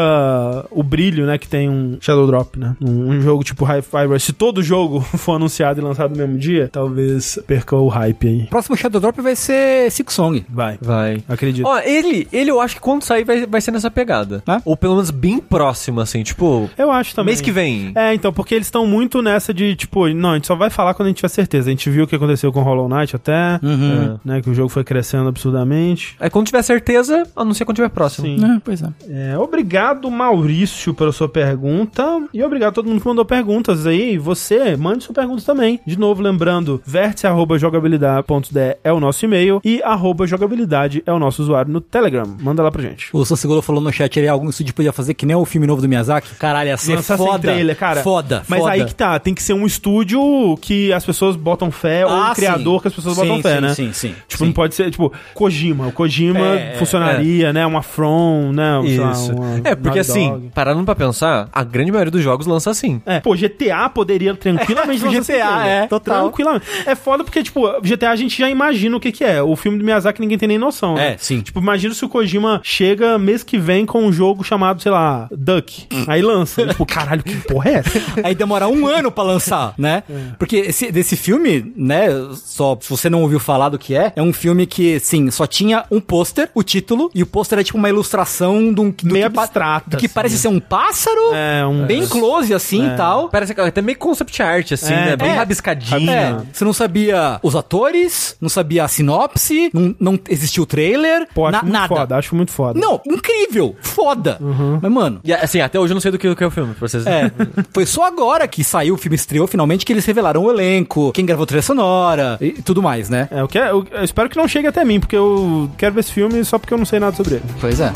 [0.71, 1.39] o brilho, né?
[1.39, 2.77] Que tem um Shadow Drop, né?
[2.81, 4.25] Um, um jogo tipo Hi-Fi Rush.
[4.25, 8.43] Se todo jogo for anunciado e lançado no mesmo dia, talvez perca o hype aí.
[8.45, 10.45] O próximo Shadow Drop vai ser Six Song.
[10.49, 10.79] Vai.
[10.81, 11.23] Vai.
[11.29, 11.54] Acredito.
[11.63, 14.43] Ó, ele, ele eu acho que quando sair vai, vai ser nessa pegada.
[14.47, 14.61] É?
[14.65, 17.33] Ou pelo menos bem próximo, assim, tipo, Eu acho também.
[17.33, 17.93] mês que vem.
[17.95, 20.95] É, então, porque eles estão muito nessa de, tipo, não, a gente só vai falar
[20.95, 21.69] quando a gente tiver certeza.
[21.69, 24.19] A gente viu o que aconteceu com Hollow Knight até, Uhum.
[24.25, 26.17] né, que o jogo foi crescendo absurdamente.
[26.21, 28.27] Aí quando tiver certeza, anuncia quando tiver próximo.
[28.27, 28.45] Sim.
[28.45, 28.89] É, pois é.
[29.09, 32.05] É, obrigado, Maurício, pela sua pergunta.
[32.33, 34.17] E obrigado a todo mundo que mandou perguntas aí.
[34.19, 35.81] Você, mande sua pergunta também.
[35.87, 41.71] De novo, lembrando, vértice.jogabilidade.de é o nosso e-mail e arroba jogabilidade é o nosso usuário
[41.73, 42.25] no Telegram.
[42.41, 43.09] Manda lá pra gente.
[43.13, 45.81] O Sansegolo falou no chat ali, algum estúdio podia fazer que nem o filme novo
[45.81, 46.35] do Miyazaki.
[46.37, 47.39] Caralho, ia ser Lançar foda.
[47.39, 48.03] trailer, cara.
[48.03, 48.73] Foda, Mas foda.
[48.73, 50.21] aí que tá, tem que ser um estúdio
[50.61, 52.83] que as pessoas botam fé, ou Ah, um criador sim.
[52.83, 53.75] que as pessoas Sim, botam fé, sim, né?
[53.75, 54.15] Sim, sim.
[54.29, 54.47] Tipo, sim.
[54.47, 55.87] não pode ser, tipo, Kojima.
[55.89, 57.65] O Kojima É, funcionaria, né?
[57.67, 58.79] Uma From, né?
[58.79, 59.33] lá, Isso.
[59.33, 60.51] uma É, porque assim, Dog.
[60.55, 63.01] parando pra pensar, a grande maioria dos jogos lança assim.
[63.07, 65.67] É, pô, GTA poderia tranquilamente lançar GTA, trailer.
[65.67, 66.23] é, total.
[66.25, 66.67] Tranquilamente.
[66.87, 69.43] É foda porque, tipo, GTA a gente já imagina o que que é.
[69.43, 71.13] O filme do Miyazaki ninguém tem nem noção, né?
[71.13, 71.34] É, sim.
[71.43, 75.29] Tipo, imagina se o Kojima chega mês que vem com um jogo chamado, sei lá,
[75.31, 75.87] Duck.
[76.07, 76.67] Aí lança.
[76.69, 78.03] tipo, caralho, que porra é essa?
[78.23, 80.03] Aí demora um ano pra lançar, né?
[80.39, 84.23] Porque esse, desse filme, né, só se você não ouviu falar do que é, é
[84.23, 87.79] um filme que, sim, só tinha um pôster, o título, e o pôster é tipo
[87.79, 90.41] uma ilustração de um, do Meio que abstrata, do que assim, parece né?
[90.41, 91.87] ser um pássaro, É, um...
[91.87, 93.29] bem close assim e tal.
[93.29, 95.17] Parece que até meio concept art, assim, É, né?
[95.17, 95.35] Bem é.
[95.35, 96.11] rabiscadinho.
[96.11, 101.24] É, você não sabia os atores, não sabia a sinopse, não, não existiu o trailer,
[101.35, 101.89] Pô, acho na- muito nada.
[101.95, 102.79] foda, acho muito foda.
[102.81, 104.39] Não, incrível, foda.
[104.83, 106.51] Mas, mano, E assim, até hoje eu não sei do que, do que é o
[106.51, 107.07] filme, pra vocês.
[107.07, 107.31] é,
[107.73, 111.25] foi só agora que saiu, o filme estreou finalmente, que eles revelaram o elenco, quem
[111.25, 113.29] gravou a trilha sonora e tudo mais, né?
[113.31, 116.01] É, eu, quero, eu, eu espero que não chegue até mim, porque eu quero ver
[116.01, 117.45] esse filme só porque eu não sei nada sobre ele.
[117.61, 117.93] Pois é.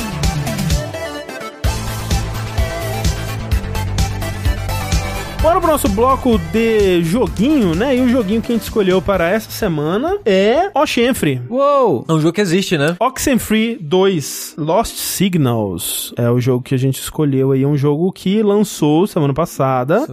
[5.41, 7.95] Bora pro nosso bloco de joguinho, né?
[7.95, 11.41] E o joguinho que a gente escolheu para essa semana é Oxenfree.
[11.49, 12.03] Uou!
[12.09, 12.97] É um jogo que existe, né?
[12.99, 17.63] Oxenfree 2 Lost Signals é o jogo que a gente escolheu aí.
[17.63, 20.05] É um jogo que lançou semana passada.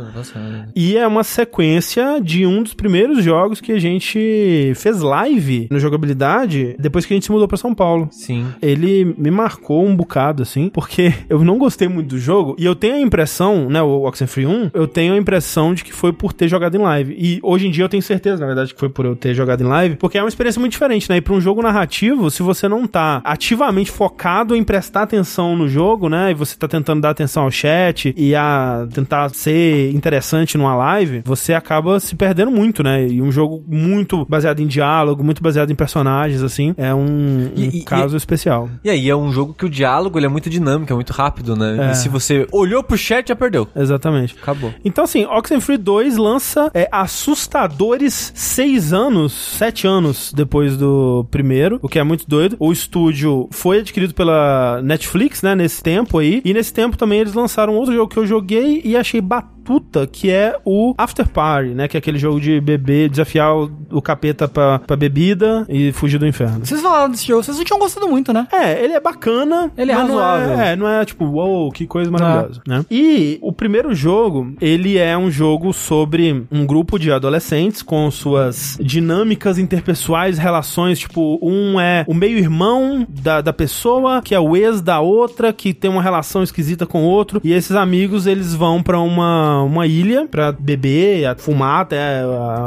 [0.76, 5.80] E é uma sequência de um dos primeiros jogos que a gente fez live no
[5.80, 8.08] jogabilidade depois que a gente se mudou pra São Paulo.
[8.12, 8.46] Sim.
[8.62, 12.76] Ele me marcou um bocado, assim, porque eu não gostei muito do jogo e eu
[12.76, 16.32] tenho a impressão, né, o Oxenfree 1, eu tenho a impressão de que foi por
[16.32, 17.14] ter jogado em live.
[17.18, 19.62] E hoje em dia eu tenho certeza, na verdade, que foi por eu ter jogado
[19.62, 21.16] em live, porque é uma experiência muito diferente, né?
[21.16, 25.68] E pra um jogo narrativo, se você não tá ativamente focado em prestar atenção no
[25.68, 30.56] jogo, né, e você tá tentando dar atenção ao chat e a tentar ser interessante
[30.58, 33.06] numa live, você acaba se perdendo muito, né?
[33.06, 37.50] E um jogo muito baseado em diálogo, muito baseado em personagens, assim, é um, um
[37.56, 38.68] E- e- caso especial.
[38.84, 41.56] E aí, é um jogo que o diálogo ele é muito dinâmico, é muito rápido,
[41.56, 41.88] né?
[41.88, 41.92] É.
[41.92, 43.68] E se você olhou pro chat, já perdeu.
[43.74, 44.36] Exatamente.
[44.40, 44.72] Acabou.
[44.84, 51.88] Então, assim, Oxenfree 2 lança é, assustadores seis anos, sete anos depois do primeiro, o
[51.88, 52.56] que é muito doido.
[52.60, 56.42] O estúdio foi adquirido pela Netflix, né, nesse tempo aí.
[56.44, 59.20] E nesse tempo também eles lançaram outro jogo que eu joguei e achei
[59.66, 63.70] batuta, que é o After Party, né, que é aquele jogo de beber, desafiar o,
[63.90, 66.64] o capeta pra, pra bebida e fugir do inferno.
[66.64, 68.46] Vocês falaram desse jogo, vocês não tinham gostado muito, né?
[68.52, 69.70] É, ele é bacana.
[69.76, 70.60] Ele é mas não razoável.
[70.60, 72.84] É, não é tipo, uou, que coisa maravilhosa, né?
[72.90, 78.78] E o primeiro jogo, ele é um jogo sobre um grupo de adolescentes com suas
[78.80, 84.80] dinâmicas interpessoais, relações, tipo, um é o meio-irmão da, da pessoa, que é o ex
[84.80, 88.82] da outra, que tem uma relação esquisita com o outro, e esses amigos, eles vão
[88.82, 92.22] pra uma, uma ilha pra beber, fumar até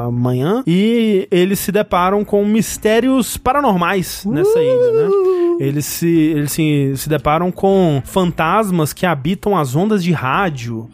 [0.06, 5.10] amanhã, e eles se deparam com mistérios paranormais nessa ilha, né?
[5.60, 10.88] Eles se, eles se, se deparam com fantasmas que habitam as ondas de rádio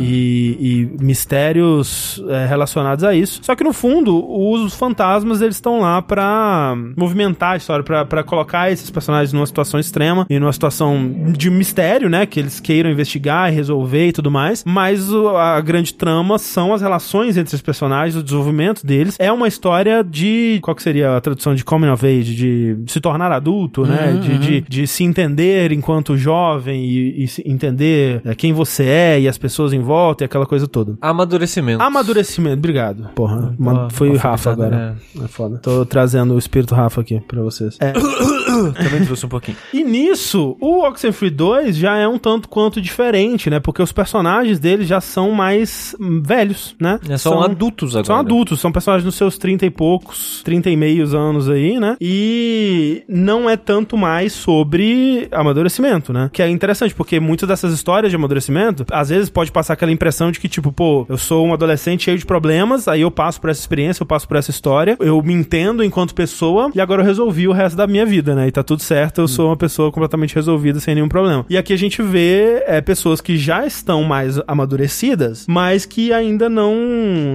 [0.00, 3.40] e, e mistérios é, relacionados a isso.
[3.42, 8.70] Só que no fundo, os fantasmas eles estão lá pra movimentar a história, pra colocar
[8.72, 10.96] esses personagens numa situação extrema e numa situação
[11.32, 12.24] de mistério, né?
[12.24, 14.64] Que eles queiram investigar e resolver e tudo mais.
[14.64, 19.16] Mas o- a grande trama são as relações entre os personagens, o desenvolvimento deles.
[19.18, 20.58] É uma história de.
[20.62, 22.34] Qual que seria a tradução de coming of age?
[22.34, 24.18] De se tornar adulto, né?
[24.22, 29.28] De, de, de se entender enquanto jovem e, e entender é, quem você é e
[29.28, 30.96] as pessoas em volta e aquela coisa toda.
[31.00, 31.82] Amadurecimento.
[31.82, 33.08] Amadurecimento, obrigado.
[33.14, 34.96] Porra, man- Ah, foi o Rafa agora.
[35.22, 35.28] É.
[35.28, 35.58] foda.
[35.58, 37.76] Tô trazendo o espírito Rafa aqui pra vocês.
[37.80, 37.92] É.
[38.82, 39.56] Também trouxe um pouquinho.
[39.72, 43.60] E nisso, o Oxenfree 2 já é um tanto quanto diferente, né?
[43.60, 46.98] Porque os personagens dele já são mais hum, velhos, né?
[47.08, 48.06] É, são, adultos agora.
[48.06, 51.96] São adultos, são personagens nos seus 30 e poucos, 30 e meios anos aí, né?
[52.00, 56.30] E não é tanto mais sobre amadurecimento, né?
[56.32, 60.30] Que é interessante, porque muitas dessas histórias de amadurecimento, às vezes pode passar aquela impressão
[60.30, 63.50] de que, tipo, pô, eu sou um adolescente cheio de problemas, aí eu passo por
[63.50, 67.06] essa experiência, eu passo por essa história, eu me entendo enquanto pessoa, e agora eu
[67.06, 68.48] resolvi o resto da minha vida, né?
[68.48, 71.44] E tá tudo certo, eu sou uma pessoa completamente resolvida, sem nenhum problema.
[71.48, 75.15] E aqui a gente vê é, pessoas que já estão mais amadurecidas,
[75.48, 76.74] mas que ainda não,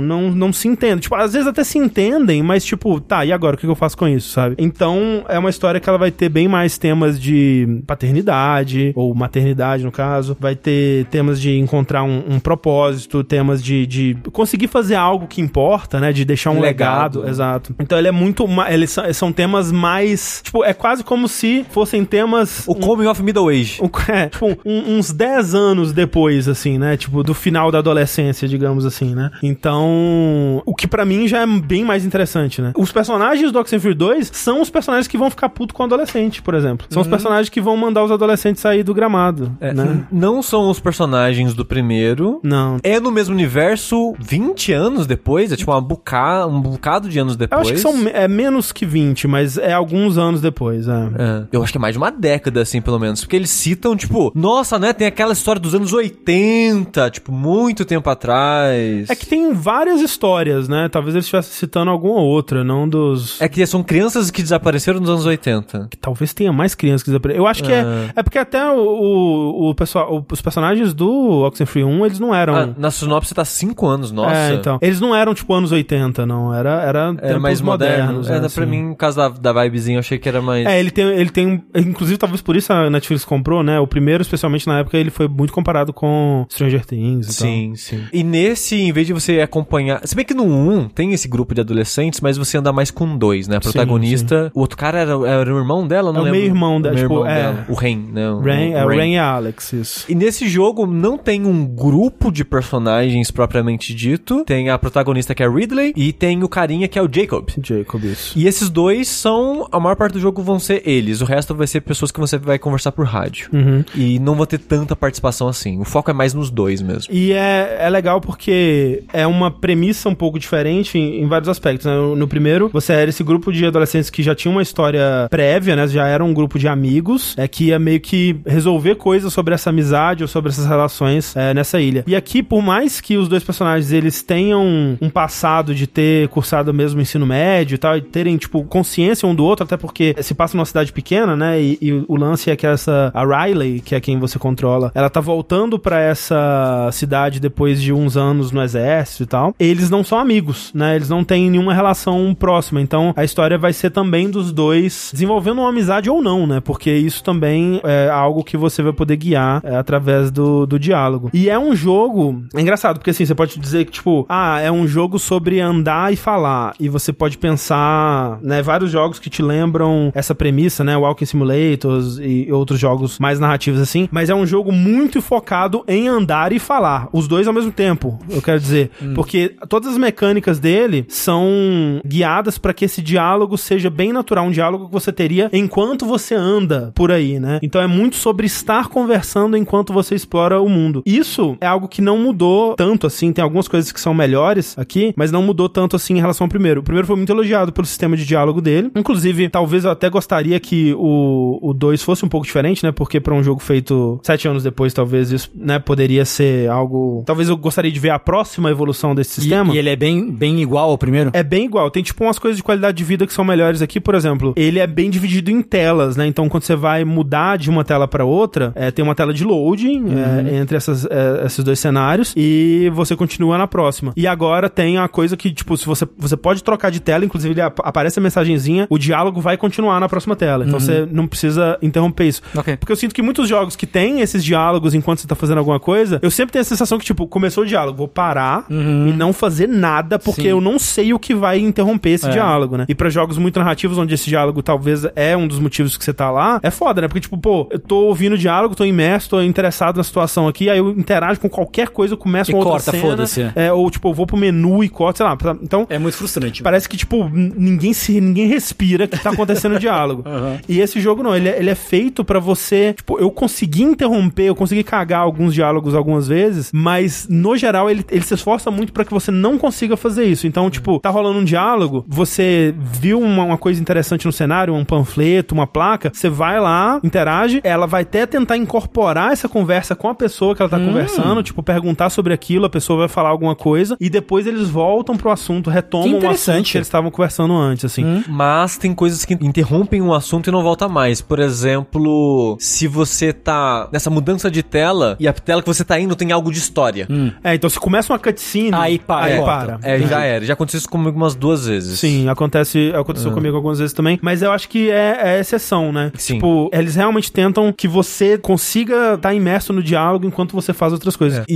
[0.01, 0.99] não, não se entendem.
[0.99, 3.55] Tipo, às vezes até se entendem, mas tipo, tá, e agora?
[3.55, 4.55] O que eu faço com isso, sabe?
[4.57, 9.83] Então, é uma história que ela vai ter bem mais temas de paternidade, ou maternidade,
[9.83, 10.35] no caso.
[10.39, 15.41] Vai ter temas de encontrar um, um propósito, temas de, de conseguir fazer algo que
[15.41, 16.11] importa, né?
[16.11, 17.19] De deixar um Legado.
[17.19, 17.29] legado.
[17.29, 17.75] Exato.
[17.79, 18.45] Então, ele é muito...
[18.69, 20.41] Eles são, são temas mais...
[20.43, 22.63] Tipo, é quase como se fossem temas...
[22.67, 23.81] O Coming of Middle Age.
[23.81, 26.97] Um- é, tipo, um- uns 10 anos depois, assim, né?
[26.97, 29.31] Tipo, do final da adolescência, digamos assim, né?
[29.41, 32.71] Então, o que pra mim já é bem mais interessante, né?
[32.77, 36.41] Os personagens do Oxenfree 2 são os personagens que vão ficar puto com o adolescente,
[36.41, 36.87] por exemplo.
[36.89, 40.03] São os personagens que vão mandar os adolescentes sair do gramado, É, né?
[40.11, 42.39] Não são os personagens do primeiro.
[42.43, 42.77] Não.
[42.83, 45.51] É no mesmo universo 20 anos depois?
[45.51, 47.61] É tipo uma buca, um bocado de anos Eu depois?
[47.61, 50.91] acho que são é menos que 20, mas é alguns anos depois, é.
[51.17, 53.21] É, eu acho que é mais de uma década, assim, pelo menos.
[53.21, 54.93] Porque eles citam, tipo, nossa, né?
[54.93, 59.09] Tem aquela história dos anos 80, tipo, muito tempo atrás.
[59.09, 60.87] É que tem várias histórias, né?
[60.89, 63.39] Talvez eles estivessem citando alguma outra, não dos.
[63.41, 65.87] É que são crianças que desapareceram nos anos 80.
[65.89, 67.43] que talvez tenha mais crianças que desapareceram.
[67.43, 68.11] Eu acho que é.
[68.15, 72.55] É porque até o, o, o pessoal, os personagens do Oxenfree 1, eles não eram.
[72.55, 74.35] Ah, na sinopse tá 5 anos, nossa.
[74.35, 74.79] É, então.
[74.81, 76.53] Eles não eram tipo anos 80, não.
[76.53, 77.97] Era, era, Era mais moderno.
[77.97, 78.29] modernos.
[78.29, 78.65] É, né, pra assim.
[78.65, 80.65] mim, no caso da, da vibezinha, eu achei que era mais...
[80.65, 81.63] É, ele tem, ele tem.
[81.75, 83.79] Inclusive, talvez por isso a Netflix comprou, né?
[83.79, 88.03] O primeiro, especialmente na época, ele foi muito comparado com Stranger Things Sim, sim.
[88.13, 90.01] E nesse, em vez de você acompanhar.
[90.05, 93.17] Se bem que no 1 tem esse grupo de adolescentes, mas você anda mais com
[93.17, 93.57] dois, né?
[93.57, 94.51] A Sim, protagonista.
[94.53, 96.39] O outro cara era, era o irmão dela, não É o lembro.
[96.39, 97.41] meio-irmão dela, tipo, meio-irmão é.
[97.53, 97.65] dela.
[97.69, 98.21] O Ren, né?
[98.27, 98.37] tal.
[98.37, 98.97] O- Rain, o é, Ren.
[98.97, 100.05] Rain e Alex, isso.
[100.09, 104.43] E nesse jogo não tem um grupo de personagens propriamente dito.
[104.45, 107.47] Tem a protagonista que é a Ridley e tem o carinha que é o Jacob.
[107.61, 108.37] Jacob, isso.
[108.37, 109.67] E esses dois são.
[109.71, 111.21] A maior parte do jogo vão ser eles.
[111.21, 113.49] O resto vai ser pessoas que você vai conversar por rádio.
[113.53, 113.83] Uhum.
[113.95, 115.79] E não vão ter tanta participação assim.
[115.79, 117.13] O foco é mais nos dois mesmo.
[117.13, 121.85] E é, é legal porque é uma premissa um pouco diferente em, em vários aspectos.
[121.85, 121.93] né?
[121.93, 125.75] No, no primeiro, você era esse grupo de adolescentes que já tinha uma história prévia,
[125.75, 125.87] né?
[125.87, 129.69] Já era um grupo de amigos, é que ia meio que resolver coisas sobre essa
[129.69, 132.03] amizade ou sobre essas relações é, nessa ilha.
[132.07, 136.73] E aqui, por mais que os dois personagens eles tenham um passado de ter cursado
[136.73, 140.15] mesmo o ensino médio e tal, e terem, tipo, consciência um do outro, até porque
[140.21, 141.61] se passa numa cidade pequena, né?
[141.61, 145.09] E, e o lance é que essa, a Riley, que é quem você controla, ela
[145.09, 149.55] tá voltando pra essa cidade depois de uns anos no exército e tal.
[149.59, 150.95] Eles não são amigos, né?
[150.95, 152.81] Eles não têm nenhuma relação próxima.
[152.81, 156.59] Então a história vai ser também dos dois desenvolvendo uma amizade ou não, né?
[156.59, 161.29] Porque isso também é algo que você vai poder guiar é, através do, do diálogo.
[161.33, 162.43] E é um jogo.
[162.55, 166.11] É engraçado, porque assim, você pode dizer que, tipo, ah, é um jogo sobre andar
[166.11, 166.73] e falar.
[166.79, 170.95] E você pode pensar, né, vários jogos que te lembram essa premissa, né?
[170.95, 174.07] Walking Simulators e outros jogos mais narrativos assim.
[174.11, 177.07] Mas é um jogo muito focado em andar e falar.
[177.11, 178.91] Os dois ao mesmo tempo, eu quero dizer.
[179.15, 184.51] Porque todas as mecânicas dele são guiadas para que esse diálogo seja bem natural, um
[184.51, 187.59] diálogo que você teria enquanto você anda por aí, né?
[187.61, 191.03] Então é muito sobre estar conversando enquanto você explora o mundo.
[191.05, 195.13] Isso é algo que não mudou tanto assim, tem algumas coisas que são melhores aqui,
[195.15, 196.81] mas não mudou tanto assim em relação ao primeiro.
[196.81, 198.91] O primeiro foi muito elogiado pelo sistema de diálogo dele.
[198.95, 202.91] Inclusive, talvez eu até gostaria que o 2 fosse um pouco diferente, né?
[202.91, 207.00] Porque para um jogo feito sete anos depois, talvez isso, né, poderia ser algo.
[207.25, 209.73] Talvez eu gostaria de ver a próxima evolução desse E, sistema.
[209.73, 211.29] e ele é bem, bem igual ao primeiro?
[211.33, 211.89] É bem igual.
[211.91, 213.99] Tem, tipo, umas coisas de qualidade de vida que são melhores aqui.
[213.99, 216.25] Por exemplo, ele é bem dividido em telas, né?
[216.27, 219.43] Então, quando você vai mudar de uma tela pra outra, é, tem uma tela de
[219.43, 220.05] loading
[220.51, 224.13] é, entre essas, é, esses dois cenários e você continua na próxima.
[224.15, 227.53] E agora tem a coisa que, tipo, se você, você pode trocar de tela, inclusive
[227.53, 230.65] ele ap- aparece a mensagenzinha, o diálogo vai continuar na próxima tela.
[230.65, 232.41] Então, você não precisa interromper isso.
[232.55, 232.77] Ok.
[232.77, 235.79] Porque eu sinto que muitos jogos que tem esses diálogos enquanto você tá fazendo alguma
[235.79, 239.33] coisa, eu sempre tenho a sensação que, tipo, começou o diálogo, vou parar e não
[239.33, 240.47] fazer nada, porque Sim.
[240.49, 242.31] eu não sei o que vai interromper esse É.
[242.31, 242.85] diálogo, né?
[242.87, 246.13] E pra jogos muito narrativos, onde esse diálogo talvez é um dos motivos que você
[246.13, 247.07] tá lá, é foda, né?
[247.07, 250.69] Porque, tipo, pô, eu tô ouvindo o diálogo, tô imerso, tô interessado na situação aqui,
[250.69, 253.51] aí eu interajo com qualquer coisa, eu começo E outra corta, cena, foda-se.
[253.55, 255.37] É, ou, tipo, eu vou pro menu e corto, sei lá.
[255.61, 256.63] Então, É muito frustrante.
[256.63, 260.23] Parece que, tipo, ninguém se ninguém respira que tá acontecendo o diálogo.
[260.67, 264.43] E esse jogo não, ele é, ele é feito pra você, tipo, eu consegui interromper,
[264.43, 268.91] eu consegui cagar alguns diálogos algumas vezes, mas no geral ele, ele se esforça muito
[268.91, 270.47] pra que você não consiga fazer isso.
[270.47, 274.83] Então, tipo, tá rolando um diálogo, você viu uma, uma coisa interessante no cenário, um
[274.83, 280.09] panfleto, uma placa, você vai lá, interage, ela vai até tentar incorporar essa conversa com
[280.09, 283.55] a pessoa que ela tá conversando, tipo, perguntar sobre aquilo, a pessoa vai falar alguma
[283.55, 287.85] coisa, e depois eles voltam pro assunto, retomam o assunto que eles estavam conversando antes,
[287.85, 288.23] assim.
[288.27, 291.21] Mas tem coisas que interrompem um assunto e não volta mais.
[291.21, 295.99] Por exemplo, se você tá nessa mudança de tela e a tela que você tá
[295.99, 297.07] indo tem algo de história.
[297.43, 299.77] É, então se começa uma cutscene, Aí para, aí corta.
[299.77, 299.79] para.
[299.83, 300.45] É, já era.
[300.45, 301.99] Já aconteceu isso comigo umas duas vezes.
[301.99, 306.11] Sim, acontece, aconteceu comigo algumas vezes também, mas eu acho que é, é exceção, né?
[306.15, 306.35] Sim.
[306.35, 311.15] Tipo, eles realmente tentam que você consiga estar imerso no diálogo enquanto você faz outras
[311.15, 311.43] coisas.
[311.47, 311.55] E,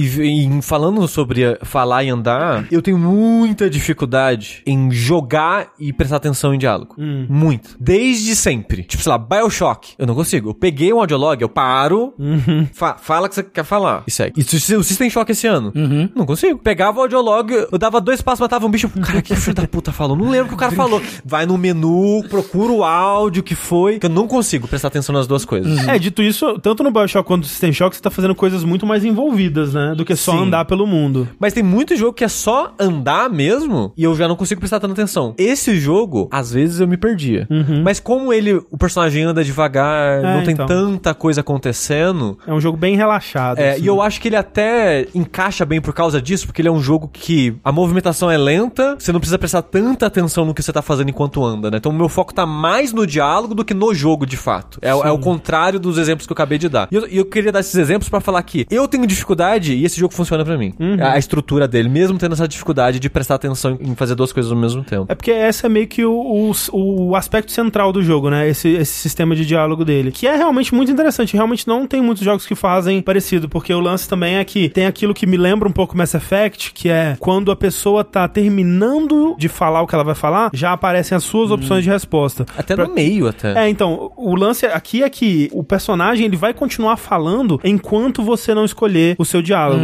[0.57, 6.53] e falando sobre falar e andar, eu tenho muita dificuldade em jogar e prestar atenção
[6.53, 6.95] em diálogo.
[6.97, 7.75] Muito.
[7.79, 8.83] Desde sempre.
[8.83, 9.93] Tipo, sei lá, Bioshock.
[9.97, 10.49] Eu não consigo.
[10.49, 12.13] Eu peguei um audiolog, eu paro,
[12.73, 14.39] fa- fala o que você quer falar e segue.
[14.39, 15.71] E se- o System Shock esse ano?
[16.15, 16.57] Não consigo.
[16.59, 18.89] Pegava o audiolog, eu dava dois passos, matava um bicho.
[18.89, 20.15] Cara, que filho da puta falou?
[20.17, 21.01] Não lembro o que o cara falou.
[21.23, 25.27] Vai no menu, procura o áudio que foi, que eu não consigo prestar atenção nas
[25.27, 25.87] duas coisas.
[25.87, 28.85] É, dito isso, tanto no Bioshock quanto no System Shock, você tá fazendo coisas muito
[28.85, 29.93] mais envolvidas, né?
[29.95, 30.43] Do que só Sim.
[30.43, 31.27] andar pelo mundo.
[31.39, 34.79] Mas tem muito jogo que é só andar mesmo e eu já não consigo prestar
[34.79, 35.33] tanta atenção.
[35.37, 37.47] Esse jogo, às vezes eu me perdia.
[37.83, 40.65] Mas como ele, o personagem anda devagar, É, não tem então.
[40.65, 42.37] tanta coisa acontecendo.
[42.47, 43.59] É um jogo bem relaxado.
[43.59, 43.83] é, assim.
[43.83, 46.81] e eu acho que ele até encaixa bem por causa disso, porque ele é um
[46.81, 50.71] jogo que a movimentação é lenta, você não precisa prestar tanta atenção no que você
[50.71, 51.77] tá fazendo enquanto anda, né?
[51.77, 54.79] Então o meu foco tá mais no diálogo do que no jogo de fato.
[54.81, 56.87] É, é o contrário dos exemplos que eu acabei de dar.
[56.91, 59.99] E eu, eu queria dar esses exemplos pra falar que eu tenho dificuldade e esse
[59.99, 60.73] jogo funciona pra mim.
[60.79, 60.97] Uhum.
[61.01, 64.51] A, a estrutura dele, mesmo tendo essa dificuldade de prestar atenção em fazer duas coisas
[64.51, 65.05] ao mesmo tempo.
[65.09, 68.47] É porque esse é meio que o, o, o aspecto central do jogo, né?
[68.47, 70.11] Esse, esse sistema de diálogo dele.
[70.11, 71.33] Que é realmente muito interessante.
[71.33, 74.85] Realmente não tem muitos jogos que fazem parecido, porque o lance também é que tem
[74.85, 79.33] aquilo que me lembra um pouco Mass Effect, que é quando a pessoa tá terminando
[79.37, 82.45] de falar o que ela vai falar, já aparecem as suas opções de resposta.
[82.57, 83.53] Até Pra- no meio, até.
[83.65, 88.53] É, então, o lance aqui é que o personagem ele vai continuar falando enquanto você
[88.53, 89.83] não escolher o seu diálogo.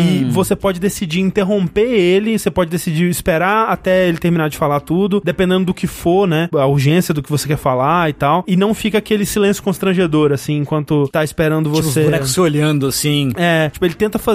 [0.00, 4.80] E você pode decidir interromper ele, você pode decidir esperar até ele terminar de falar
[4.80, 6.48] tudo, dependendo do que for, né?
[6.54, 8.42] A urgência do que você quer falar e tal.
[8.46, 12.04] E não fica aquele silêncio constrangedor, assim, enquanto tá esperando Tipo, os você.
[12.04, 13.32] bonecos se olhando assim.
[13.36, 14.29] É, tipo, ele tenta fazer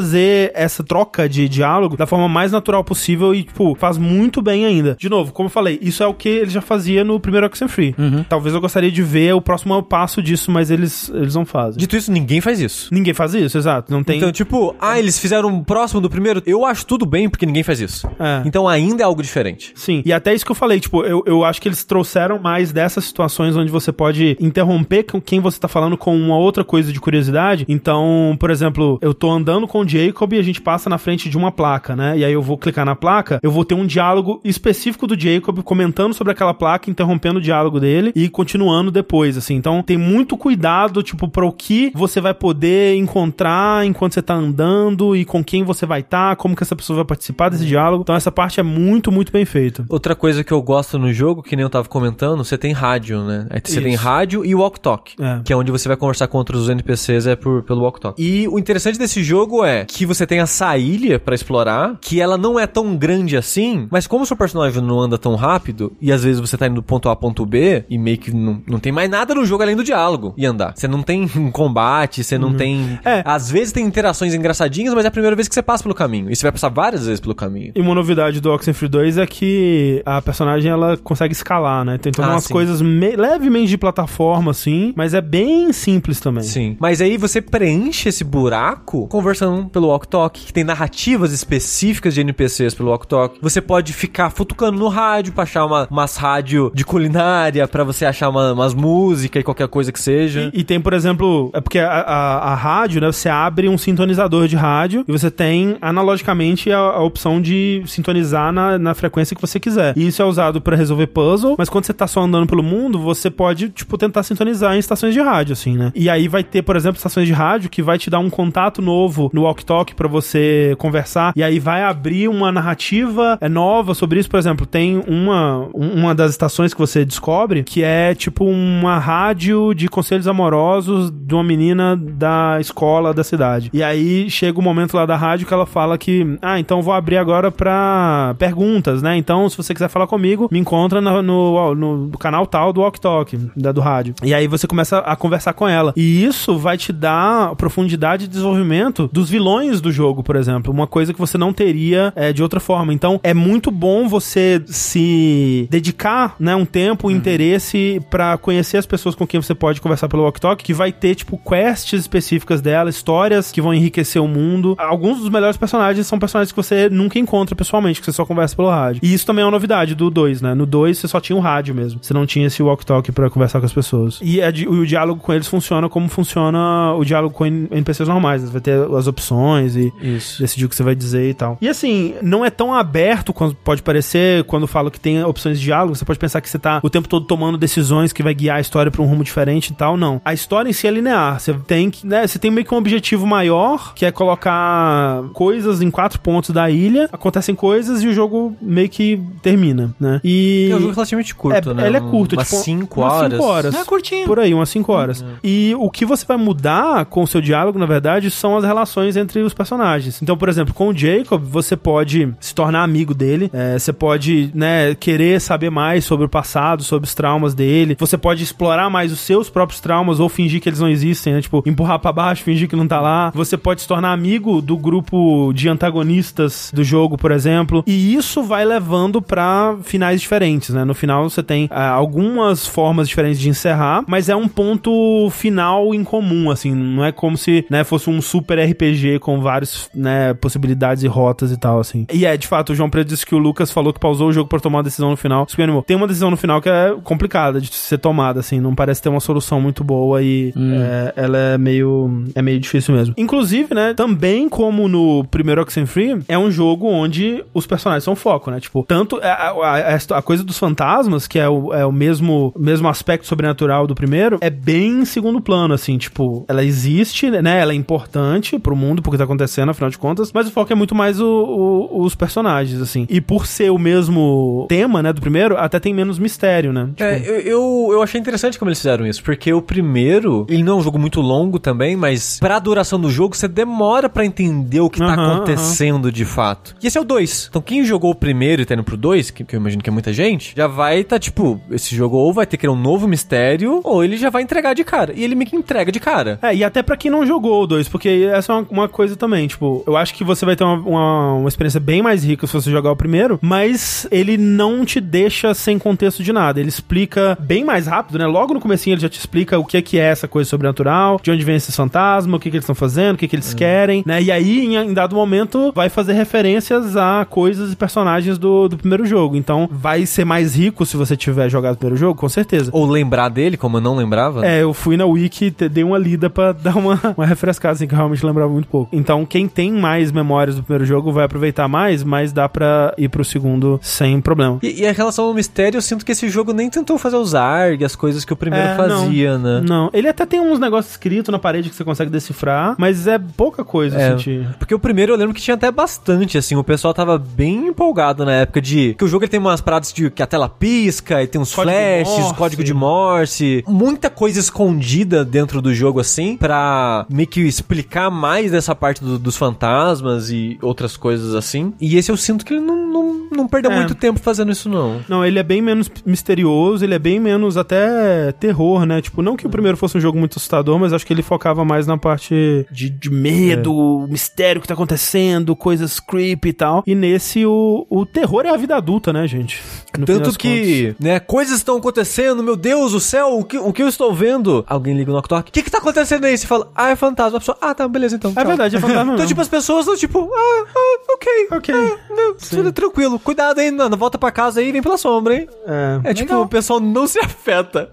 [0.54, 4.96] essa troca de diálogo da forma mais natural possível e, tipo, faz muito bem ainda.
[5.00, 7.96] De novo, como eu falei, isso é o que ele já fazia no primeiro Oxenfree.
[8.30, 11.78] Talvez eu gostaria de ver o próximo passo disso, mas eles, eles não fazem.
[11.78, 12.90] Dito isso, ninguém faz isso.
[12.92, 13.92] Ninguém faz isso, exato.
[13.92, 14.18] Não tem.
[14.18, 16.42] Então, tipo, ah, eles fizeram um próximo do primeiro.
[16.46, 18.08] Eu acho tudo bem porque ninguém faz isso.
[18.20, 18.42] É.
[18.46, 19.72] Então ainda é algo diferente.
[19.76, 22.72] Sim, e até isso que eu falei, tipo, eu, eu acho que eles trouxeram mais
[22.72, 26.92] dessas situações onde você pode interromper com quem você tá falando com uma outra coisa
[26.92, 27.66] de curiosidade.
[27.68, 31.30] Então, por exemplo, eu tô andando com o Jacob e a gente passa na frente
[31.30, 32.18] de uma placa, né?
[32.18, 35.62] E aí eu vou clicar na placa, eu vou ter um diálogo específico do Jacob
[35.64, 39.56] comentando sobre aquela placa, interrompendo o diálogo dele e continu continuando depois, assim.
[39.56, 44.34] Então tem muito cuidado, tipo, para o que você vai poder encontrar enquanto você tá
[44.34, 47.66] andando e com quem você vai estar, tá, como que essa pessoa vai participar desse
[47.66, 48.02] diálogo.
[48.04, 49.86] Então essa parte é muito, muito bem feita.
[49.90, 53.24] Outra coisa que eu gosto no jogo, que nem eu tava comentando, você tem rádio,
[53.24, 53.46] né?
[53.50, 53.84] Aí você Isso.
[53.84, 55.42] tem rádio e walk talk, É.
[55.44, 58.22] que é onde você vai conversar com outros NPCs é por, pelo walk talk.
[58.22, 62.38] E o interessante desse jogo é que você tem essa ilha pra explorar, que ela
[62.38, 66.12] não é tão grande assim, mas como o seu personagem não anda tão rápido e
[66.12, 68.62] às vezes você tá indo do ponto A ao ponto B e meio que não,
[68.68, 70.74] não tem mais nada no jogo além do diálogo e andar.
[70.76, 73.00] Você não tem um combate, você não tem.
[73.04, 73.22] É.
[73.26, 76.30] Às vezes tem interações engraçadinhas, mas é a primeira vez que você passa pelo caminho.
[76.32, 77.72] E você vai passar várias vezes pelo caminho.
[77.76, 81.98] E uma novidade do Oxenfree 2 é que a personagem ela consegue escalar, né?
[81.98, 82.54] Tem então Ah, umas sim.
[82.54, 86.44] coisas me- levemente de plataforma, assim, mas é bem simples também.
[86.44, 86.78] Sim.
[86.80, 92.22] Mas aí você preenche esse buraco conversando pelo Walk Talk, que tem narrativas específicas de
[92.22, 93.38] NPCs pelo Walk Talk.
[93.42, 98.06] Você pode ficar futucando no rádio pra achar uma, umas rádio de culinária, pra você
[98.06, 100.52] achar uma- umas músicas e qualquer coisa que seja.
[100.54, 103.08] E, e tem, por exemplo, é porque a, a- a rádio, né?
[103.08, 108.52] Você abre um sintonizador de rádio e você tem analogicamente a, a opção de sintonizar
[108.52, 109.94] na, na frequência que você quiser.
[109.98, 113.00] E isso é usado pra resolver puzzle, mas quando você tá só andando pelo mundo,
[113.00, 115.92] você pode, tipo, tentar sintonizar em estações de rádio, assim, né?
[115.96, 118.82] E aí vai ter, por exemplo, estações de rádio que vai te dar um contato
[118.82, 121.34] novo no Walk Talk pra você conversar.
[121.36, 124.30] E aí vai abrir uma narrativa é, nova sobre isso.
[124.30, 128.98] Por exemplo, tem uma, um- uma das estações que você descobre que é tipo uma
[129.00, 133.70] rádio de conselhos amorosos de uma menina da escola da cidade.
[133.74, 136.94] E aí chega o momento lá da rádio que ela fala que, ah, então vou
[136.94, 139.18] abrir agora pra perguntas, né?
[139.18, 143.00] Então, se você quiser falar comigo, me encontra no, no, no canal tal do Walk
[143.00, 144.16] Talk, da, do rádio.
[144.24, 145.94] E aí você começa a conversar com ela.
[145.96, 150.72] E isso vai te dar profundidade de desenvolvimento dos vilões do jogo, por exemplo.
[150.72, 152.94] Uma coisa que você não teria é, de outra forma.
[152.94, 158.86] Então, é muito bom você se dedicar, né, um tempo, um interesse pra conhecer as
[158.86, 162.62] pessoas com quem você pode conversar pelo Walk Talk, que vai ter, tipo, quests específicas
[162.62, 164.76] dela, histórias que vão enriquecer o mundo.
[164.78, 168.56] Alguns dos melhores personagens são personagens que você nunca encontra pessoalmente, que você só conversa
[168.56, 169.02] pelo rádio.
[169.04, 170.54] E isso também é uma novidade do 2, né?
[170.54, 172.00] No 2 você só tinha o rádio mesmo.
[172.02, 174.20] Você não tinha esse Walk Talk pra conversar com as pessoas.
[174.22, 178.42] E a di- o diálogo com eles funciona como funciona o diálogo com NPCs normais.
[178.42, 178.48] né?
[178.48, 180.42] Você vai ter as opções e Isso.
[180.42, 181.58] decidir o que você vai dizer e tal.
[181.62, 185.66] E assim, não é tão aberto quanto pode parecer quando falo que tem opções de
[185.66, 185.96] diálogo.
[185.96, 188.62] Você pode pensar que você tá o tempo todo tomando decisões que vai guiar a
[188.62, 189.98] história pra um rumo diferente e tal.
[189.98, 190.22] Não.
[190.24, 191.40] A história em si é linear.
[191.40, 192.26] Você tem que, né?
[192.28, 196.70] Você tem meio que um objetivo maior, que é colocar coisas em quatro pontos da
[196.70, 197.10] ilha.
[197.12, 200.20] Acontecem coisas e o jogo meio que termina, né?
[200.24, 200.70] E.
[200.72, 201.88] É um jogo relativamente curto, É, né?
[201.88, 203.32] ele é curto, umas tipo, 5 umas horas.
[203.32, 203.76] cinco horas.
[203.76, 204.26] É curtinho.
[204.26, 205.26] Por aí, umas 5 horas.
[205.44, 209.15] E o que você vai mudar com o seu diálogo, na verdade, são as relações
[209.16, 210.22] entre os personagens.
[210.22, 214.52] Então, por exemplo, com o Jacob, você pode se tornar amigo dele, é, você pode,
[214.54, 219.12] né, querer saber mais sobre o passado, sobre os traumas dele, você pode explorar mais
[219.12, 221.42] os seus próprios traumas ou fingir que eles não existem, né?
[221.42, 223.32] Tipo, empurrar pra baixo, fingir que não tá lá.
[223.34, 227.84] Você pode se tornar amigo do grupo de antagonistas do jogo, por exemplo.
[227.86, 230.84] E isso vai levando pra finais diferentes, né?
[230.84, 235.94] No final você tem ah, algumas formas diferentes de encerrar, mas é um ponto final
[235.94, 236.74] em comum, assim.
[236.74, 241.52] Não é como se, né, fosse um super RPG com várias, né, possibilidades e rotas
[241.52, 242.06] e tal, assim.
[242.14, 244.34] E é, de fato, o João Preto disse que o Lucas falou que pausou o
[244.34, 245.46] jogo pra tomar uma decisão no final.
[245.58, 245.82] Animou.
[245.84, 248.60] Tem uma decisão no final que é complicada de ser tomada, assim.
[248.60, 252.94] Não parece ter uma solução muito boa e é, ela é meio, é meio difícil
[252.94, 253.16] mesmo.
[253.18, 258.52] Inclusive, né, também como no primeiro Oxenfree, é um jogo onde os personagens são foco,
[258.52, 258.60] né?
[258.60, 262.54] Tipo, tanto a, a, a- a coisa dos fantasmas, que é o, é o mesmo,
[262.58, 267.60] mesmo aspecto sobrenatural do primeiro, é bem em segundo plano, assim, tipo, ela existe, né?
[267.60, 270.76] Ela é importante pro mundo, porque tá acontecendo, afinal de contas, mas o foco é
[270.76, 273.06] muito mais o- o- os personagens, assim.
[273.10, 276.88] E por ser o mesmo tema, né, do primeiro, até tem menos mistério, né?
[276.96, 280.64] Tipo, É, eu, eu, eu achei interessante como eles fizeram isso, porque o primeiro, ele
[280.64, 284.26] não é um jogo muito longo também, mas pra duração do jogo, você demora pra
[284.26, 286.76] entender o que tá Aham, acontecendo de fato.
[286.82, 287.48] E esse é o 2.
[287.50, 289.90] Então quem jogou o primeiro e tá indo pro 2, que, que eu imagino que
[289.90, 292.76] é muita gente, já vai tá tipo, esse jogo ou vai ter que criar um
[292.82, 295.14] novo mistério, ou ele já vai entregar de cara.
[295.16, 296.40] E ele meio que entrega de cara.
[296.42, 299.16] É, e até pra quem não jogou o 2, porque essa é uma, uma coisa
[299.16, 302.48] também, tipo, eu acho que você vai ter uma, uma, uma experiência bem mais rica
[302.48, 306.60] se você jogar o primeiro, mas ele não te deixa sem contexto de nada.
[306.60, 308.26] Ele explica bem mais rápido, né?
[308.26, 311.20] Logo no comecinho ele já te explica o que é, que é essa coisa sobrenatural,
[311.22, 313.54] de onde vem esse fantasma, o que, que eles estão fazendo, o que, que eles
[313.54, 314.22] querem, né?
[314.22, 318.78] E aí, em, em dado momento, vai fazer referências a coisas e personagens do, do
[318.78, 319.36] primeiro jogo.
[319.36, 322.70] Então, vai ser mais rico se você tiver jogado o primeiro jogo, com certeza.
[322.74, 324.46] Ou lembrar dele, como eu não lembrava.
[324.46, 327.94] É, eu fui na Wiki, dei uma lida pra dar uma, uma refrescada, assim, que
[327.94, 328.75] eu realmente lembrava muito pouco.
[328.92, 333.10] Então, quem tem mais memórias do primeiro jogo vai aproveitar mais, mas dá pra ir
[333.10, 334.60] pro segundo sem problema.
[334.62, 337.34] E, e em relação ao mistério, eu sinto que esse jogo nem tentou fazer os
[337.34, 339.66] largue as coisas que o primeiro É, fazia, não, né?
[339.68, 343.20] Não, ele até tem uns negócios escritos na parede que você consegue decifrar, mas é
[343.20, 344.48] pouca coisa, É, senti.
[344.58, 348.26] porque o primeiro eu lembro que tinha até bastante, assim, o pessoal tava bem empolgado
[348.26, 348.96] na época de...
[348.98, 351.54] Que o jogo ele tem umas paradas de que a tela pisca, e tem uns
[351.54, 352.36] Código flashes, Morse.
[352.36, 358.52] código de Morse, muita coisa escondida dentro do jogo, assim, pra meio que explicar mais
[358.52, 361.74] dessa parte do- dos fantasmas e outras coisas assim.
[361.80, 363.76] E esse eu sinto que ele não, não, não perdeu É.
[363.76, 365.02] muito tempo fazendo isso, não.
[365.08, 369.02] Não, ele é bem menos misterioso, ele é bem menos até terror, né?
[369.02, 371.64] Tipo, não que o primeiro fosse um jogo muito assustador, mas acho que ele focava
[371.66, 376.84] mais na parte de, de medo, mistério que tá acontecendo, coisas creepy e tal.
[376.86, 379.62] E nesse, o, o terror é a vida adulta, né, gente?
[379.98, 380.38] No Tanto das contas.
[380.38, 384.14] que, né, coisas estão acontecendo, meu Deus do céu, o que, o que eu estou
[384.14, 384.64] vendo?
[384.68, 386.38] Alguém liga no knock O que que tá acontecendo aí?
[386.38, 387.38] Você fala, ah, é fantasma.
[387.38, 388.32] A pessoa, ah, tá, beleza então.
[388.32, 391.48] É tchau." verdade, é fantasma Então, tipo, as pessoas estão tipo, ah, ah, ok.
[391.52, 391.76] Ok.
[391.76, 392.95] ah, não, tudo tranquilo.
[393.24, 395.48] Cuidado aí, não, volta pra casa aí e vem pela sombra, hein?
[395.68, 396.00] É.
[396.12, 397.90] É tipo, o pessoal não se afeta.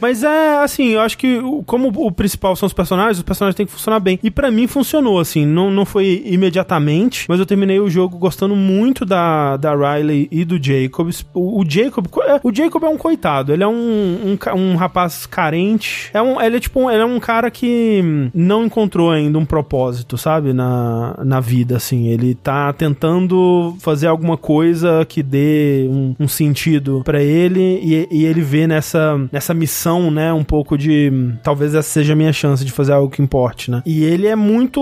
[0.00, 3.66] Mas é assim, eu acho que como o principal são os personagens, os personagens têm
[3.66, 4.18] que funcionar bem.
[4.22, 8.54] E pra mim funcionou, assim, não, não foi imediatamente, mas eu terminei o jogo gostando
[8.54, 11.24] muito da, da Riley e do Jacobs.
[11.34, 14.76] O, o Jacob, co- é, o Jacob é um coitado, ele é um, um, um
[14.76, 16.10] rapaz carente.
[16.12, 19.44] É um, ele é tipo, um- ele é um cara que não encontrou ainda um
[19.44, 22.08] propósito, sabe, na, na vida, assim.
[22.08, 28.24] Ele tá tentando fazer alguma coisa que dê um, um sentido pra ele e, e
[28.24, 32.32] ele vê nessa, nessa missão, né, um pouco de hum, talvez essa seja a minha
[32.32, 33.82] chance de fazer algo que importe, né?
[33.86, 34.80] E ele é muito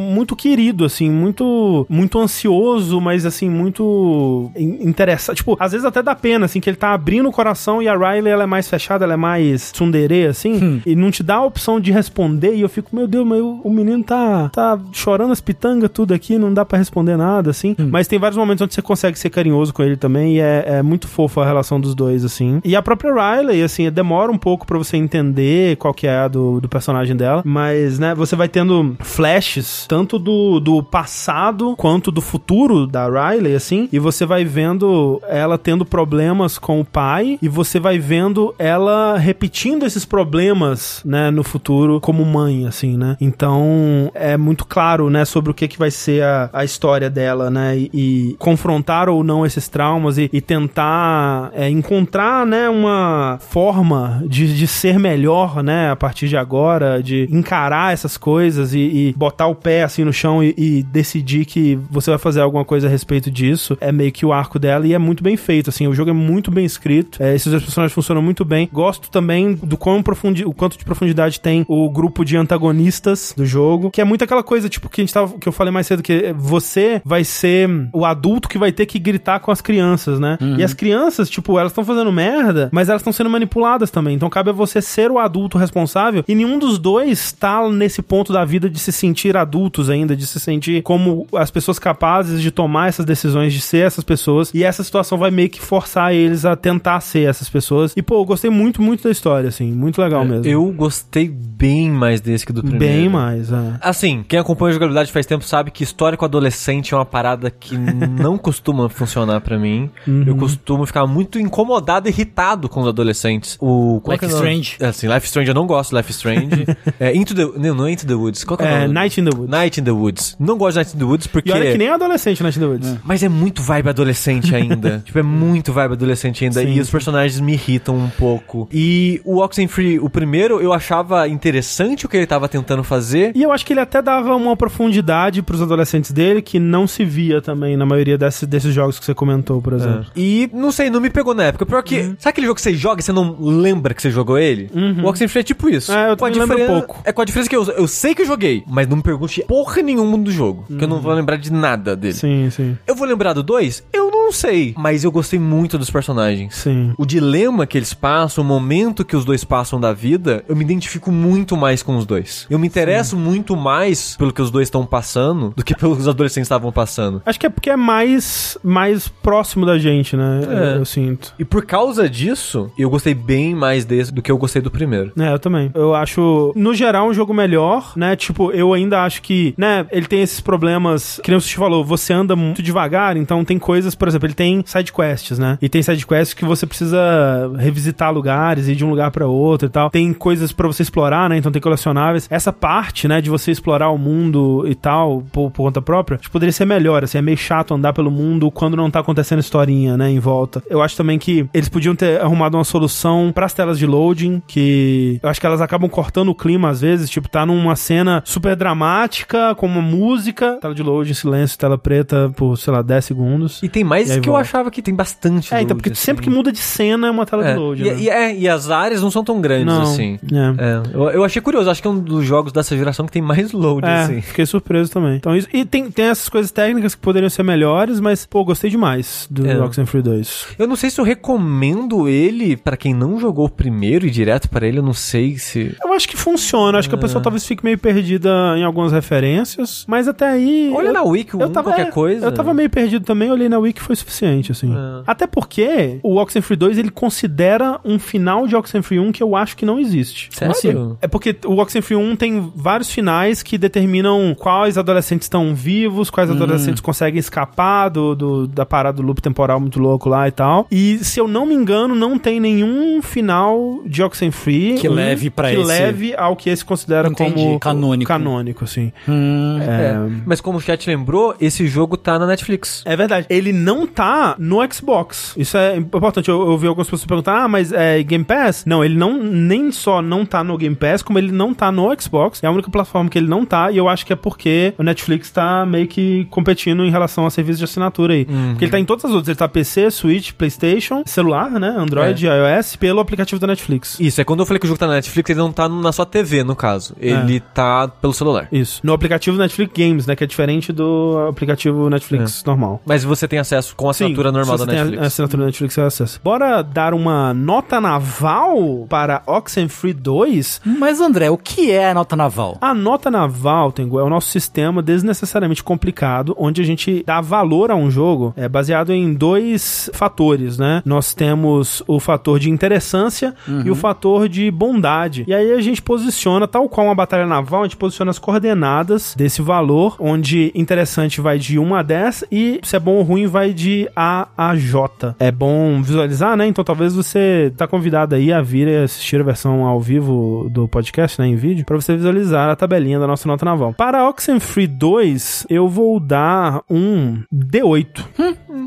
[0.00, 5.36] muito querido assim, muito muito ansioso, mas assim muito in- interessado.
[5.36, 7.96] Tipo, às vezes até dá pena assim que ele tá abrindo o coração e a
[7.96, 11.44] Riley ela é mais fechada, ela é mais tsundere assim, e não te dá a
[11.44, 15.40] opção de responder e eu fico, meu Deus, mas o, menino tá tá chorando as
[15.40, 17.74] pitangas tudo aqui, não dá pra responder nada assim.
[17.90, 20.82] Mas tem vários momentos onde você consegue ser carinhoso com ele também e é, é
[20.82, 22.60] muito fofo a relação dos dois assim.
[22.64, 26.28] E a própria Riley, assim, demora um pouco pra você entender qual que é a
[26.28, 32.10] do, do personagem dela, mas, né, você vai tendo flashes tanto do, do passado quanto
[32.10, 37.38] do futuro da Riley, assim, e você vai vendo ela tendo problemas com o pai
[37.40, 43.16] e você vai vendo ela repetindo esses problemas, né, no futuro como mãe, assim, né?
[43.20, 47.50] Então, é muito claro, né, sobre o que que vai ser a, a história dela,
[47.50, 53.38] né, e, e confrontar ou não esses traumas e, e tentar é, encontrar, né, uma
[53.38, 58.78] forma de, de ser melhor, né, a partir de agora, de encarar essas coisas e,
[58.78, 62.64] e botar o pé assim no chão e, e decidir que você vai fazer alguma
[62.64, 63.76] coisa a respeito disso.
[63.78, 66.14] É meio que o arco dela e é muito bem feito, assim, o jogo é
[66.14, 67.22] muito bem escrito.
[67.22, 68.70] É, esses dois personagens funcionam muito bem.
[68.72, 73.44] Gosto também do quão profundi o quanto de profundidade tem o grupo de antagonistas do
[73.44, 75.86] jogo, que é muito aquela coisa, tipo, que a gente tava, que eu falei mais
[75.86, 80.18] cedo, que você vai ser o adulto que vai ter que gritar com as crianças,
[80.18, 80.38] né?
[80.58, 84.14] E as crianças, tipo, elas estão fazendo merda, mas elas estão sendo manipuladas também.
[84.14, 88.32] Então cabe a você ser o adulto responsável e nenhum dos dois tá nesse ponto
[88.32, 92.50] da vida de se sentir adultos ainda, de se sentir como as pessoas capazes de
[92.50, 94.52] tomar essas decisões, de ser essas pessoas.
[94.54, 97.92] E essa situação vai meio que forçar eles a tentar ser essas pessoas.
[97.96, 99.72] E, pô, eu gostei muito, muito da história, assim.
[99.72, 100.46] Muito legal mesmo.
[100.46, 102.84] Eu gostei bem mais desse que do primeiro.
[102.84, 103.78] Bem mais, é.
[103.80, 107.50] Assim, quem acompanha a jogabilidade faz tempo sabe que história com adolescente é uma parada
[107.50, 107.76] que
[108.20, 109.90] não costuma funcionar pra mim.
[110.06, 110.24] Uhum.
[110.26, 113.56] Eu costumo ficar muito incomodado irritado com os adolescentes.
[113.60, 114.28] O qual Life é?
[114.28, 114.76] Strange.
[114.80, 116.66] É, Assim, Life Strange eu não gosto de Life Strange.
[117.00, 118.44] é, Into the não, não é Into the Woods.
[118.44, 118.88] Qual que é, o É?
[118.88, 119.50] Night in the Woods.
[119.50, 120.36] Night in the Woods.
[120.38, 122.62] Não gosto de Night in the Woods porque E olha que nem adolescente Night in
[122.62, 122.96] the Woods.
[123.04, 125.02] mas é muito vibe adolescente ainda.
[125.04, 126.60] tipo, é muito vibe adolescente ainda.
[126.60, 128.68] Sim, e os personagens me irritam um pouco.
[128.72, 133.32] E o Oxenfree, o primeiro, eu achava interessante o que ele tava tentando fazer.
[133.34, 137.04] E eu acho que ele até dava uma profundidade pros adolescentes dele que não se
[137.04, 140.06] via também na maioria desses, desses jogos que você comentou, por exemplo.
[140.16, 141.64] E não sei, não me pegou na época.
[141.66, 142.02] Pior que.
[142.18, 144.70] Sabe aquele jogo que você joga e você não lembra que você jogou ele?
[145.02, 145.92] O Oxenfree é tipo isso.
[145.92, 147.00] É, eu Com a também lembro diferen- pouco.
[147.04, 149.42] É com a diferença que eu, eu sei que eu joguei, mas não me pergunte
[149.46, 150.64] porra nenhuma do jogo.
[150.76, 152.14] Que eu não vou lembrar de nada dele.
[152.14, 152.76] Sim, sim.
[152.86, 153.84] Eu vou lembrar do 2?
[153.92, 154.74] Eu não sei.
[154.76, 156.56] Mas eu gostei muito dos personagens.
[156.56, 156.92] Sim.
[156.98, 160.64] O dilema que eles passam, o momento que os dois passam da vida, eu me
[160.64, 162.44] identifico muito mais com os dois.
[162.50, 166.02] Eu me interesso muito mais pelo que os dois estão passando do que pelos que
[166.02, 167.22] os adolescentes estavam passando.
[167.24, 170.40] Acho que é porque é mais, mais próximo da gente, né?
[170.74, 170.78] É.
[170.78, 171.32] Eu, sinto.
[171.38, 175.12] E por causa disso, eu gostei bem mais desse do que eu gostei do primeiro.
[175.16, 175.70] É, eu também.
[175.72, 178.16] Eu acho, no geral, um jogo melhor, né?
[178.16, 182.12] Tipo, eu ainda acho que, né, ele tem esses problemas, que nem você falou, você
[182.12, 185.58] anda muito devagar, então tem coisas, por exemplo, exemplo, ele tem side quests, né?
[185.60, 189.68] E tem side quests que você precisa revisitar lugares, ir de um lugar pra outro
[189.68, 189.90] e tal.
[189.90, 191.36] Tem coisas pra você explorar, né?
[191.36, 192.26] Então tem colecionáveis.
[192.30, 196.30] Essa parte, né, de você explorar o mundo e tal, por, por conta própria, que
[196.30, 199.96] poderia ser melhor, assim, é meio chato andar pelo mundo quando não tá acontecendo historinha,
[199.96, 200.62] né, em volta.
[200.68, 205.20] Eu acho também que eles podiam ter arrumado uma solução pras telas de loading, que
[205.22, 208.56] eu acho que elas acabam cortando o clima às vezes, tipo, tá numa cena super
[208.56, 213.62] dramática, com uma música, tela de loading, silêncio, tela preta por, sei lá, 10 segundos.
[213.62, 214.48] E tem mais Aí que eu volta.
[214.48, 215.52] achava que tem bastante.
[215.54, 216.00] É, então, porque assim.
[216.00, 217.52] sempre que muda de cena é uma tela É.
[217.52, 217.96] de load, E, né?
[218.00, 220.18] e- é, e as áreas não são tão grandes Não, assim.
[220.32, 220.64] é.
[220.64, 223.22] É, eu, eu achei curioso, acho que é um dos jogos dessa geração que tem
[223.22, 224.20] mais load, É, assim.
[224.20, 225.16] fiquei surpreso também.
[225.16, 228.70] Então, isso, e tem, tem essas coisas técnicas que poderiam ser melhores, mas, pô, gostei
[228.70, 229.58] demais do É.
[229.60, 230.48] Oxenfree 2.
[230.58, 234.48] Eu não sei se eu recomendo ele pra quem não jogou o primeiro e direto
[234.48, 235.74] pra ele, eu não sei se.
[235.82, 237.00] Eu acho que funciona, acho que a É.
[237.00, 240.70] pessoa talvez fique meio perdida em algumas referências, mas até aí...
[240.74, 242.26] Olha eu, na Wiki, eu um, tava, qualquer é, coisa.
[242.26, 244.72] Eu tava meio perdido também, olhei na Wiki e foi suficiente, assim.
[244.72, 245.02] É.
[245.06, 249.56] Até porque o Oxenfree 2, ele considera um final de Oxenfree 1 que eu acho
[249.56, 250.28] que não existe.
[250.32, 250.96] Sério?
[251.00, 256.30] É porque o Oxenfree 1 tem vários finais que determinam quais adolescentes estão vivos, quais
[256.30, 260.66] adolescentes conseguem escapar do, do- da parada do loop temporal muito louco lá e tal.
[260.70, 265.30] E se eu não me engano, não tem nenhum final de Oxenfree Que um leve
[265.30, 268.08] pra que esse- leve ao que esse considera Entendi, como canônico.
[268.08, 268.92] canônico, assim.
[269.08, 269.94] Hum, É.
[270.26, 272.82] Mas como o chat lembrou, esse jogo tá na Netflix.
[272.84, 273.26] É verdade.
[273.30, 275.34] Ele não tá no Xbox.
[275.36, 276.28] Isso é importante.
[276.28, 278.64] Eu, eu vi algumas pessoas perguntar, ah, mas é Game Pass?
[278.66, 281.88] Não, ele não nem só não tá no Game Pass, como ele não tá no
[282.00, 282.42] Xbox.
[282.42, 284.82] É a única plataforma que ele não tá, e eu acho que é porque o
[284.82, 288.24] Netflix tá meio que competindo em relação a serviços de assinatura aí.
[288.24, 289.28] Porque ele tá em todas as outras.
[289.28, 291.68] Ele tá PC, Switch, Playstation, celular, né?
[291.68, 293.98] Android, iOS, pelo aplicativo da Netflix.
[294.00, 295.92] Isso, é quando eu falei que o jogo tá na Netflix, ele não tá na
[295.92, 296.94] sua TV, no caso.
[296.98, 298.48] Ele tá pelo celular.
[298.50, 298.80] Isso.
[298.82, 300.16] No aplicativo Netflix Games, né?
[300.16, 302.80] Que é diferente do aplicativo Netflix normal.
[302.84, 305.02] Mas você tem acesso com a assinatura normal se da Netflix.
[305.02, 306.20] A, assinatura da Netflix, você acessa.
[306.22, 310.62] Bora dar uma nota naval para Oxenfree 2?
[310.64, 312.56] Mas, André, o que é a nota naval?
[312.60, 317.70] A nota naval, Tengu, é o nosso sistema desnecessariamente complicado, onde a gente dá valor
[317.70, 320.82] a um jogo é baseado em dois fatores, né?
[320.84, 323.34] Nós temos o fator de interessância
[323.64, 325.24] e o fator de bondade.
[325.26, 329.14] E aí a gente posiciona, tal qual uma batalha naval, a gente posiciona as coordenadas
[329.16, 333.26] desse valor, onde interessante vai de 1 a 10 e se é bom ou ruim
[333.26, 335.16] vai de A a J.
[335.18, 336.46] É bom visualizar, né?
[336.46, 340.68] Então talvez você tá convidado aí a vir e assistir a versão ao vivo do
[340.68, 343.72] podcast, né, em vídeo, para você visualizar a tabelinha da nossa nota naval.
[343.72, 348.04] Para Oxenfree 2, eu vou dar um D8.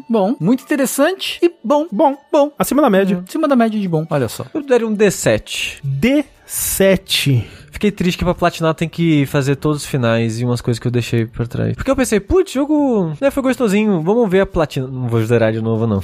[0.10, 1.86] Bom, muito interessante e bom.
[1.92, 2.52] Bom, Bom.
[2.58, 3.24] acima da média.
[3.28, 4.46] Acima da média de bom, olha só.
[4.54, 5.82] Eu daria um D7.
[5.86, 7.44] D7.
[7.80, 10.86] Fiquei triste que pra platinar tem que fazer todos os finais e umas coisas que
[10.86, 11.74] eu deixei pra trás.
[11.78, 14.86] Porque eu pensei, putz, jogo né, foi gostosinho, vamos ver a platina.
[14.86, 16.02] Não vou zerar de novo, não.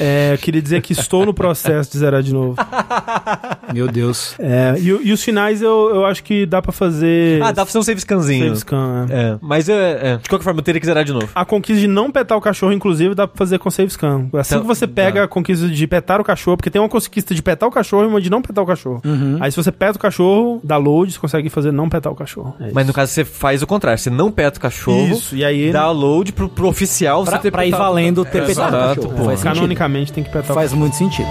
[0.00, 2.56] É, eu queria dizer que estou no processo de zerar de novo.
[3.72, 4.34] Meu Deus.
[4.38, 7.40] É, e, e os finais eu, eu acho que dá pra fazer.
[7.42, 8.44] Ah, dá pra fazer um save scanzinho.
[8.46, 9.20] save scan, é.
[9.32, 11.28] É, mas é, é, de qualquer forma eu teria que zerar de novo.
[11.34, 14.28] A conquista de não petar o cachorro, inclusive, dá pra fazer com save scan.
[14.34, 15.24] Assim Então, que você pega dá.
[15.24, 18.06] a conquista de petar o cachorro, porque tem uma conquista de petar o cachorro e
[18.06, 19.00] uma de não petar o cachorro.
[19.04, 19.38] Uhum.
[19.40, 22.54] Aí se você peta o cachorro, dá load, você consegue fazer não petar o cachorro.
[22.60, 25.44] É Mas no caso você faz o contrário, você não peta o cachorro, Isso, e
[25.44, 28.78] aí dá load pro, pro oficial Pra, você ter pra ir valendo ter petado o
[28.80, 29.14] exato, cachorro.
[29.16, 29.24] pô.
[29.24, 29.42] Faz
[30.12, 31.28] tem que petar o Faz muito sentido.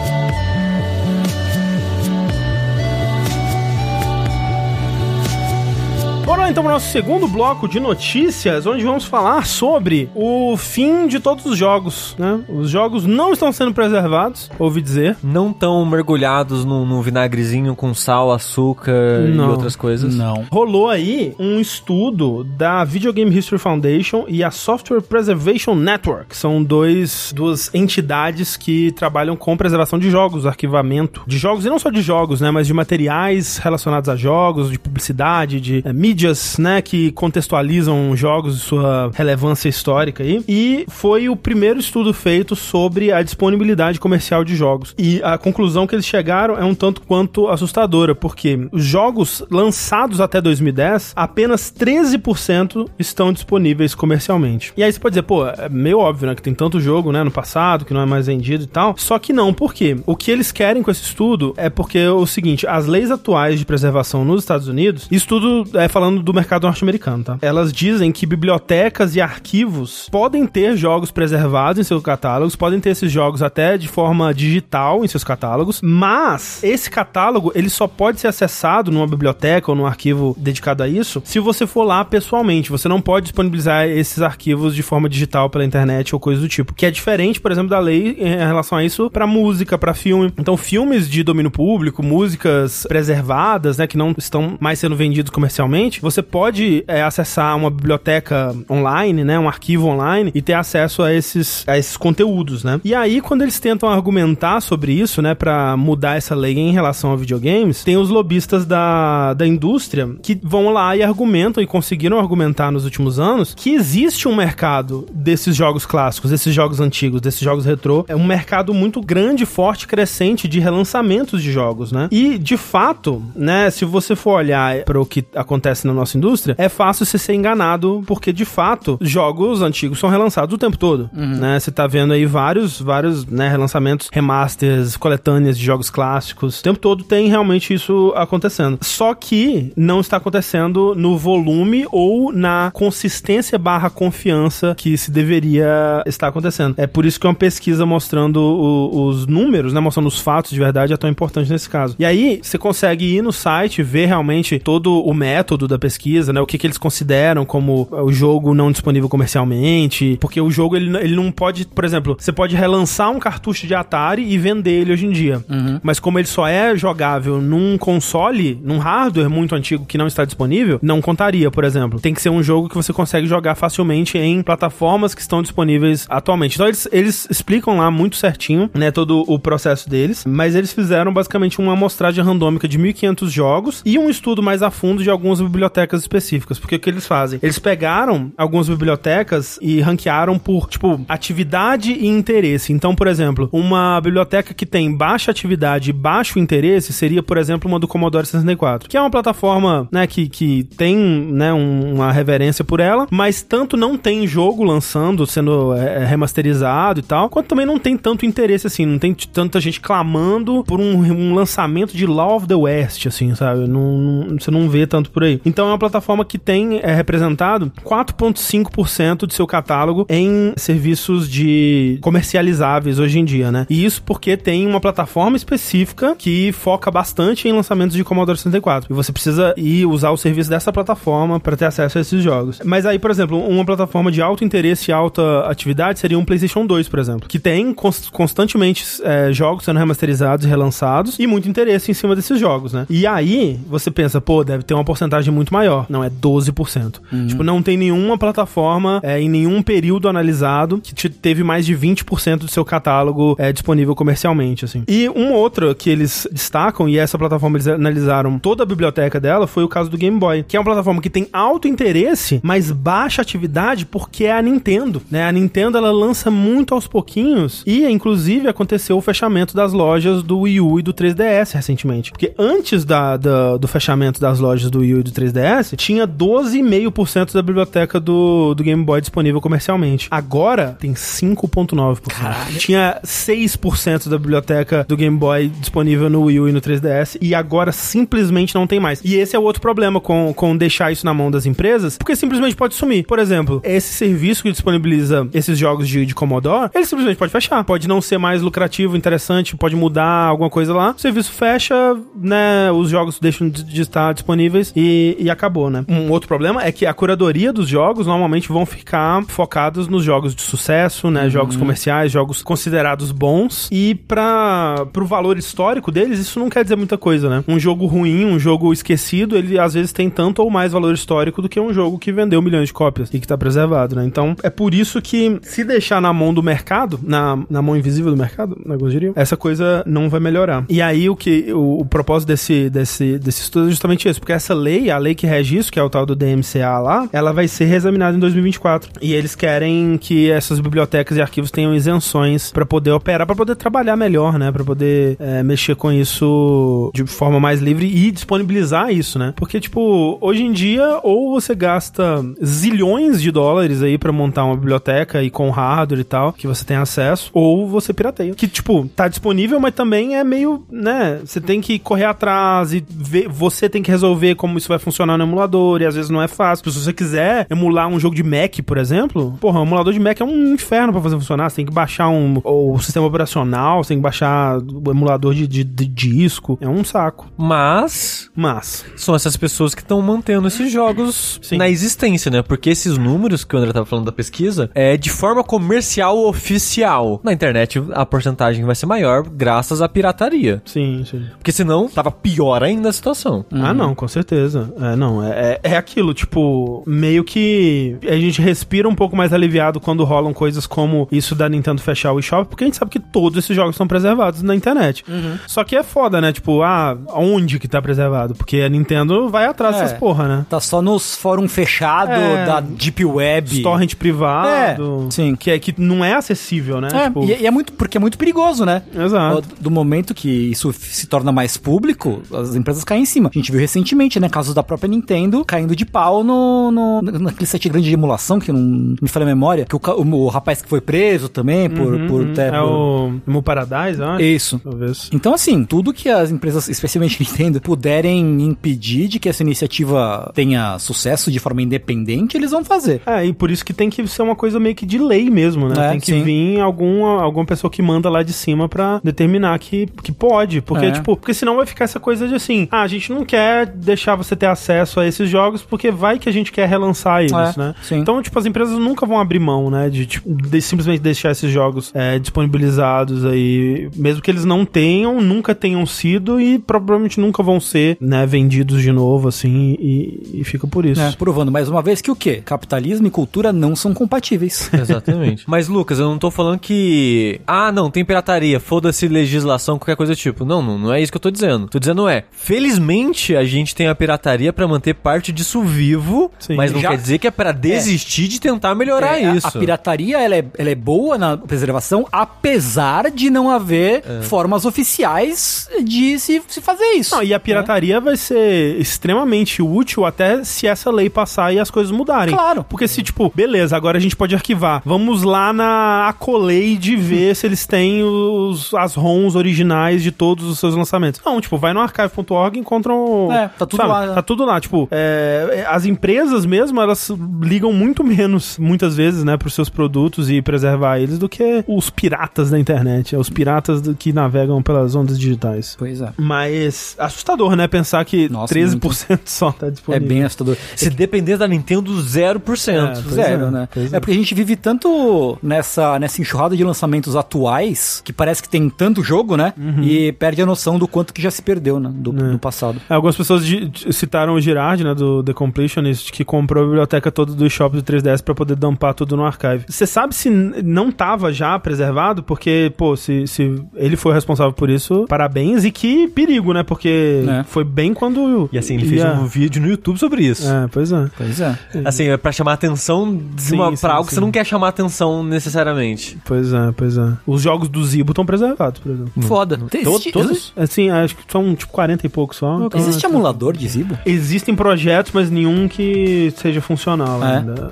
[6.49, 11.19] Lá então pro nosso segundo bloco de notícias, onde vamos falar sobre o fim de
[11.19, 12.39] todos os jogos, né?
[12.49, 15.15] Os jogos não estão sendo preservados, ouvi dizer.
[15.23, 19.45] Não tão mergulhados num, num vinagrezinho com sal, açúcar Não.
[19.45, 20.15] e outras coisas.
[20.15, 20.45] Não.
[20.51, 26.35] Rolou aí um estudo da Video Game History Foundation e a Software Preservation Network.
[26.35, 31.77] São dois, duas entidades que trabalham com preservação de jogos, arquivamento de jogos, e não
[31.77, 32.49] só de jogos, né?
[32.49, 36.81] Mas de materiais relacionados a jogos, de publicidade, de eh, mídias, né?
[36.81, 40.43] Que contextualizam jogos e sua relevância histórica aí.
[40.47, 44.93] E foi o primeiro estudo feito sobre a disponibilidade comercial de jogos.
[44.97, 50.21] E a conclusão que eles chegaram é um tanto quanto assustadora, porque os jogos lançados
[50.21, 54.73] até 2010, apenas 13% estão disponíveis comercialmente.
[54.75, 57.23] E aí você pode dizer, pô, é meio óbvio, né, que tem tanto jogo, né,
[57.23, 58.95] no passado, que não é mais vendido e tal.
[58.97, 59.97] Só que não, por quê?
[60.05, 63.59] O que eles querem com esse estudo é porque é o seguinte, as leis atuais
[63.59, 67.37] de preservação nos Estados Unidos, isso tudo é falando do mercado norte-americano, tá?
[67.41, 72.91] Elas dizem que bibliotecas e arquivos podem ter jogos preservados em seus catálogos, podem ter
[72.91, 78.19] esses jogos até de forma digital em seus catálogos, mas esse catálogo ele só pode
[78.19, 82.69] ser acessado numa biblioteca ou num arquivo dedicado a isso se você for lá pessoalmente.
[82.69, 86.73] Você não pode disponibilizar esses arquivos de forma digital pela internet ou coisa do tipo,
[86.73, 90.31] que é diferente, por exemplo, da lei em relação a isso para música, para filme.
[90.37, 96.01] Então, filmes de domínio público, músicas preservadas, né, que não estão mais sendo vendidos comercialmente,
[96.01, 101.13] você pode é, acessar uma biblioteca online, né, um arquivo online e ter acesso a
[101.13, 102.79] esses, a esses conteúdos, né?
[102.83, 107.11] E aí, quando eles tentam argumentar sobre isso, né, para mudar essa lei em relação
[107.11, 112.19] a videogames, tem os lobistas da, da indústria que vão lá e argumentam e conseguiram
[112.19, 117.41] argumentar nos últimos anos que existe um mercado desses jogos clássicos, desses jogos antigos, desses
[117.41, 122.07] jogos retrô, é um mercado muito grande, forte, crescente de relançamentos de jogos, né?
[122.11, 126.55] E de fato, né, se você for olhar para o que acontece na nossa indústria,
[126.57, 131.09] é fácil você ser enganado porque de fato jogos antigos são relançados o tempo todo,
[131.15, 131.37] Uhum.
[131.37, 131.59] né?
[131.59, 136.59] Você tá vendo aí vários, vários, né, relançamentos, remasters, coletâneas de jogos clássicos.
[136.59, 138.77] O tempo todo tem realmente isso acontecendo.
[138.81, 146.03] Só que não está acontecendo no volume ou na consistência barra confiança que se deveria
[146.05, 146.75] estar acontecendo.
[146.77, 150.59] É por isso que uma pesquisa mostrando o- os números, né, mostrando os fatos de
[150.59, 151.95] verdade é tão importante nesse caso.
[151.99, 155.88] E aí, você consegue ir no site, ver realmente todo o método da pesquisa,
[156.33, 160.75] né, o que, que eles consideram como o jogo não disponível comercialmente, porque o jogo
[160.75, 164.71] ele, ele não pode, por exemplo, você pode relançar um cartucho de Atari e vender
[164.71, 165.43] ele hoje em dia.
[165.83, 170.25] Mas como ele só é jogável num console, num hardware muito antigo que não está
[170.25, 171.99] disponível, não contaria, por exemplo.
[171.99, 176.05] Tem que ser um jogo que você consegue jogar facilmente em plataformas que estão disponíveis
[176.09, 176.55] atualmente.
[176.55, 181.13] Então eles, eles explicam lá muito certinho, né, todo o processo deles, mas eles fizeram
[181.13, 185.41] basicamente uma amostragem randômica de 1500 jogos e um estudo mais a fundo de algumas
[185.41, 186.59] bibliotecas específicas.
[186.59, 187.39] Porque o que eles fazem?
[187.41, 192.73] Eles pegaram algumas bibliotecas e ranquearam por, tipo, atividade e interesse.
[192.73, 197.69] Então, por exemplo, uma biblioteca que tem baixa atividade e baixo interesse seria, por exemplo,
[197.69, 202.11] uma do Commodore 64, que é uma plataforma, né, que, que tem, né, um- uma
[202.11, 207.47] reverência por ela, mas tanto não tem jogo lançando, sendo é, remasterizado e tal, quanto
[207.47, 211.95] também não tem tanto interesse, assim, não tem tanta gente clamando por um, um lançamento
[211.95, 213.67] de Law of the West, assim, sabe?
[213.67, 215.39] Não, não- você não vê tanto por aí.
[215.45, 221.97] Então é uma plataforma que tem é, representado 4,5% de seu catálogo em serviços de
[222.01, 223.65] comercializáveis hoje em dia, né?
[223.69, 228.91] E isso porque tem uma plataforma específica que foca bastante em lançamentos de Commodore 64.
[228.91, 232.59] E você precisa ir usar o serviço dessa plataforma para ter acesso a esses jogos.
[232.63, 236.65] Mas aí, por exemplo, uma plataforma de alto interesse e alta atividade seria um PlayStation
[236.65, 241.47] 2, por exemplo, que tem cons- constantemente é, jogos sendo remasterizados e relançados e muito
[241.49, 242.85] interesse em cima desses jogos, né?
[242.89, 245.58] E aí você pensa, pô, deve ter uma porcentagem muito maior.
[245.89, 246.99] Não, é 12%.
[247.27, 251.75] Tipo, não tem nenhuma plataforma é, em nenhum período analisado que te- teve mais de
[251.75, 254.83] 20% do seu catálogo é, disponível comercialmente, assim.
[254.87, 259.47] E um outro que eles destacam, e essa plataforma eles analisaram toda a biblioteca dela,
[259.47, 262.71] foi o caso do Game Boy, que é uma plataforma que tem alto interesse, mas
[262.71, 265.23] baixa atividade porque é a Nintendo, né?
[265.27, 270.39] A Nintendo, ela lança muito aos pouquinhos e, inclusive, aconteceu o fechamento das lojas do
[270.41, 272.11] Wii U e do 3DS recentemente.
[272.11, 276.07] Porque antes da, da- do fechamento das lojas do Wii U e do 3DS, tinha
[276.07, 280.07] 12,5% da biblioteca do, do Game Boy disponível comercialmente.
[280.11, 282.57] Agora, tem 5,9%.
[282.57, 287.33] Tinha 6% da biblioteca do Game Boy disponível no Wii U e no 3DS e
[287.33, 289.01] agora simplesmente não tem mais.
[289.03, 292.15] E esse é o outro problema com, com deixar isso na mão das empresas, porque
[292.15, 293.05] simplesmente pode sumir.
[293.05, 297.63] Por exemplo, esse serviço que disponibiliza esses jogos de, de Commodore, ele simplesmente pode fechar.
[297.63, 300.93] Pode não ser mais lucrativo, interessante, pode mudar alguma coisa lá.
[300.97, 302.71] O serviço fecha, né?
[302.71, 305.85] Os jogos deixam de, de estar disponíveis e, e acabou, né?
[305.87, 310.35] Um outro problema é que a curadoria dos jogos normalmente vão ficar focados nos jogos
[310.35, 311.29] de sucesso, né?
[311.29, 313.69] Jogos comerciais, jogos considerados bons.
[313.71, 317.43] E para pro valor histórico deles, isso não quer dizer muita coisa, né?
[317.47, 321.41] Um jogo ruim, um jogo esquecido, ele às vezes tem tanto ou mais valor histórico
[321.41, 324.05] do que um jogo que vendeu milhões de cópias e que tá preservado, né?
[324.05, 328.11] Então, é por isso que se deixar na mão do mercado, na, na mão invisível
[328.11, 330.65] do mercado, né, alguns diriam, essa coisa não vai melhorar.
[330.69, 334.33] E aí o que o, o propósito desse, desse, desse estudo é justamente isso, porque
[334.33, 337.31] essa lei, a lei que rege isso, que é o tal do DMCA lá, ela
[337.31, 338.91] vai ser reexaminada em 2024.
[339.01, 343.55] E eles querem que essas bibliotecas e arquivos tenham isenções para poder operar, para poder
[343.55, 344.51] trabalhar melhor, né?
[344.51, 349.33] Para poder é, mexer com isso de forma mais livre e disponibilizar isso, né?
[349.35, 354.55] Porque, tipo, hoje em dia, ou você gasta zilhões de dólares aí para montar uma
[354.55, 358.33] biblioteca e com hardware e tal, que você tem acesso, ou você pirateia.
[358.33, 361.19] Que, tipo, tá disponível, mas também é meio, né?
[361.23, 365.17] Você tem que correr atrás e ver, você tem que resolver como isso vai funcionar
[365.19, 366.71] no emulador, e às vezes não é fácil.
[366.71, 370.19] Se você quiser emular um jogo de Mac, por exemplo, porra, o emulador de Mac
[370.19, 371.49] é um inferno pra fazer funcionar.
[371.49, 375.45] Você tem que baixar um, o sistema operacional, você tem que baixar o emulador de,
[375.47, 376.57] de- de disco.
[376.61, 377.27] É um saco.
[377.37, 381.57] Mas Mas, são essas pessoas que estão mantendo esses jogos Sim.
[381.57, 382.41] na existência, né?
[382.41, 387.19] Porque esses números que o André tava falando da pesquisa é de forma comercial oficial.
[387.23, 390.61] Na internet a porcentagem vai ser maior graças à pirataria.
[390.65, 391.25] sim, sim.
[391.37, 393.45] Porque senão tava pior ainda a situação.
[393.51, 394.73] Ah, não, com certeza.
[394.79, 399.31] É, não, é, é é aquilo, tipo, meio que a gente respira um pouco mais
[399.33, 402.91] aliviado quando rolam coisas como isso da Nintendo fechar o eShop, porque a gente sabe
[402.91, 405.03] que todos esses jogos estão preservados na internet.
[405.47, 406.31] Só que é foda, né?
[406.33, 408.35] Tipo, ah, onde que tá preservado?
[408.35, 409.81] Porque a Nintendo vai atrás É.
[409.81, 410.45] dessas porra, né?
[410.49, 412.45] Tá só nos fóruns fechados É.
[412.45, 413.61] da Deep Web.
[413.61, 415.07] Torrent privado.
[415.07, 415.35] É, sim.
[415.35, 416.89] Que, é, que não é acessível, né?
[416.93, 418.81] É, Tipo, e, e é muito, porque é muito perigoso, né?
[418.93, 419.43] Exato.
[419.59, 423.29] Do momento que isso se torna mais público, as empresas caem em cima.
[423.33, 424.27] A gente viu recentemente, né?
[424.29, 428.51] Casos da própria Nintendo caindo de pau no, no, naquele site grande de emulação, que
[428.51, 432.07] não me falha a memória, que o, o, o rapaz que foi preso também por,
[432.07, 432.53] por ter.
[432.53, 434.21] É o Emu Paradise, acho.
[434.23, 434.59] Isso.
[434.63, 435.09] Talvez.
[435.13, 440.77] Então, assim, tudo que as empresas, especialmente Nintendo, puderem impedir de que essa iniciativa tenha
[440.79, 443.01] sucesso de forma independente, eles vão fazer.
[443.05, 445.67] É, e por isso que tem que ser uma coisa meio que de lei mesmo,
[445.69, 445.87] né?
[445.87, 446.23] É, tem que sim.
[446.23, 450.61] vir alguma, alguma pessoa que manda lá de cima pra determinar que, que pode.
[450.61, 450.91] Porque, É.
[450.91, 454.15] tipo, porque senão vai ficar essa coisa de assim, ah, a gente não quer deixar
[454.15, 457.53] você ter acesso a esses jogos porque vai que a gente quer relançar eles, É,
[457.59, 457.75] né?
[457.81, 457.97] sim.
[457.99, 459.89] Então, tipo, as empresas nunca vão abrir mão, né?
[459.89, 465.21] De, tipo, de simplesmente deixar esses jogos é, disponibilizados aí, mesmo que eles não tenham,
[465.21, 470.43] nunca tenham sido e provavelmente nunca vão ser, né, vendidos de novo, assim, e, e
[470.43, 471.01] fica por isso.
[471.01, 472.41] É, provando mais uma vez que o quê?
[472.43, 474.69] Capitalismo e cultura não são compatíveis.
[474.73, 475.43] Exatamente.
[475.47, 477.39] Mas, Lucas, eu não tô falando que.
[477.45, 480.45] Ah, não, tem pirataria, foda-se legislação, qualquer coisa do tipo.
[480.45, 481.67] Não, não, não é isso que eu tô dizendo.
[481.67, 486.55] Tô dizendo é, felizmente a gente tem a pirataria pra manter parte disso vivo, Sim.
[486.55, 489.47] mas não Já- quer dizer que é pra desistir de tentar melhorar É, a- isso.
[489.47, 494.21] A, pirataria ela é, ela é boa na preservação, apesar de não haver É.
[494.21, 497.15] formas oficiais de se, se fazer isso.
[497.15, 501.69] Não, e a pirataria vai ser extremamente útil até se essa lei passar e as
[501.69, 502.33] coisas mudarem.
[502.33, 502.63] Claro.
[502.63, 504.81] Porque se, tipo, beleza, agora a gente pode arquivar.
[504.85, 510.59] Vamos lá na Accolade ver se eles têm os, as ROMs originais de todos os
[510.59, 511.21] seus lançamentos.
[511.25, 513.29] Não, tipo, vai no archive.org e encontram...
[513.31, 513.89] É, tá tudo sabe?
[513.89, 514.13] lá?
[514.15, 514.58] Tá tudo lá.
[514.59, 517.09] Tipo, é, as empresas mesmo, elas
[517.41, 521.89] ligam muito menos, muitas vezes, né, pros seus produtos e preservar eles do que os
[521.89, 523.15] piratas da internet.
[523.15, 525.75] É os piratas do- que navegam pelas ondas digitais.
[525.77, 526.11] Pois é.
[526.17, 527.67] Mas assustador, né?
[527.67, 530.07] Pensar que Nossa, 13% só tá É disponível.
[530.07, 530.55] bem assustador.
[530.75, 532.69] Se depender da Nintendo, 0%.
[532.73, 533.69] É, pois Zero, é, né?
[533.75, 533.95] É.
[533.97, 533.99] é.
[533.99, 538.69] porque a gente vive tanto nessa, nessa enxurrada de lançamentos atuais, que parece que tem
[538.69, 539.53] tanto jogo, né?
[539.57, 539.83] Uhum.
[539.83, 541.91] E perde a noção do quanto que já se perdeu, né?
[541.93, 542.31] Do, É.
[542.31, 542.79] do passado.
[542.89, 546.65] É, Algumas pessoas de- de- citaram o Girard, né, do The Completionist, que comprou a
[546.67, 549.65] biblioteca toda do eShop do 3DS pra poder dumpar tudo no archive.
[549.67, 552.23] Você sabe se não tava já preservado?
[552.23, 555.63] Porque, pô, se, se ele foi responsável por isso, parabéns.
[555.65, 556.63] E que perigo, né?
[556.63, 557.43] Porque É.
[557.43, 558.49] foi bem quando...
[558.51, 560.47] E assim, ele fez ia- um vídeo no YouTube sobre isso.
[560.49, 561.07] É, pois é.
[561.17, 561.57] Pois é.
[561.85, 564.15] Assim, é pra chamar atenção de Sim, uma, sim, pra algo que sim.
[564.15, 566.17] você não quer chamar atenção necessariamente.
[566.25, 567.13] Pois é, pois é.
[567.25, 569.21] Os jogos do Zibo estão preservados, por exemplo.
[569.23, 569.57] Foda.
[569.69, 570.53] Tem- To- existe, todos?
[570.55, 572.65] Assim, acho que são tipo 40 e poucos só.
[572.65, 573.97] então- existe emulador de Zibo?
[574.39, 577.39] Existem projetos, mas nenhum que seja funcional É?
[577.39, 577.71] ainda.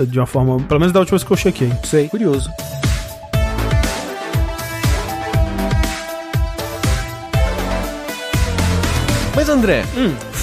[0.00, 0.58] É, de uma forma.
[0.60, 1.70] Pelo menos da última vez que eu chequei.
[1.84, 2.08] Sei.
[2.08, 2.48] Curioso.
[9.34, 9.84] Mas André,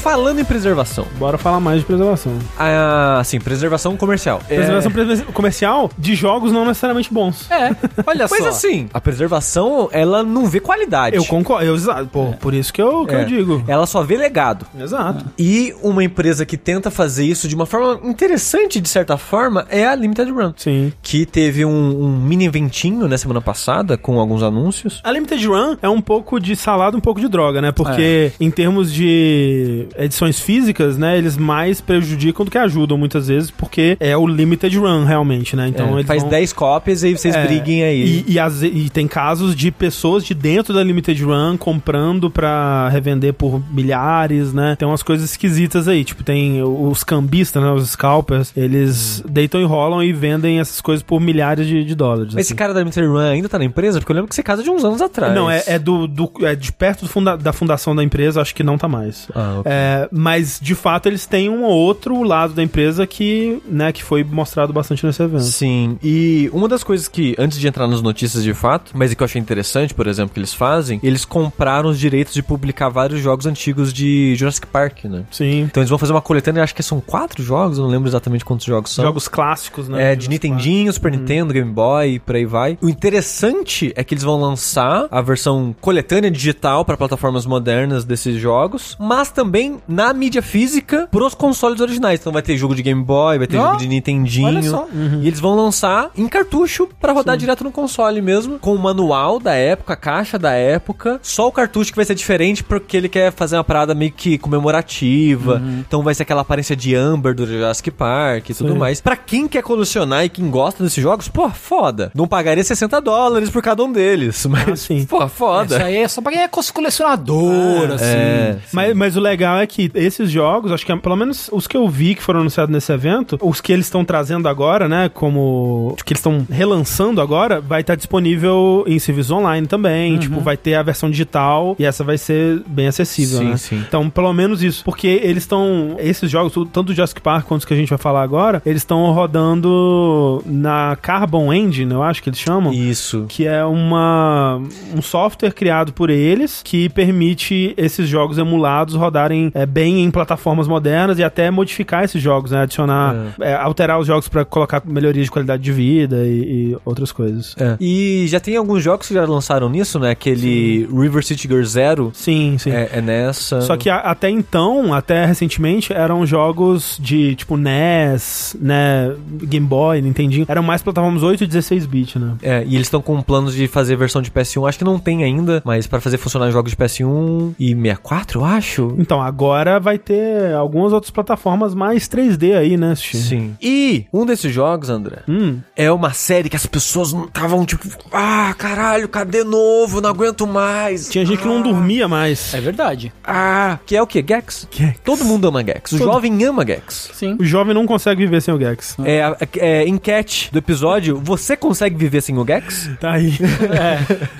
[0.03, 2.33] falando em preservação, Bora falar mais de preservação.
[2.59, 4.41] ah, assim, preservação comercial.
[4.45, 7.49] Preservação pre- comercial de jogos não necessariamente bons.
[7.49, 7.73] É,
[8.05, 8.49] olha Mas só.
[8.49, 11.15] assim, a preservação, ela não vê qualidade.
[11.15, 11.65] Eu concordo.
[11.65, 12.07] Eu, exato.
[12.07, 13.21] Pô, Por isso que eu, que É.
[13.21, 13.63] eu digo.
[13.67, 14.65] Ela só vê legado.
[14.77, 15.25] Exato.
[15.39, 19.85] E uma empresa que tenta fazer isso de uma forma interessante, de certa forma, é
[19.87, 20.53] a Limited Run.
[20.57, 20.91] Sim.
[21.01, 24.99] Que teve um, um mini eventinho na semana passada, com alguns anúncios.
[25.03, 27.71] A Limited Run é um pouco de salada, um pouco de droga, né?
[27.71, 31.17] Porque em termos de edições físicas, né?
[31.17, 35.67] Eles mais prejudicam do que ajudam muitas vezes, porque é o Limited Run, realmente, né?
[35.67, 38.23] Então É, faz vão- 10 cópias e vocês É, briguem aí.
[38.27, 42.89] E, e, as- e tem casos de pessoas de dentro da Limited Run comprando pra
[42.89, 44.75] revender por milhares, né?
[44.77, 46.03] Tem umas coisas esquisitas aí.
[46.03, 47.69] Tipo, tem os cambistas, né?
[47.71, 48.51] Os scalpers.
[48.55, 52.33] Eles deitam e rolam e vendem essas coisas por milhares de, de dólares.
[52.33, 52.57] Mas esse assim.
[52.57, 53.99] cara da Limited Run ainda tá na empresa?
[53.99, 55.33] Porque eu lembro que você casa de uns anos atrás.
[55.33, 58.63] Não, é, é do, do- é de perto funda- da fundação da empresa, acho que
[58.63, 59.27] não tá mais.
[59.33, 59.71] Ah, ok.
[59.71, 64.03] É, É, mas, de fato, eles têm um outro lado da empresa que, né, que
[64.03, 65.43] foi mostrado bastante nesse evento.
[65.43, 69.21] Sim, e uma das coisas que, antes de entrar nas notícias de fato, mas que
[69.21, 73.19] eu achei interessante, por exemplo, que eles fazem, eles compraram os direitos de publicar vários
[73.19, 75.23] jogos antigos de Jurassic Park, né?
[75.31, 75.61] Sim.
[75.61, 78.45] Então eles vão fazer uma coletânea, acho que são quatro jogos, eu não lembro exatamente
[78.45, 79.03] quantos jogos são.
[79.03, 80.13] Jogos clássicos, né?
[80.13, 82.77] É, de Nintendinho, Super Nintendo, Game Boy, por aí vai.
[82.81, 88.39] O interessante é que eles vão lançar a versão coletânea digital para plataformas modernas desses
[88.39, 92.19] jogos, mas também na mídia física pros consoles originais.
[92.19, 94.63] Então vai ter jogo de Game Boy, vai ter Ó, jogo de Nintendinho.
[94.63, 94.87] só.
[95.21, 99.39] E eles vão lançar em cartucho para rodar direto no console mesmo, com o manual
[99.39, 101.19] da época, a caixa da época.
[101.21, 104.37] Só o cartucho que vai ser diferente porque ele quer fazer uma parada meio que
[104.37, 105.61] comemorativa.
[105.79, 108.77] Então vai ser aquela aparência de Amber do Jurassic Park e tudo Sim.
[108.79, 109.01] mais.
[109.01, 112.11] Pra quem quer colecionar e quem gosta desses jogos, pô, foda.
[112.15, 115.05] Não pagaria 60 dólares por cada um deles, mas Ah, sim.
[115.05, 115.75] pô, foda.
[115.75, 118.05] Isso aí é só pra quem é colecionador, assim.
[118.05, 118.57] é.
[118.71, 121.77] Mas, mas o legal é que esses jogos, acho que é, pelo menos os que
[121.77, 125.95] eu vi que foram anunciados nesse evento, os que eles estão trazendo agora, né, como
[126.05, 130.75] que eles estão relançando agora, vai estar disponível em serviço online também, tipo, vai ter
[130.75, 133.57] a versão digital e essa vai ser bem acessível, Sim, né?
[133.57, 133.83] sim.
[133.87, 137.65] Então, pelo menos isso, porque eles estão, esses jogos, tanto o Jurassic Park quanto os
[137.65, 142.29] que a gente vai falar agora, eles estão rodando na Carbon Engine, eu acho que
[142.29, 143.25] eles chamam Isso.
[143.27, 144.61] que é uma,
[144.95, 150.67] um software criado por eles que permite esses jogos emulados rodarem é, bem em plataformas
[150.67, 152.61] modernas e até modificar esses jogos, né?
[152.63, 157.11] Adicionar, é, alterar os jogos para colocar melhorias de qualidade de vida e, e outras
[157.11, 157.55] coisas.
[157.59, 157.75] É.
[157.79, 160.11] E já tem alguns jogos que já lançaram nisso, né?
[160.11, 162.71] Aquele River City Girl Zero Sim, sim.
[162.71, 163.61] é, é nessa.
[163.61, 169.13] Só que a- até então, até recentemente, eram jogos de tipo NES, né,
[169.43, 170.45] Game Boy, Nintendinho.
[170.47, 172.33] Eram mais plataformas 8 e 16 bit, né?
[172.41, 175.23] É, e eles estão com planos de fazer versão de PS1, acho que não tem
[175.23, 178.95] ainda, mas pra fazer funcionar jogos de PS1 e 64, eu acho.
[178.97, 183.17] Então, agora vai ter algumas outras plataformas mais 3D aí, né, Sushi?
[183.17, 183.57] Sim.
[183.61, 185.59] E um desses jogos, André, Hum.
[185.75, 189.99] é uma série que as pessoas não estavam tipo, ah, caralho, cadê novo?
[190.01, 191.09] Não aguento mais.
[191.09, 192.53] Tinha gente que não dormia mais.
[192.53, 193.11] É verdade.
[193.23, 194.23] Ah, que é o quê?
[194.27, 194.67] Gex?
[194.71, 194.99] Gex.
[195.03, 195.93] Todo mundo ama Gex.
[195.93, 197.09] O Todo- jovem ama Gex.
[197.13, 197.35] Sim.
[197.39, 198.95] O jovem não consegue viver sem o Gex.
[199.03, 202.91] É, a- é, enquete do episódio, você consegue viver sem o Gex?
[202.99, 203.33] Tá aí.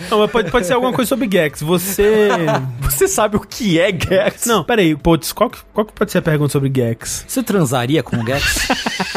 [0.10, 1.61] Não, mas pode, pode ser alguma coisa sobre Gex.
[1.61, 2.30] Você.
[2.94, 4.45] Você sabe o que é Gex?
[4.45, 7.26] Não, peraí, putz, qual, que- qual que pode ser a pergunta sobre Gex?
[7.27, 8.68] Você transaria com o Gex?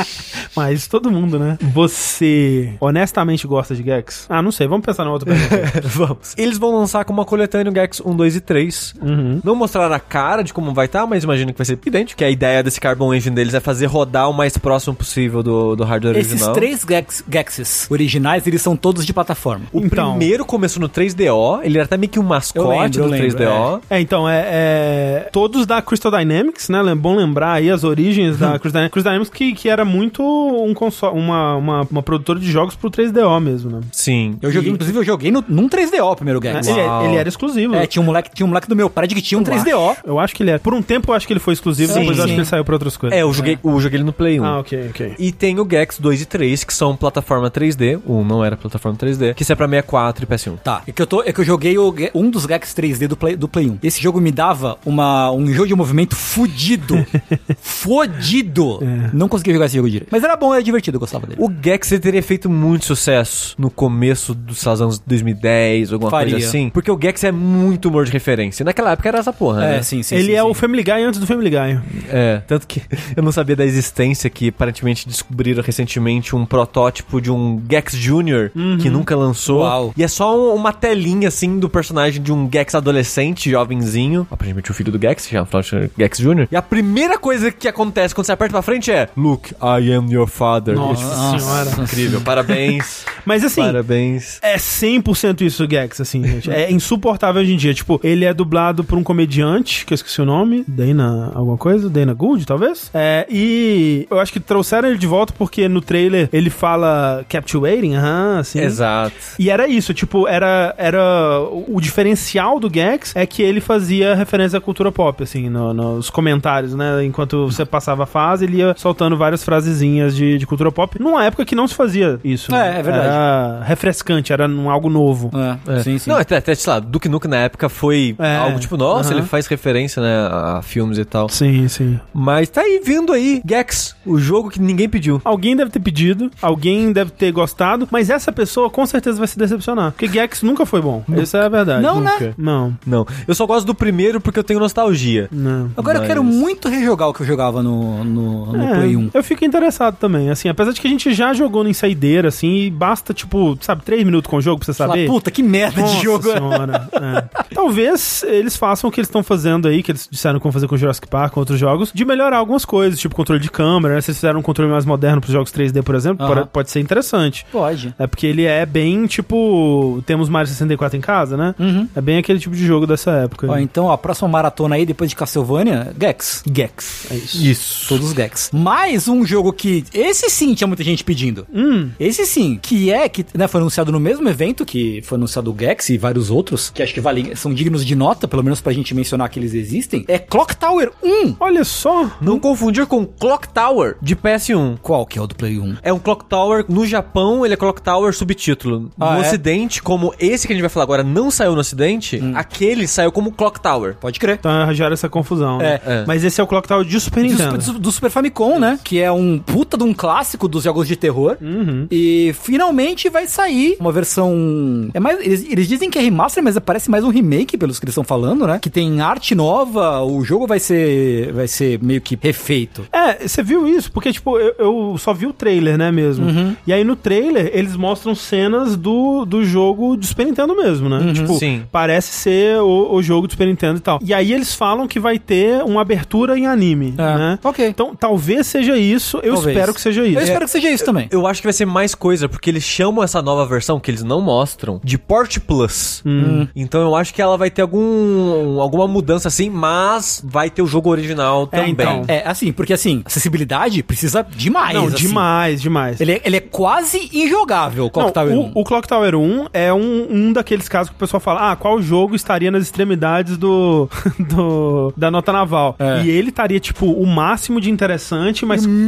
[0.56, 1.58] Mas todo mundo, né?
[1.60, 4.26] Você honestamente gosta de Gex?
[4.28, 5.80] Ah, não sei, vamos pensar na outra pergunta.
[5.88, 6.34] Vamos.
[6.36, 8.94] Eles vão lançar com uma coletânea o Gex 1, 2 e 3.
[9.00, 9.40] Uhum.
[9.44, 12.18] Não mostraram a cara de como vai estar, mas imagino que vai ser idêntico.
[12.18, 15.76] Que a ideia desse Carbon Engine deles é fazer rodar o mais próximo possível do,
[15.76, 16.54] do hardware Esses original.
[16.54, 19.66] três Gex, Gexes originais, eles são todos de plataforma.
[19.72, 20.10] O Então.
[20.16, 23.06] primeiro começou no 3DO, ele era até meio que um mascote Eu lembro, do eu
[23.06, 23.80] lembro, 3DO.
[23.90, 26.80] É, então, é, é, Todos da Crystal Dynamics, né?
[26.86, 28.92] É bom lembrar aí as origens da Crystal Dynamics.
[28.92, 32.90] Crystal Dynamics que, que era muito um console, uma, uma, uma produtora de jogos pro
[32.90, 33.80] 3DO mesmo, né?
[33.90, 34.36] Sim.
[34.42, 36.68] Eu joguei, inclusive, eu joguei no, num 3DO o primeiro Gex.
[36.68, 37.06] Ele, Uau.
[37.06, 37.74] ele era exclusivo.
[37.74, 39.96] É, tinha um moleque, tinha um moleque do meu prédio que tinha um 3DO.
[40.04, 40.58] Eu acho que ele é.
[40.58, 42.34] Por um tempo eu acho que ele foi exclusivo, Sim, depois eu acho sim.
[42.34, 43.18] que ele saiu pra outras coisas.
[43.18, 44.44] É, eu joguei, eu joguei ele no Play 1.
[44.44, 45.14] Ah, ok, ok.
[45.18, 47.98] E tem o Gex 2 e 3, que são plataforma 3D.
[48.04, 49.32] O 1 não era plataforma 3D.
[49.32, 50.58] Que isso é pra 64 e PS1.
[50.58, 53.16] Tá, é que eu, tô, é que eu joguei o um dos Gex 3D do
[53.16, 53.78] Play, do Play 1.
[53.82, 57.04] Esse jogo me dava uma, um jogo de movimento fudido.
[57.60, 58.80] fudido.
[59.12, 60.08] Não conseguia jogar esse jogo direito.
[60.10, 61.40] Mas era bom, era divertido, eu gostava dele.
[61.42, 66.32] O Gex teria feito muito sucesso no começo dos anos 2010, alguma Faria.
[66.32, 66.70] coisa assim.
[66.70, 68.64] Porque o Gex é muito humor de referência.
[68.64, 69.76] Naquela época era essa porra, né?
[69.78, 70.14] É, sim, sim.
[70.14, 70.48] ele sim, é sim.
[70.48, 71.80] o Family Guy antes do Family Guy.
[72.08, 72.82] É, tanto que
[73.16, 78.50] eu não sabia da existência que aparentemente descobriram recentemente um protótipo de um Gex Jr.
[78.80, 79.60] que nunca lançou.
[79.60, 79.92] Uau.
[79.96, 84.26] E é só um- uma telinha assim do personagem de um Gex adolescente, jovenzinho.
[84.30, 86.48] Aparentemente o filho do Gex, afinal chama Gex Jr.
[86.50, 90.10] E a primeira coisa que acontece quando você aperta pra frente é Look, I am
[90.10, 90.74] your father.
[90.74, 91.82] Nossa tipo, senhora.
[91.82, 93.04] Incrível, parabéns.
[93.24, 94.38] Mas assim, parabéns.
[94.42, 96.50] É 100% isso, o Gex, assim, gente.
[96.50, 97.74] É insuportável hoje em dia.
[97.74, 101.88] Tipo, ele é dublado por um comediante, que eu esqueci o nome, Dana alguma coisa,
[101.88, 102.90] Dana Gould, talvez.
[102.94, 107.94] É, e eu acho que trouxeram ele de volta porque no trailer ele fala captivating,
[107.94, 108.60] aham, assim.
[108.60, 109.14] Exato.
[109.38, 114.58] E era isso, tipo, era, era o diferencial do Gex é que ele fazia referência
[114.58, 117.04] à cultura pop, assim, no- nos comentários, né?
[117.04, 121.24] Enquanto você passava a fase, ele ia soltando várias frasezinhas de, de cultura pop, numa
[121.24, 122.50] época que não se fazia isso.
[122.50, 122.76] né?
[122.76, 123.06] É, é verdade.
[123.08, 125.30] Era refrescante, era um, algo novo.
[125.68, 126.10] É, sim, sim.
[126.10, 129.22] Não, até, até, sei lá, Duke Nukem na época foi É, algo tipo, nossa, ele
[129.22, 131.28] faz referência, né, a filmes e tal.
[131.28, 131.98] Sim, sim.
[132.14, 135.20] Mas tá aí vindo aí, Gex, o jogo que ninguém pediu.
[135.24, 139.38] Alguém deve ter pedido, alguém deve ter gostado, mas essa pessoa com certeza vai se
[139.38, 139.92] decepcionar.
[139.92, 141.04] Porque Gex nunca foi bom.
[141.12, 141.82] Essa é a verdade.
[141.82, 142.12] Não, né?
[142.12, 142.34] Nunca.
[142.38, 142.76] Não.
[142.86, 145.15] Não, eu só gosto do primeiro porque eu tenho nostalgia.
[145.30, 145.70] Não.
[145.76, 148.96] Agora eu Mas- quero muito rejogar o que eu jogava no, no, no É, Play
[148.96, 149.10] 1.
[149.14, 152.54] Eu fico interessado também, assim, apesar de que a gente já jogou no Ensaideira, assim,
[152.66, 155.06] e basta, tipo, sabe, três minutos com o jogo pra você saber.
[155.06, 156.30] puta, que merda Nossa de jogo.
[156.32, 157.44] senhora, é.
[157.54, 160.66] Talvez eles façam o que eles estão fazendo aí, que eles disseram que vão fazer
[160.68, 164.00] com Jurassic Park, com outros jogos, de melhorar algumas coisas, tipo controle de câmera, né?
[164.00, 166.34] Se eles fizeram um controle mais moderno pros jogos 3D, por exemplo, Aham.
[166.36, 167.46] pode, pode ser interessante.
[167.50, 167.94] Pode.
[167.98, 171.54] É porque ele é bem, tipo, temos Mario 64 em casa, né?
[171.58, 171.88] Uhum.
[171.94, 173.46] É bem aquele tipo de jogo dessa época.
[173.50, 176.42] Ó, então, a próxima maratona aí, depois de Castlevania, Gex.
[176.52, 177.06] Gex.
[177.10, 177.44] É isso.
[177.44, 177.88] Isso.
[177.88, 178.50] Todos os Gex.
[178.52, 179.84] Mais um jogo que.
[179.92, 181.46] Esse sim tinha muita gente pedindo.
[181.52, 185.52] Hum, Esse sim, que é, que né, foi anunciado no mesmo evento que foi anunciado
[185.52, 188.60] o Gex e vários outros, que acho que valem, são dignos de nota, pelo menos
[188.60, 191.36] pra gente mencionar que eles existem, é Clock Tower 1.
[191.40, 192.10] olha só.
[192.20, 194.78] Não confundir com Clock Tower de PS1.
[194.82, 195.76] Qual que é o do Play 1?
[195.82, 198.90] É um Clock Tower, no Japão ele é Clock Tower subtítulo.
[198.98, 199.26] Ah, no é?
[199.26, 202.32] ocidente, como esse que a gente vai falar agora não saiu no ocidente, Hum.
[202.34, 203.94] aquele saiu como Clock Tower.
[204.00, 204.36] Pode crer.
[204.38, 204.50] Então
[204.86, 205.58] gera essa confusão.
[205.58, 205.80] né?
[205.86, 206.04] É, é.
[206.06, 207.60] Mas esse é o Clock Tower de Super Do, Nintendo.
[207.62, 208.78] Super- do Super Famicom, né?
[208.84, 211.36] Que é um puta de um clássico dos jogos de terror.
[211.40, 211.86] Uhum.
[211.90, 214.88] E finalmente vai sair uma versão.
[214.94, 217.84] É mais, eles, eles dizem que é remaster, mas parece mais um remake, pelos que
[217.84, 218.58] eles estão falando, né?
[218.60, 221.32] Que tem arte nova, o jogo vai ser.
[221.32, 222.84] Vai ser meio que refeito.
[222.92, 223.90] É, você viu isso?
[223.92, 226.26] Porque, tipo, eu, eu só vi o trailer, né, mesmo?
[226.26, 226.54] Uhum.
[226.66, 231.04] E aí no trailer, eles mostram cenas do, do jogo de Super Nintendo mesmo, Uhum.
[231.06, 231.12] né?
[231.12, 231.62] Tipo, Sim.
[231.72, 233.98] parece ser o, o jogo do Super Nintendo e tal.
[234.02, 237.38] E aí eles falam que vai ter uma abertura em anime, É, né?
[237.44, 237.68] ok.
[237.68, 239.18] Então, talvez seja isso.
[239.22, 239.56] Eu Talvez.
[239.56, 240.18] espero que seja isso.
[240.18, 241.06] Eu espero que seja isso também.
[241.12, 244.02] Eu acho que vai ser mais coisa, porque eles chamam essa nova versão, que eles
[244.02, 246.02] não mostram, de Port Plus.
[246.04, 246.48] Hum.
[246.56, 250.66] Então eu acho que ela vai ter algum, alguma mudança assim, mas vai ter o
[250.66, 251.70] jogo original É, também.
[251.72, 252.02] então.
[252.08, 254.74] É, assim, porque assim, acessibilidade precisa demais.
[254.74, 254.96] Não, assim.
[254.96, 256.00] demais, demais.
[256.00, 258.52] Ele é, ele é quase injogável, o Clock Não, Tower o, 1.
[258.54, 261.80] o Clock Tower 1 é um, um daqueles casos que o pessoal fala: ah, qual
[261.80, 263.88] jogo estaria nas extremidades do,
[264.18, 264.65] do
[264.96, 265.76] da nota naval?
[265.78, 266.02] É.
[266.04, 268.86] E ele estaria, tipo, o máximo de interessante, mas mínimo.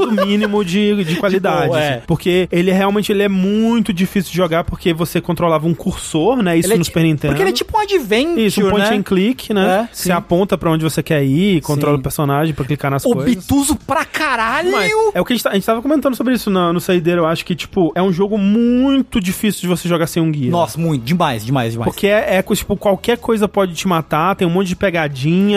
[0.00, 1.68] perto do mínimo de, de qualidade.
[1.68, 2.02] boa, é.
[2.06, 6.56] Porque ele realmente ele é muito difícil de jogar porque você controlava um cursor, né?
[6.58, 7.32] Isso Ele é no ti- Super Nintendo.
[7.32, 8.96] Porque ele é tipo um adventure, Isso, um point né?
[8.96, 9.88] and click, né?
[9.90, 12.00] É, você aponta pra onde você quer ir, controla Sim.
[12.00, 13.36] o personagem pra clicar nas coisas.
[13.36, 14.72] Obtuso pra caralho!
[14.72, 16.80] Mas é o que a gente, tá- a gente tava comentando sobre isso no, no
[16.80, 17.22] Saideiro.
[17.22, 20.50] Eu acho que, tipo, é um jogo muito difícil de você jogar sem um guia.
[20.50, 21.90] Nossa, muito, demais, demais, demais.
[21.90, 25.15] Porque é, é, tipo, qualquer coisa pode te matar, tem um monte de pegadinha.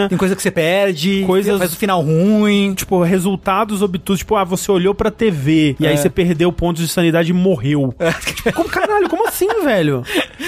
[0.10, 2.74] Tem coisa que você perde, Coisas- faz o final ruim.
[2.76, 5.90] Tipo, resultados obtusos, tipo, ah, você olhou pra TV e É.
[5.90, 7.94] aí você perdeu pontos de sanidade e morreu.
[8.36, 10.04] Tipo, como, caralho, como assim, velho?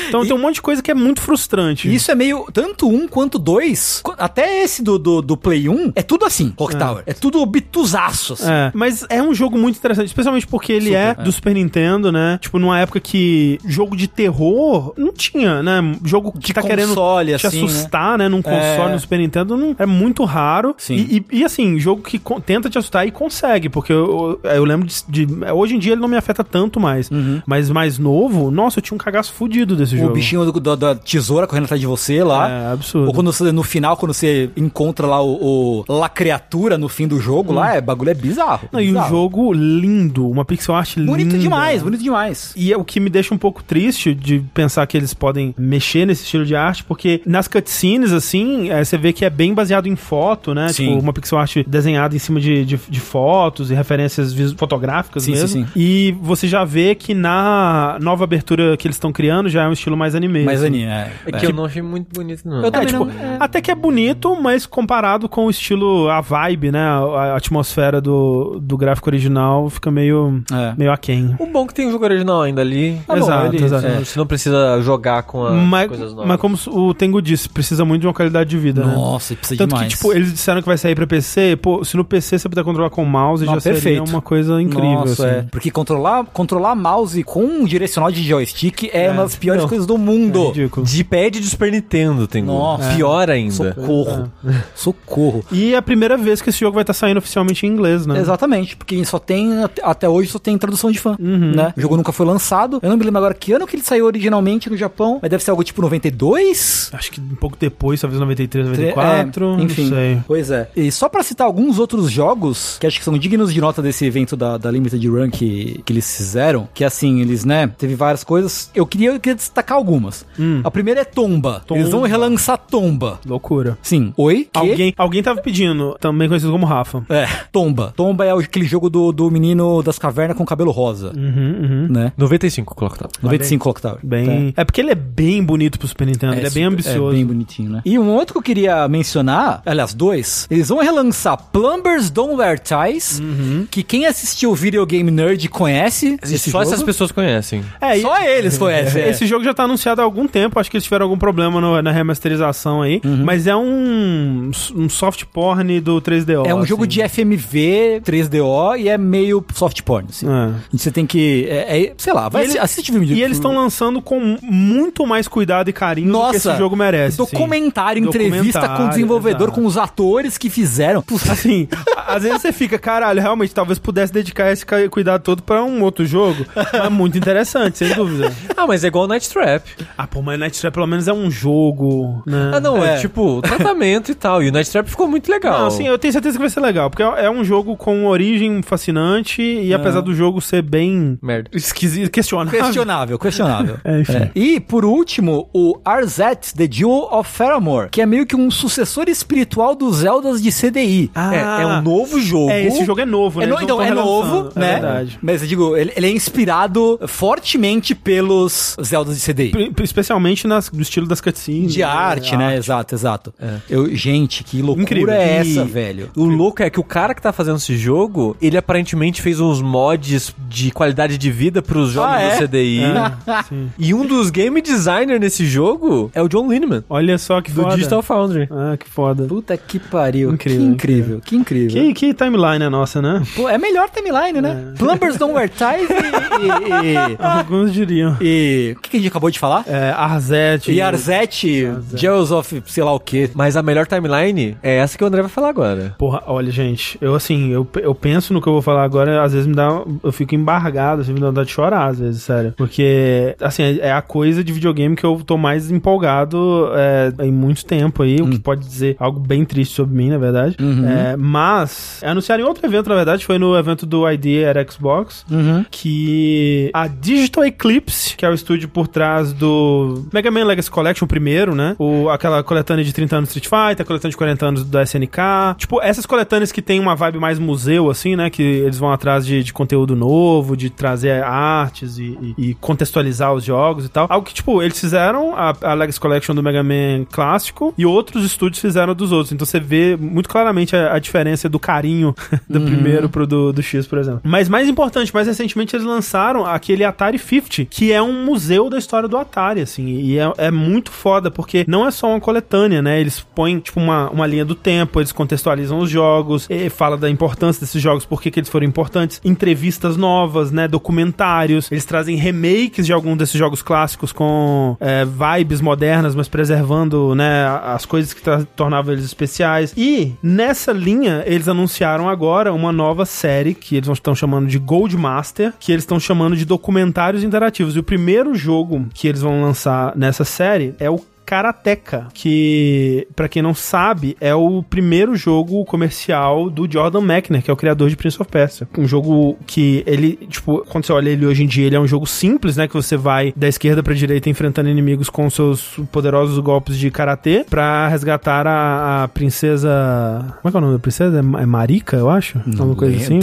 [0.08, 1.88] Então tem um monte de coisa que é muito frustrante.
[1.90, 2.46] E isso é meio.
[2.54, 4.02] Tanto um quanto dois.
[4.18, 5.94] Até esse do, do, do Play 1.
[5.96, 7.04] É tudo assim, Clock Tower.
[7.06, 8.34] É tudo obtusaço.
[8.34, 8.50] assim.
[8.52, 12.38] É, mas é um jogo muito interessante, especialmente porque ele é, do Super Nintendo, né?
[12.42, 15.82] Tipo, numa época que jogo de terror não tinha, né?
[16.04, 18.28] Jogo que De tá querendo console, te assim, assustar, né?
[18.28, 18.94] Num console, É.
[18.94, 20.76] no Super Nintendo, não, é muito raro.
[20.90, 24.88] E, e- e, assim, jogo que tenta te assustar e consegue, porque eu, eu, lembro
[24.88, 27.10] de, de- Hoje em dia ele não me afeta tanto mais.
[27.46, 30.00] Mas mais novo, nossa, eu tinha um cagaço fudido desse Uhum.
[30.00, 30.14] O jogo.
[30.16, 32.50] bichinho do- do- da tesoura correndo atrás de você lá.
[32.50, 33.08] É, absurdo.
[33.08, 37.08] Ou quando você, no final, quando você encontra lá o, o La Criatura no fim
[37.08, 38.68] do jogo, lá, é, bagulho é bizarro.
[38.72, 39.10] Não, e um bizarro.
[39.10, 41.12] jogo lindo, uma pixel art linda.
[41.12, 42.54] Bonito demais, bonito demais.
[42.56, 46.06] E é o que me deixa um pouco triste de pensar que eles podem mexer
[46.06, 49.88] nesse estilo de arte, porque nas cutscenes, assim, é, você vê que é bem baseado
[49.88, 50.68] em foto, né?
[50.70, 50.90] Sim.
[50.90, 55.32] Tipo, uma pixel art desenhada em cima de, de, de fotos e referências fotográficas Sim,
[55.32, 55.48] mesmo.
[55.48, 55.72] sim, sim.
[55.76, 59.72] E você já vê que na nova abertura que eles estão criando já é um
[59.74, 60.48] estilo mais anime.
[60.48, 60.66] Assim.
[60.68, 60.90] Aninha,
[61.26, 61.30] é.
[61.30, 62.58] É que eu não achei muito bonito, não.
[62.62, 63.38] Eu É, também tipo, não- é.
[63.40, 66.80] até que é bonito, mas comparado com o estilo, a vibe, né?
[66.82, 66.98] A,
[67.34, 70.74] a atmosfera do, do gráfico original fica meio, É.
[70.78, 71.36] meio aquém.
[71.40, 73.00] O bom é que tem o jogo original ainda ali.
[73.08, 73.86] Tá bom, exato, ele- exato.
[73.88, 76.28] É, Você não precisa jogar com as Mas, coisas novas.
[76.28, 78.94] mas como o Tengu disse, precisa muito de uma qualidade de vida, né?
[78.96, 79.94] Nossa, precisa Tanto demais.
[79.94, 82.64] que, tipo, eles disseram que vai sair pra PC, pô, se no PC você puder
[82.64, 84.10] controlar com o mouse, Não, já seria perfeito.
[84.10, 85.36] uma coisa incrível, Nossa, assim.
[85.40, 85.46] é.
[85.52, 89.70] Porque controlar, controlar mouse com um direcional de joystick é, uma das piores Não.
[89.70, 90.48] coisas do É mundo.
[90.48, 90.86] ridículo.
[90.86, 92.94] De pad de Super Nintendo tem Nossa.
[92.96, 93.52] Pior ainda.
[93.54, 94.32] Socorro.
[94.76, 95.44] Socorro.
[95.52, 98.20] E é a primeira vez que esse jogo vai estar saindo oficialmente em inglês, né?
[98.20, 101.52] Exatamente, porque só tem, at- até hoje só tem tradução de fã, Uhum.
[101.56, 101.74] né?
[101.78, 102.80] O jogo nunca foi lançado.
[102.82, 105.44] Eu não me lembro agora que ano que ele saiu originalmente no Japão, mas deve
[105.44, 106.90] ser algo tipo 92?
[106.94, 109.82] Acho que um pouco depois, talvez 93, 94, É, enfim.
[109.84, 110.20] não sei.
[110.28, 110.70] Pois é.
[110.76, 114.06] E só pra citar alguns outros jogos que acho que são dignos de nota desse
[114.06, 118.24] evento da, da Limited Run que, que eles fizeram, que assim, eles, né, teve várias
[118.24, 118.70] coisas.
[118.76, 120.26] Eu queria, eu queria destacar algumas.
[120.40, 120.62] Hum.
[120.64, 121.62] A primeira é Tomba.
[121.66, 121.80] Tomba.
[121.82, 123.20] Eles vão relançar Tomba.
[123.26, 123.78] Loucura.
[123.82, 124.14] Sim.
[124.18, 124.48] Oi?
[124.52, 124.60] Que?
[124.60, 127.04] Alguém, alguém tava pedindo, também conhecido como Rafa.
[127.10, 127.94] É, Tomba.
[127.96, 131.12] Tomba é aquele jogo do, do menino das cavernas com cabelo rosa.
[131.16, 131.88] Uhum, uhum.
[131.90, 132.14] Né?
[132.18, 133.10] 95, coloca tá.
[133.22, 134.00] 95 Clock Tower.
[134.04, 134.54] Bem.
[134.58, 137.12] É porque ele é bem bonito pro Super Nintendo, ele é bem ambicioso.
[137.12, 137.82] É bem bonitinho, né?
[137.86, 142.60] E um outro que eu queria mencionar, aliás, dois, eles vão relançar Plumbers Don't Wear
[142.60, 143.66] Ties, Uhum.
[143.72, 146.74] que quem assistiu o Videogame Nerd conhece esse Só jogo.
[146.74, 147.64] essas pessoas conhecem.
[147.80, 149.04] É, e- Só eles conhecem.
[149.04, 149.10] é.
[149.10, 151.82] Esse jogo já tá anunciado há algum tempo, acho que eles tiveram algum problema no-
[151.82, 153.24] na remasterização aí, Uhum.
[153.24, 156.44] mas é um, um soft porn do 3DO.
[156.46, 156.90] É um jogo assim.
[156.90, 160.28] de FMV 3DO e é meio soft porn, assim.
[160.28, 160.50] É.
[160.74, 161.46] E Você tem que.
[161.50, 164.38] É, é- sei lá, vai E ele- assistir o de E eles estão lançando com
[164.42, 167.22] muito mais cuidado e carinho do que Nossa, esse jogo merece.
[167.22, 167.32] assim.
[167.32, 168.02] documentário,
[168.50, 169.62] entrevista com o desenvolvedor, exato.
[169.62, 171.04] com os atores que fizeram.
[171.30, 175.64] Assim, a- às vezes você fica, caralho, realmente, talvez pudesse dedicar esse cuidado todo pra
[175.64, 176.46] um outro jogo.
[176.74, 178.32] É muito interessante, sem dúvida.
[178.56, 179.64] Ah, mas é igual Night Trap.
[179.98, 182.52] Ah, pô, mas Night Trap pelo menos é um jogo, né?
[182.54, 182.98] Ah, não, é, É.
[183.00, 184.42] tipo, tratamento e tal.
[184.44, 185.60] E o Night Trap ficou muito legal.
[185.60, 188.06] Não, assim, eu tenho certeza que vai ser legal, porque é é um jogo com
[188.08, 191.50] origem fascinante e apesar do jogo ser bem Merda.
[191.54, 192.60] esquisito, questionável.
[192.64, 193.78] questionável, questionável.
[193.86, 194.14] É, enfim.
[194.14, 194.32] É.
[194.36, 199.06] E, por último, o Arzet, The Jewel of Faramore, que é meio que um sucessor
[199.10, 201.12] espiritual dos Zeldas de CDI.
[201.16, 202.50] É, é um novo jogo.
[202.52, 203.46] É, esse jogo é novo, né?
[203.46, 204.70] É, no- então, é novo, relançando, né?
[204.70, 205.20] É verdade.
[205.22, 209.74] Mas eu digo, ele, ele é inspirado fortemente pelos Zeldas de CDI.
[209.84, 211.74] Especialmente nas, no estilo das cutscenes.
[211.74, 212.56] De arte, né?
[212.58, 213.34] Exato, exato.
[213.70, 215.14] Eu, gente, que loucura Incrível.
[215.14, 216.10] é E essa, velho?
[216.16, 219.62] O louco é que o cara que tá fazendo esse jogo, ele aparentemente fez uns
[219.62, 222.36] mods de qualidade de vida pros jogos Ah, é?
[222.40, 222.82] do CDI.
[222.84, 223.70] É, sim.
[223.78, 227.62] E um dos game designer nesse jogo é o John Lineman, Olha só que do
[227.64, 227.76] foda.
[227.76, 228.21] Digital Foundry.
[228.52, 229.24] Ah, que foda.
[229.26, 230.32] Puta que pariu.
[230.32, 231.70] Incrível, que incrível, que incrível.
[231.70, 233.22] Que, que timeline é nossa, né?
[233.36, 234.74] Pô, é melhor timeline, né?
[234.78, 237.18] Plumbers Don't Wear Ties e...
[237.20, 238.18] Alguns diriam.
[238.20, 239.64] e, e- O que, que a gente acabou de falar?
[239.68, 240.72] É, Arzete.
[240.72, 243.30] E Arzete, Jewels of sei lá o quê.
[243.34, 245.96] Mas a melhor timeline é essa que o André vai falar agora.
[245.98, 249.34] Porra, olha, gente, eu assim, eu, eu penso no que eu vou falar agora, às
[249.34, 249.82] vezes me dá.
[250.04, 252.54] Eu fico embargado, assim, me dá vontade de chorar, às vezes, sério.
[252.58, 257.32] Porque, assim, é é a coisa de videogame que eu tô mais empolgado é, em
[257.32, 260.56] muito tempo aí, o que pode dizer algo bem triste sobre mim, na verdade.
[260.60, 265.26] É, mas, anunciaram em outro evento, na verdade, foi no evento do ID at Xbox,
[265.30, 265.64] Uhum.
[265.70, 271.06] que a Digital Eclipse, que é o estúdio por trás do Mega Man Legacy Collection,
[271.06, 271.76] o primeiro, né?
[271.80, 274.80] O, aquela coletânea de 30 anos do Street Fighter, a coletânea de 40 anos do
[274.82, 275.18] SNK.
[275.58, 278.30] Tipo, essas coletâneas que tem uma vibe mais museu, assim, né?
[278.30, 283.34] Que eles vão atrás de, de conteúdo novo, de trazer artes e, e- e contextualizar
[283.34, 284.08] os jogos e tal.
[284.10, 288.26] Algo que, tipo, eles fizeram a, a Legacy Collection do Mega Man clássico e outros
[288.26, 289.32] estúdios fizeram dos outros.
[289.32, 292.16] Então você vê muito claramente a, a diferença do carinho
[292.50, 294.22] do primeiro pro do, do X, por exemplo.
[294.24, 298.78] Mas mais importante, mais recentemente eles lançaram aquele Atari 50, que é um museu da
[298.78, 299.88] história do Atari, assim.
[299.88, 303.00] E é, é muito foda, porque não é só uma coletânea, né?
[303.00, 307.10] Eles põem, tipo, uma, uma linha do tempo, eles contextualizam os jogos, e fala da
[307.10, 310.68] importância desses jogos, por que que eles foram importantes, entrevistas novas, né?
[310.68, 311.72] Documentários.
[311.72, 317.46] Eles trazem remakes de algum desses jogos clássicos com é, vibes modernas, mas preservando, né?
[317.64, 318.22] As coisas que
[318.56, 319.74] tornavam eles especiais.
[319.76, 324.96] E nessa linha, eles anunciaram agora uma nova série que eles estão chamando de Gold
[324.96, 327.76] Master, que eles estão chamando de documentários interativos.
[327.76, 331.02] E o primeiro jogo que eles vão lançar nessa série é o
[331.32, 337.50] Karateka, que, pra quem não sabe, é o primeiro jogo comercial do Jordan Mechner, que
[337.50, 338.68] é o criador de Prince of Persia.
[338.78, 341.88] Um jogo que ele, tipo, quando você olha ele hoje em dia, ele é um
[341.88, 342.68] jogo simples, né?
[342.68, 347.46] Que você vai da esquerda pra direita enfrentando inimigos com seus poderosos golpes de karatê
[347.50, 350.36] pra resgatar a, a princesa.
[350.42, 351.18] Como é que é o nome da princesa?
[351.18, 352.40] É É Marika, eu acho?
[352.60, 353.20] Alguma coisa assim.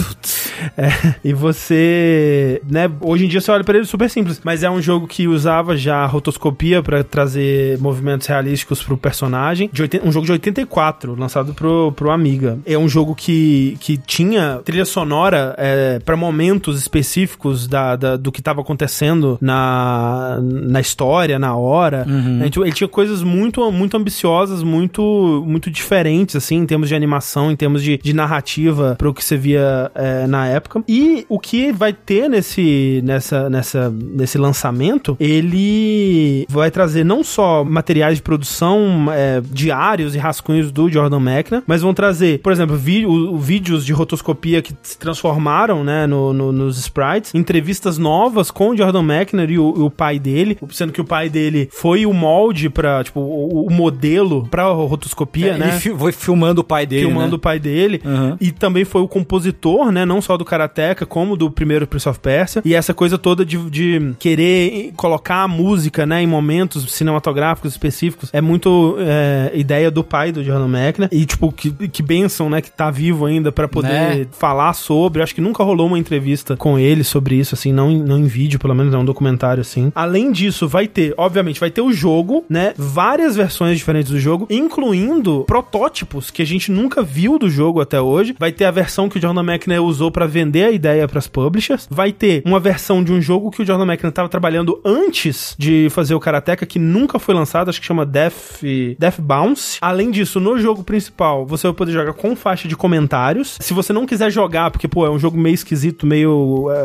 [0.75, 0.89] É,
[1.23, 4.81] e você, né, hoje em dia você olha pra ele super simples, mas é um
[4.81, 10.25] jogo que usava já rotoscopia pra trazer movimentos realísticos pro personagem, de 80 um jogo
[10.25, 12.57] de 84, lançado pro, pro Amiga.
[12.65, 18.31] É um jogo que, que tinha trilha sonora é, para momentos específicos da, da- do
[18.31, 22.05] que tava acontecendo na, na história, na hora.
[22.07, 22.39] Uhum.
[22.43, 27.51] Gente- ele tinha coisas muito, muito ambiciosas, muito, muito diferentes, assim, em termos de animação,
[27.51, 30.83] em termos de, de narrativa pro que você via é, na época.
[30.87, 37.63] E o que vai ter nesse, nessa, nessa, nesse lançamento, ele vai trazer não só
[37.89, 42.75] materiais de produção é, diários e rascunhos do Jordan Mechner, mas vão trazer, por exemplo,
[42.75, 48.69] o- vídeos de rotoscopia que se transformaram, né, no, no- nos sprites, entrevistas novas com
[48.69, 52.13] o Jordan Mechner e o, o pai dele, sendo que o pai dele foi o
[52.13, 55.69] molde para tipo, o, o modelo pra rotoscopia, É, né?
[55.69, 57.05] Ele fi- foi filmando o pai dele.
[57.07, 57.35] filmando né?
[57.35, 58.37] o pai dele Uhum.
[58.39, 62.19] e também foi o compositor, né, não só do Karateka como do primeiro Prince of
[62.19, 62.61] Persia.
[62.63, 68.29] E essa coisa toda de, de querer colocar a música, né, em momentos cinematográficos específicos,
[68.33, 71.09] é muito é, ideia do pai do Jordan McNair.
[71.11, 74.27] E, tipo, que, que benção, né, que tá vivo ainda pra poder Né?
[74.31, 75.21] falar sobre.
[75.21, 78.25] Acho que nunca rolou uma entrevista com ele sobre isso, assim, não, em- não em
[78.27, 79.91] vídeo, pelo menos, é um documentário, assim.
[79.95, 84.47] Além disso, vai ter, obviamente, vai ter o jogo, né, várias versões diferentes do jogo,
[84.49, 88.35] incluindo protótipos que a gente nunca viu do jogo até hoje.
[88.39, 91.87] Vai ter a versão que o Jordan McNair usou pra vender a ideia pras publishers.
[91.89, 95.87] Vai ter uma versão de um jogo que o Jordan McNair tava trabalhando antes de
[95.89, 98.61] fazer o Karateka, que nunca foi lançado, acho que chama Death,
[98.97, 99.77] Death Bounce.
[99.81, 103.57] Além disso, no jogo principal, você vai poder jogar com faixa de comentários.
[103.59, 106.75] Se você não quiser jogar, porque, pô, é um jogo meio esquisito, meio, é,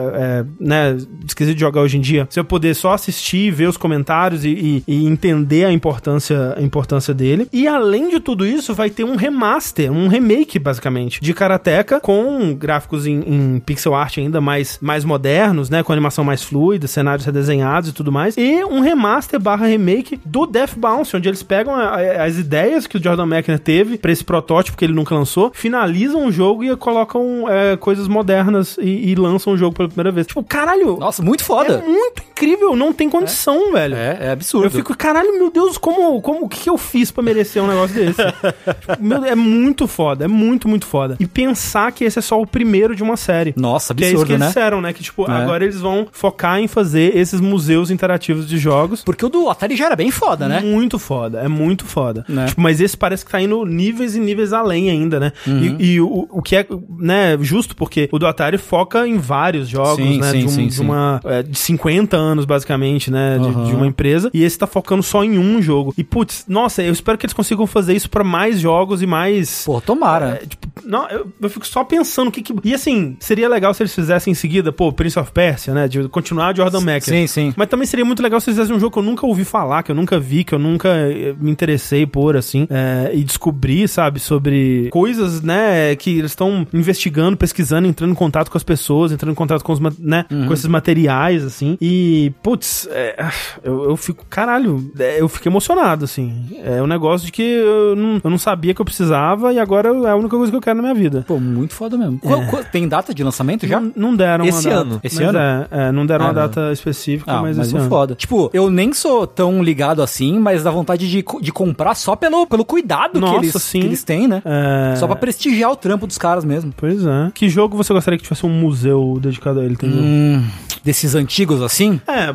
[0.40, 0.96] é, né,
[1.26, 4.48] esquisito de jogar hoje em dia, você vai poder só assistir, ver os comentários e,
[4.48, 7.46] e- e entender a importância, a importância dele.
[7.52, 12.54] E além de tudo isso, vai ter um remaster, um remake, basicamente, de Karateka, com
[12.54, 17.26] gráficos em, em pixel art ainda mais, mais modernos, né, com animação mais fluida, cenários
[17.26, 18.36] redesenhados e tudo mais.
[18.36, 22.86] E um remaster barra remake do Death Bounce, onde eles pegam a- a- as ideias
[22.86, 26.64] que o Jordan McNair teve pra esse protótipo que ele nunca lançou, finalizam o jogo
[26.64, 30.26] e colocam é, coisas modernas e, e lançam o jogo pela primeira vez.
[30.26, 31.78] Tipo, caralho, Nossa, muito é foda.
[31.86, 33.94] muito incrível, não tem condição, velho.
[33.94, 34.66] É, é absurdo.
[34.66, 37.94] Eu fico, caralho, meu Deus, como, como, o que eu fiz pra merecer um negócio
[37.94, 38.14] desse?
[38.80, 41.16] Tipo, meu, é muito foda, é muito, muito foda.
[41.20, 43.54] E pensar que esse é só o primeiro de uma série.
[43.56, 44.46] Nossa, Que é isso absurdo, que eles né?
[44.48, 44.92] disseram, né?
[44.92, 45.32] Que, tipo, É.
[45.34, 49.02] agora eles vão focar em fazer esses museus interativos de jogos.
[49.02, 50.53] Porque o do Atari já era bem foda, né?
[50.60, 52.24] Muito foda, é muito foda.
[52.28, 52.46] Né?
[52.46, 55.32] Tipo, mas esse parece que tá indo níveis e níveis além ainda, né?
[55.46, 55.76] Uhum.
[55.78, 56.66] E, e o, o que é,
[56.98, 60.30] né, justo porque o do Atari foca em vários jogos, Sim, né?
[60.30, 61.20] sim, de, um- sim, de uma.
[61.24, 63.38] é, de 50 anos, basicamente, né?
[63.38, 63.64] De, Aham.
[63.64, 64.30] de uma empresa.
[64.32, 65.94] E esse tá focando só em um jogo.
[65.96, 69.64] E, putz, nossa, eu espero que eles consigam fazer isso pra mais jogos e mais.
[69.64, 70.40] Pô, tomara.
[70.42, 72.54] É, tipo, não, eu, eu fico só pensando o que, que.
[72.64, 75.88] E assim, seria legal se eles fizessem em seguida, pô, Prince of Persia, né?
[75.88, 77.02] De continuar Jordan Mac.
[77.02, 77.52] Sim, sim.
[77.56, 79.82] Mas também seria muito legal se eles fizessem um jogo que eu nunca ouvi falar,
[79.82, 83.88] que eu nunca vi, que eu nunca eh, me interessei por, assim, é, e descobrir,
[83.88, 89.12] sabe, sobre coisas, né, que eles estão investigando, pesquisando, entrando em contato com as pessoas,
[89.12, 90.46] entrando em contato com, os, né, Uhum.
[90.46, 91.76] com esses materiais, assim.
[91.80, 93.26] E, putz, é,
[93.62, 96.46] eu, eu fico, caralho, é, eu fico emocionado, assim.
[96.62, 99.88] É um negócio de que eu não, eu não sabia que eu precisava e agora
[99.88, 101.24] é a única coisa que eu quero na minha vida.
[101.26, 102.18] Pô, muito foda mesmo.
[102.18, 103.80] Qual- tem data de lançamento já?
[103.80, 104.80] Não, não deram Esse uma data.
[104.88, 105.00] ano.
[105.02, 105.38] Esse ano?
[105.38, 106.40] É, é, não deram Ah, uma não.
[106.48, 107.90] data específica, Ah, mas, mas esse muito ano.
[107.90, 108.14] foda.
[108.14, 112.46] Tipo, eu nem sou tão ligado assim, mas dá vontade de, de comprar só pelo,
[112.46, 113.80] pelo cuidado Nossa, que, eles, sim.
[113.80, 114.42] que eles têm, né?
[114.44, 114.96] É...
[114.96, 116.72] Só pra prestigiar o trampo dos caras mesmo.
[116.76, 117.30] Pois é.
[117.34, 119.74] Que jogo você gostaria que tivesse um museu dedicado a ele?
[119.74, 120.00] Entendeu?
[120.02, 120.44] Hum,
[120.84, 122.32] desses antigos assim, É,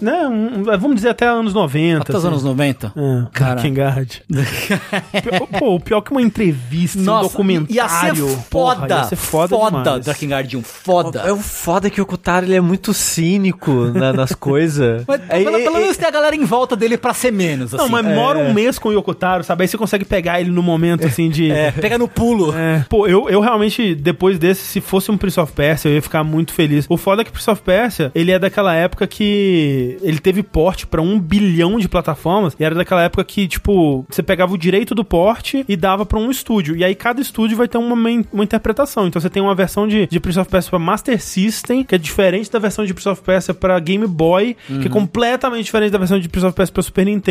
[0.00, 0.26] né?
[0.26, 2.02] um- vamos dizer até anos 90.
[2.02, 2.26] até os assim.
[2.28, 2.92] anos 90.
[2.96, 3.60] É, Cara.
[5.58, 7.74] Pô, o pior que uma entrevista, um Nossa, documentário.
[7.74, 8.14] ia ser
[8.50, 8.94] porra, foda.
[8.94, 10.00] ia ser foda, foda.
[10.00, 11.20] Drakengard 1, foda.
[11.20, 15.04] É o foda que o Kutaro ele é muito cínico na- nas coisas.
[15.08, 17.31] Mas É, pelo, é, pelo é, menos tem a galera em volta dele pra ser
[17.32, 17.82] menos, assim.
[17.82, 19.62] Não, mas mora um mês com o Yokotaro, sabe?
[19.62, 21.50] Aí você consegue pegar ele no momento, assim, de...
[21.50, 22.54] É, pega no pulo.
[22.56, 22.84] É.
[22.88, 26.22] Pô, eu, eu realmente, depois desse, se fosse um Prince of Persia, eu ia ficar
[26.22, 26.86] muito feliz.
[26.88, 30.86] O foda é que Prince of Persia, ele é daquela época que ele teve porte
[30.86, 34.94] pra um bilhão de plataformas, e era daquela época que, tipo, você pegava o direito
[34.94, 36.76] do porte e dava pra um estúdio.
[36.76, 37.94] E aí cada estúdio vai ter uma,
[38.32, 39.06] uma interpretação.
[39.06, 41.98] Então você tem uma versão de, de Prince of Persia pra Master System, que é
[41.98, 45.98] diferente da versão de Prince of Persia pra Game Boy, que é completamente diferente da
[45.98, 47.21] versão de Prince of Persia pra Super Nintendo.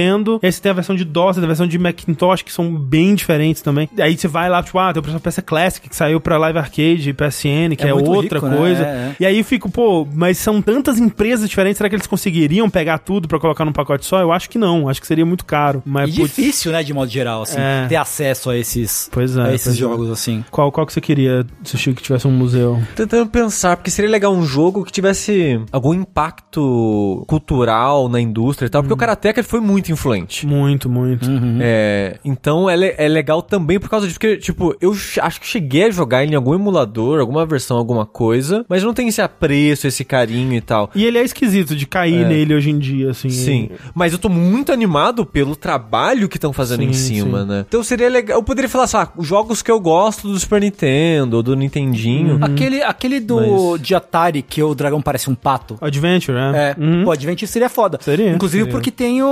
[0.41, 3.15] E aí você tem a versão de DOS a versão de Macintosh, que são bem
[3.15, 3.89] diferentes também.
[3.99, 6.57] Aí você vai lá, tipo, ah, tem o of Persia Classic, que saiu pra Live
[6.59, 8.57] Arcade, PSN, que É é, outra rico, né?
[8.57, 8.83] coisa.
[8.83, 9.15] É, é.
[9.19, 12.99] E aí eu fico, pô, mas são tantas empresas diferentes, será que eles conseguiriam pegar
[12.99, 14.19] tudo pra colocar num pacote só?
[14.21, 15.81] Eu acho que não, acho que seria muito caro.
[15.85, 17.85] Mas, E putz, difícil, né, de modo geral, assim, É.
[17.87, 19.79] ter acesso a esses, Pois é, a esses pois é.
[19.79, 20.43] jogos, assim.
[20.51, 22.81] Qual, qual que você queria, Sushi, que tivesse um museu?
[22.95, 28.69] Tentando pensar, porque seria legal um jogo que tivesse algum impacto cultural na indústria e
[28.69, 30.45] tal, porque o Karateka foi muito influente.
[30.45, 31.25] Muito, muito.
[31.61, 35.39] É, então é, le- é legal também por causa disso, porque, tipo, eu ch- acho
[35.39, 39.07] que cheguei a jogar ele em algum emulador, alguma versão, alguma coisa, mas não tem
[39.07, 40.89] esse apreço, esse carinho e tal.
[40.93, 42.27] E ele é esquisito de cair É.
[42.27, 43.29] nele hoje em dia, assim.
[43.29, 47.47] Sim, mas eu tô muito animado pelo trabalho que estão fazendo Sim, em cima, sim.
[47.47, 47.65] né?
[47.67, 48.37] Então seria legal.
[48.39, 51.55] Eu poderia falar assim, ah, os jogos que eu gosto do Super Nintendo, ou do
[51.55, 52.39] Nintendinho.
[52.41, 55.77] Aquele, aquele do de Atari que o dragão parece um pato.
[55.79, 56.75] Adventure, né?
[56.77, 57.03] É, Uhum.
[57.03, 57.97] pô, Adventure seria foda.
[58.01, 58.71] Seria, Inclusive seria.
[58.71, 59.27] porque tem o,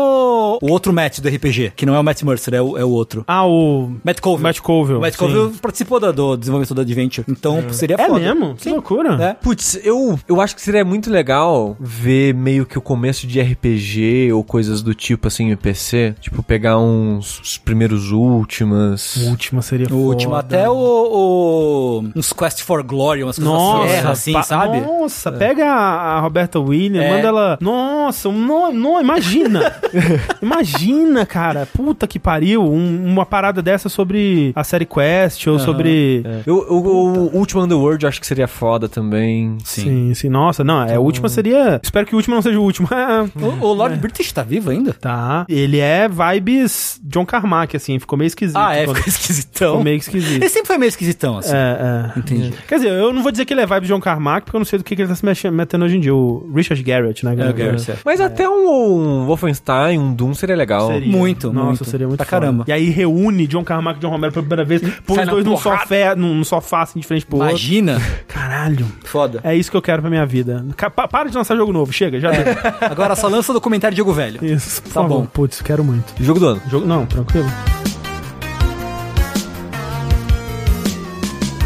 [0.62, 2.90] o outro Matt do RPG, que não é o Matt Mercer, é o, é o
[2.90, 3.24] outro.
[3.28, 3.92] Ah, o...
[4.04, 4.44] Matt Colville.
[4.44, 5.00] Matt Colville.
[5.00, 5.20] Matt sim.
[5.20, 7.26] Colville participou do, do desenvolvimento do Adventure.
[7.30, 8.20] Então seria É foda.
[8.20, 8.56] mesmo?
[8.56, 8.72] Que Sim.
[8.72, 9.24] loucura.
[9.24, 9.34] É.
[9.34, 14.32] Putz, eu, eu acho que seria muito legal ver meio que o começo de RPG
[14.34, 16.16] ou coisas do tipo assim no PC.
[16.20, 19.16] Tipo, pegar uns os primeiros últimas.
[19.18, 20.40] O último seria O último, foda.
[20.58, 24.82] até o, o- uns Quest for Glória, umas coisas Nossa, serra, assim, pa- sabe?
[24.82, 27.10] Nossa, pega a, a Roberta Williams, É.
[27.12, 27.58] manda ela.
[27.62, 29.76] Nossa, não, não imagina.
[30.42, 31.66] imagina, cara.
[31.66, 32.64] Puta que pariu.
[32.64, 36.24] um- uma parada dessa sobre a série Quest ou sobre.
[36.46, 39.58] Eu, eu- o Ultima Underworld eu acho que seria foda também.
[39.64, 40.30] Sim, sim.
[40.30, 41.80] Nossa, não, é, a última seria.
[41.84, 42.88] Espero que o último não seja o último.
[43.40, 44.94] O, o Lord British tá vivo ainda?
[44.94, 45.46] tá.
[45.48, 47.98] Ele é vibes John Carmack, assim.
[48.00, 48.58] Ficou meio esquisito.
[48.58, 49.68] Ah, é, quando- ficou esquisitão.
[49.70, 50.36] Ficou meio esquisito.
[50.42, 51.54] Ele sempre foi meio esquisitão, assim.
[51.54, 52.20] É, é.
[52.20, 52.54] Entendi.
[52.68, 54.66] Quer dizer, eu não vou dizer que ele é vibes John Carmack, porque eu não
[54.66, 56.14] sei do que, que ele tá se mexendo- metendo hoje em dia.
[56.16, 57.32] O Richard Garrett, né?
[57.32, 57.96] É, o Garrett, é.
[58.06, 60.88] Mas até um, um Wolfenstein, um Doom seria legal.
[60.88, 61.12] Seria.
[61.12, 61.86] Muito, Nossa, muito.
[61.86, 62.40] seria muito Pra foda.
[62.42, 62.64] caramba.
[62.68, 65.58] E aí reúne John Carmack e John Romero pela primeira vez, põe os dois num
[65.58, 67.52] sofá, num, sofá assim de frente pro outro.
[67.52, 68.02] Imagina.
[68.28, 68.86] Caralho.
[69.04, 69.40] Foda.
[69.44, 70.66] É isso que eu quero pra minha vida.
[70.96, 72.44] Pa- Para de lançar jogo novo, chega, já deu.
[72.82, 74.44] Agora só lança documentário Diego Velho.
[74.46, 75.26] Isso, Tá bom.
[75.26, 76.14] Putz, quero muito.
[76.20, 76.62] Jogo do ano.
[76.70, 77.48] Jogo, não, tranquilo.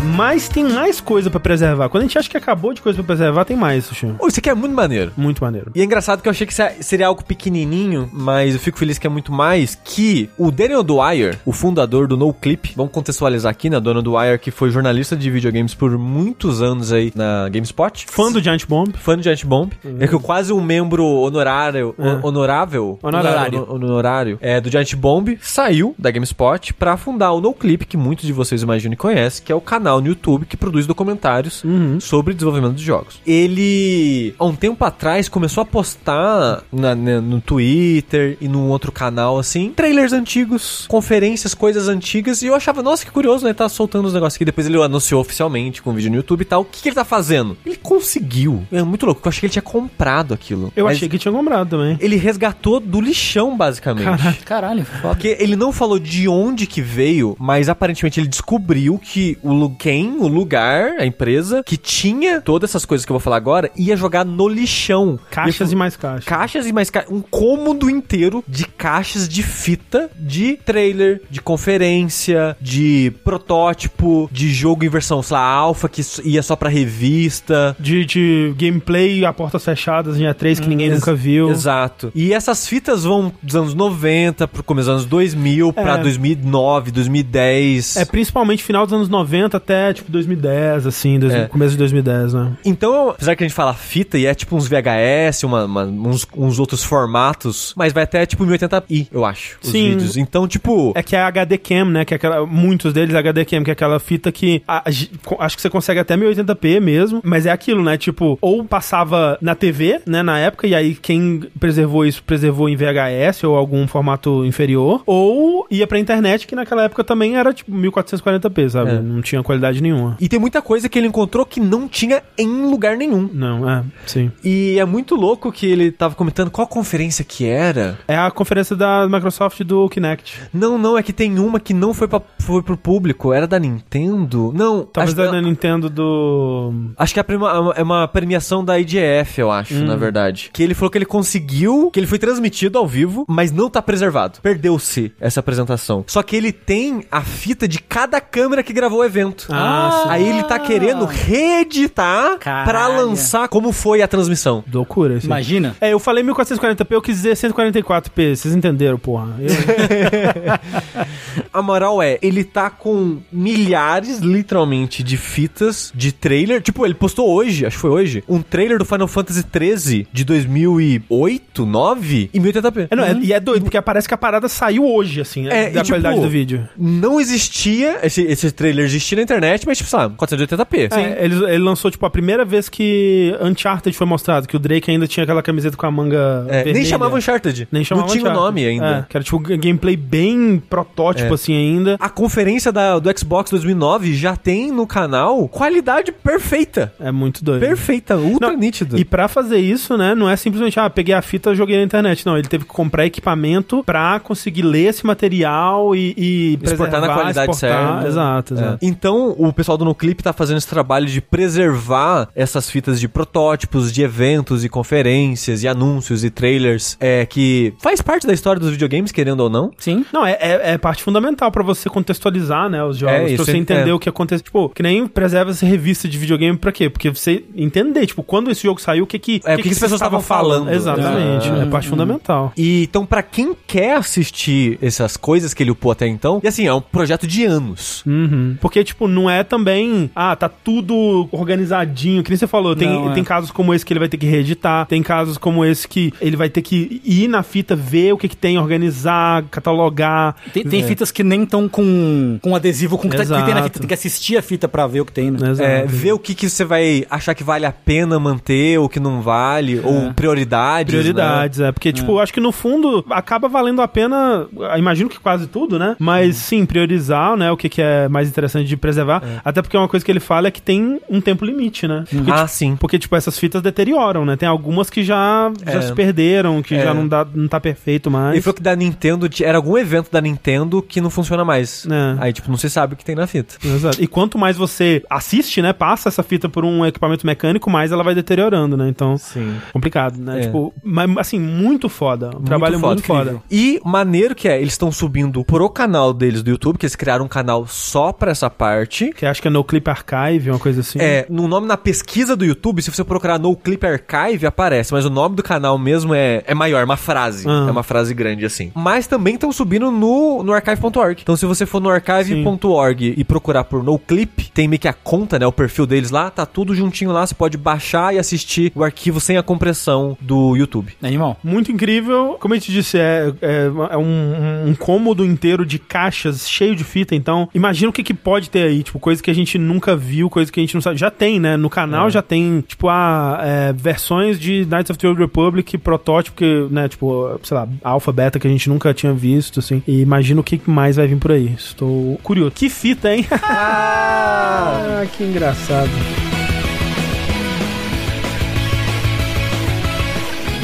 [0.04, 1.90] Mas tem mais coisa pra preservar.
[1.90, 4.14] Quando a gente acha que acabou de coisa pra preservar, tem mais, Sushi.
[4.20, 5.12] Oh, isso aqui é muito maneiro.
[5.18, 5.72] Muito maneiro.
[5.74, 8.98] E é engraçado que eu achei que se- seria algo pequenininho, mas eu fico feliz
[8.98, 13.70] que é muito mais, que o Daniel Dwyer, o fundador do NoClip, vamos contextualizar aqui,
[13.70, 13.80] né?
[13.80, 18.06] Daniel Dwyer, que foi jornalista de videogames por muitos anos aí na GameSpot.
[18.10, 18.94] Fã do Giant Bomb.
[18.98, 19.72] Fã do Giant Bomb.
[20.00, 22.20] É que eu quase um membro honorário, É.
[22.26, 23.64] honorável, Honorário.
[23.70, 28.26] Hono- honorário é, do Giant Bomb, saiu da GameSpot pra fundar o NoClip, que muitos
[28.26, 29.62] de vocês imaginam e conhecem, que é o
[29.94, 32.00] canal no YouTube que produz documentários Uhum.
[32.00, 33.20] sobre desenvolvimento de jogos.
[33.26, 38.92] Ele, há um tempo atrás, começou a postar na- né, no Twitter e num outro
[38.92, 43.54] canal, assim, trailers antigos, conferências, coisas antigas, e eu achava, nossa, que curioso, né?
[43.54, 44.46] Tá soltando os negócios aqui.
[44.46, 46.62] Depois ele anunciou oficialmente com vídeo no YouTube e tal.
[46.62, 47.58] O que, que ele tá fazendo?
[47.66, 48.64] Ele conseguiu.
[48.72, 50.72] É muito louco, eu achei que ele tinha comprado aquilo.
[50.76, 51.98] Eu achei que tinha comprado também.
[52.00, 54.06] Ele resgatou do lixão, basicamente.
[54.06, 54.38] Caralho.
[54.46, 55.10] Caralho, foda.
[55.16, 59.70] Porque ele não falou de onde que veio, mas aparentemente ele descobriu que o lu-
[59.84, 63.70] quem, o lugar, a empresa que tinha todas essas coisas que eu vou falar agora,
[63.76, 65.20] ia jogar no lixão.
[65.30, 66.24] Caixas Ia- e mais caixas.
[66.24, 67.04] Caixas e mais ca...
[67.10, 74.86] um cômodo inteiro de caixas de fita, de trailer, de conferência, de protótipo, de jogo
[74.86, 77.76] em versão, sei lá, alfa que ia só pra revista.
[77.78, 81.50] De, de gameplay a portas fechadas em E3 que ninguém nunca viu.
[81.50, 82.10] Exato.
[82.16, 86.02] E essas fitas vão dos anos 90 pro começo dos anos 2000 pra É.
[86.02, 87.98] 2009, 2010.
[87.98, 91.46] É principalmente final dos anos 90 até tipo 2010, assim, dois- É.
[91.48, 92.52] começo de 2010, né?
[92.66, 96.28] Então, apesar que a gente fala fita e é tipo uns VHS, uma, uma- uns,
[96.36, 99.90] uns outros formatos, mas vai até tipo 1080i, eu acho, os Sim.
[99.92, 100.18] vídeos.
[100.18, 102.06] Então, tipo, É que é HD Cam, né?
[102.06, 105.46] Que é aquela, muitos deles é HD Cam, que é aquela fita que a- a
[105.46, 107.98] acho que você consegue até 1080p mesmo, mas é aquilo, né?
[107.98, 112.76] Tipo, ou passava na TV, né, na época, e aí quem preservou isso preservou em
[112.76, 117.72] VHS ou algum formato inferior, ou ia pra internet, que naquela época também era tipo
[117.72, 118.92] 1440p, sabe?
[118.92, 119.00] É.
[119.02, 120.18] Não tinha qualidade nenhuma.
[120.20, 123.30] e tem muita coisa que ele encontrou que não tinha em lugar nenhum.
[123.34, 124.32] Não, é, sim.
[124.44, 127.98] E é muito louco que ele tava comentando qual conferência que era.
[128.08, 130.42] É a conferência da Microsoft do Kinect.
[130.54, 133.60] Não, não, é que tem uma que não foi, pra, foi pro público, era da
[133.60, 134.52] Nintendo.
[134.56, 136.74] Não, Talvez acho, é da Nintendo do.
[136.98, 139.86] Acho que é prima- é uma premiação da IGF, eu acho, Hum.
[139.86, 140.50] na verdade.
[140.54, 143.82] Que ele falou que ele conseguiu, que ele foi transmitido ao vivo, mas não tá
[143.82, 144.40] preservado.
[144.42, 146.04] Perdeu-se essa apresentação.
[146.08, 149.48] Só que ele tem a fita de cada câmera que gravou o evento.
[149.56, 150.06] Ah.
[150.10, 152.66] Aí ele tá querendo reeditar Caralho.
[152.70, 154.64] pra lançar como foi a transmissão.
[154.72, 155.28] Loucura, assim.
[155.28, 155.76] Imagina.
[155.80, 158.36] É, eu falei 1440p, eu quis dizer 144p.
[158.36, 159.36] Vocês entenderam, porra.
[159.40, 159.50] Eu-
[161.52, 166.62] A moral é, ele tá com milhares, literalmente, de fitas de trailer.
[166.62, 170.24] Tipo, ele postou hoje, acho que foi hoje, um trailer do Final Fantasy XIII de
[170.24, 172.88] 2008, 9 em 1080p.
[172.90, 175.66] É, não, é- e é doido, porque parece que a parada saiu hoje, assim, né?
[175.66, 176.68] É, da e, tipo, qualidade do vídeo.
[176.78, 179.33] Não existia, esse, esse trailer existia na internet,
[179.66, 180.92] mas tipo, sabe, 480p.
[180.92, 184.90] É, ele, ele lançou, tipo, a primeira vez que Uncharted foi mostrado, que o Drake
[184.92, 186.86] ainda tinha aquela camiseta com a manga É, nem vermelha.
[186.86, 187.68] chamava Uncharted.
[187.72, 188.46] Nem chamava Não tinha o Uncharted.
[188.46, 189.00] nome ainda.
[189.00, 191.34] É, que era, tipo, um gameplay bem protótipo, É.
[191.34, 191.98] assim, ainda.
[192.00, 196.94] A conferência da, do Xbox 2009 já tem no canal qualidade perfeita.
[197.00, 197.60] É muito doido.
[197.62, 198.98] Perfeita, ultra Não, nítido.
[198.98, 202.26] E pra fazer isso, né, não é simplesmente, ah, peguei a fita joguei na internet.
[202.26, 207.14] Não, ele teve que comprar equipamento pra conseguir ler esse material e, e Exportar na
[207.14, 207.94] qualidade exportar.
[207.94, 208.08] certa.
[208.08, 208.58] Exato, É.
[208.58, 208.78] exato.
[208.82, 213.92] Então, o pessoal do Noclip tá fazendo esse trabalho de preservar essas fitas de protótipos,
[213.92, 218.72] de eventos e conferências e anúncios e trailers, é, que faz parte da história dos
[218.72, 219.72] videogames, querendo ou não.
[219.78, 220.06] Sim.
[220.12, 223.32] Não, é, é, é parte fundamental pra você contextualizar, né, os jogos.
[223.32, 223.94] É, pra você é- entender é.
[223.94, 224.44] o que acontece.
[224.44, 226.90] Tipo, que nem preserva essa revista de videogame pra quê?
[226.90, 229.42] Porque você entender, tipo, quando esse jogo saiu, o que que...
[229.46, 230.72] É, o que que as pessoas estavam falando.
[230.72, 231.50] Exatamente.
[231.50, 231.64] Ah.
[231.64, 232.52] é parte fundamental.
[232.58, 236.66] E então, pra quem quer assistir essas coisas que ele upou até então, e assim,
[236.66, 238.04] é um projeto de anos.
[238.06, 238.58] Uhum.
[238.60, 243.12] Porque, tipo, não é também, ah, tá tudo organizadinho, que nem você falou, tem, Não,
[243.12, 243.14] é.
[243.14, 246.12] tem casos como esse que ele vai ter que reeditar, tem casos como esse que
[246.20, 250.36] ele vai ter que ir na fita, ver o que que tem, organizar, catalogar.
[250.54, 253.54] Tem, tem fitas que nem estão com, com adesivo com o que tá- que tem
[253.54, 253.80] na fita.
[253.80, 255.38] Tem que assistir a fita pra ver o que tem, né?
[255.60, 259.00] É, ver o que, que você vai achar que vale a pena manter, ou que
[259.00, 260.94] não vale, ou prioridades.
[260.94, 261.72] Prioridades, é.
[261.72, 265.78] Porque, tipo, eu acho que no fundo acaba valendo a pena, imagino que quase tudo,
[265.78, 265.96] né?
[266.00, 267.52] Mas sim, priorizar, né?
[267.52, 269.03] O que, que é mais interessante de preservar.
[269.44, 272.04] Até porque uma coisa que ele fala é que tem um tempo limite, né?
[272.10, 272.76] Porque, Ah, tipo, sim.
[272.76, 274.36] porque, tipo, essas fitas deterioram, né?
[274.36, 275.82] Tem algumas que já, já É.
[275.82, 276.84] se perderam, que É.
[276.84, 278.34] já não, dá, não tá perfeito mais.
[278.34, 281.86] Ele falou que da Nintendo era algum evento da Nintendo que não funciona mais.
[281.90, 282.16] É.
[282.20, 283.56] Aí, tipo, não se sabe o que tem na fita.
[283.64, 284.02] Exato.
[284.02, 285.74] E quanto mais você assiste, né?
[285.74, 288.88] Passa essa fita por um equipamento mecânico, mais ela vai deteriorando, né?
[288.90, 289.56] Então, Sim.
[289.72, 290.40] complicado, né?
[290.40, 290.42] É.
[290.44, 292.30] Tipo, mas, assim, muito foda.
[292.38, 293.42] Um trabalho muito foda.
[293.50, 297.26] E maneiro que é, eles estão subindo pro canal deles do YouTube, que eles criaram
[297.26, 298.93] um canal só pra essa parte.
[299.16, 301.00] Que acho que é No Clip Archive, uma coisa assim.
[301.00, 305.06] É, no nome na pesquisa do YouTube, se você procurar No Clip Archive, aparece, mas
[305.06, 307.48] o nome do canal mesmo é, é maior, é uma frase.
[307.48, 307.66] Ah.
[307.68, 308.72] É uma frase grande assim.
[308.76, 311.22] Mas também estão subindo no, no archive.org.
[311.22, 314.94] Então, se você for no archive.org e procurar por No Clip, tem meio que a
[314.94, 315.48] conta, né?
[315.48, 317.26] O perfil deles lá, tá tudo juntinho lá.
[317.26, 320.94] Você pode baixar e assistir o arquivo sem a compressão do YouTube.
[321.02, 321.38] Animal.
[321.44, 322.38] Muito incrível.
[322.40, 326.84] Como eu te disse, é, é, é um, um cômodo inteiro de caixas cheio de
[326.84, 327.16] fita.
[327.16, 328.83] Então, imagina o que, que pode ter aí.
[328.84, 330.98] Tipo, coisa que a gente nunca viu, coisa que a gente não sabe.
[330.98, 331.58] Já tem, né?
[331.58, 336.38] No canal já tem, tipo, a, é, versões de Knights of the Old Republic, protótipo,
[336.38, 336.88] que, né?
[336.88, 339.82] Tipo, sei lá, alfa, beta, que a gente nunca tinha visto, assim.
[339.88, 341.54] E imagina o que mais vai vir por aí.
[341.58, 342.52] Estou curioso.
[342.52, 343.26] Que fita, hein?
[343.32, 345.90] ah, que engraçado.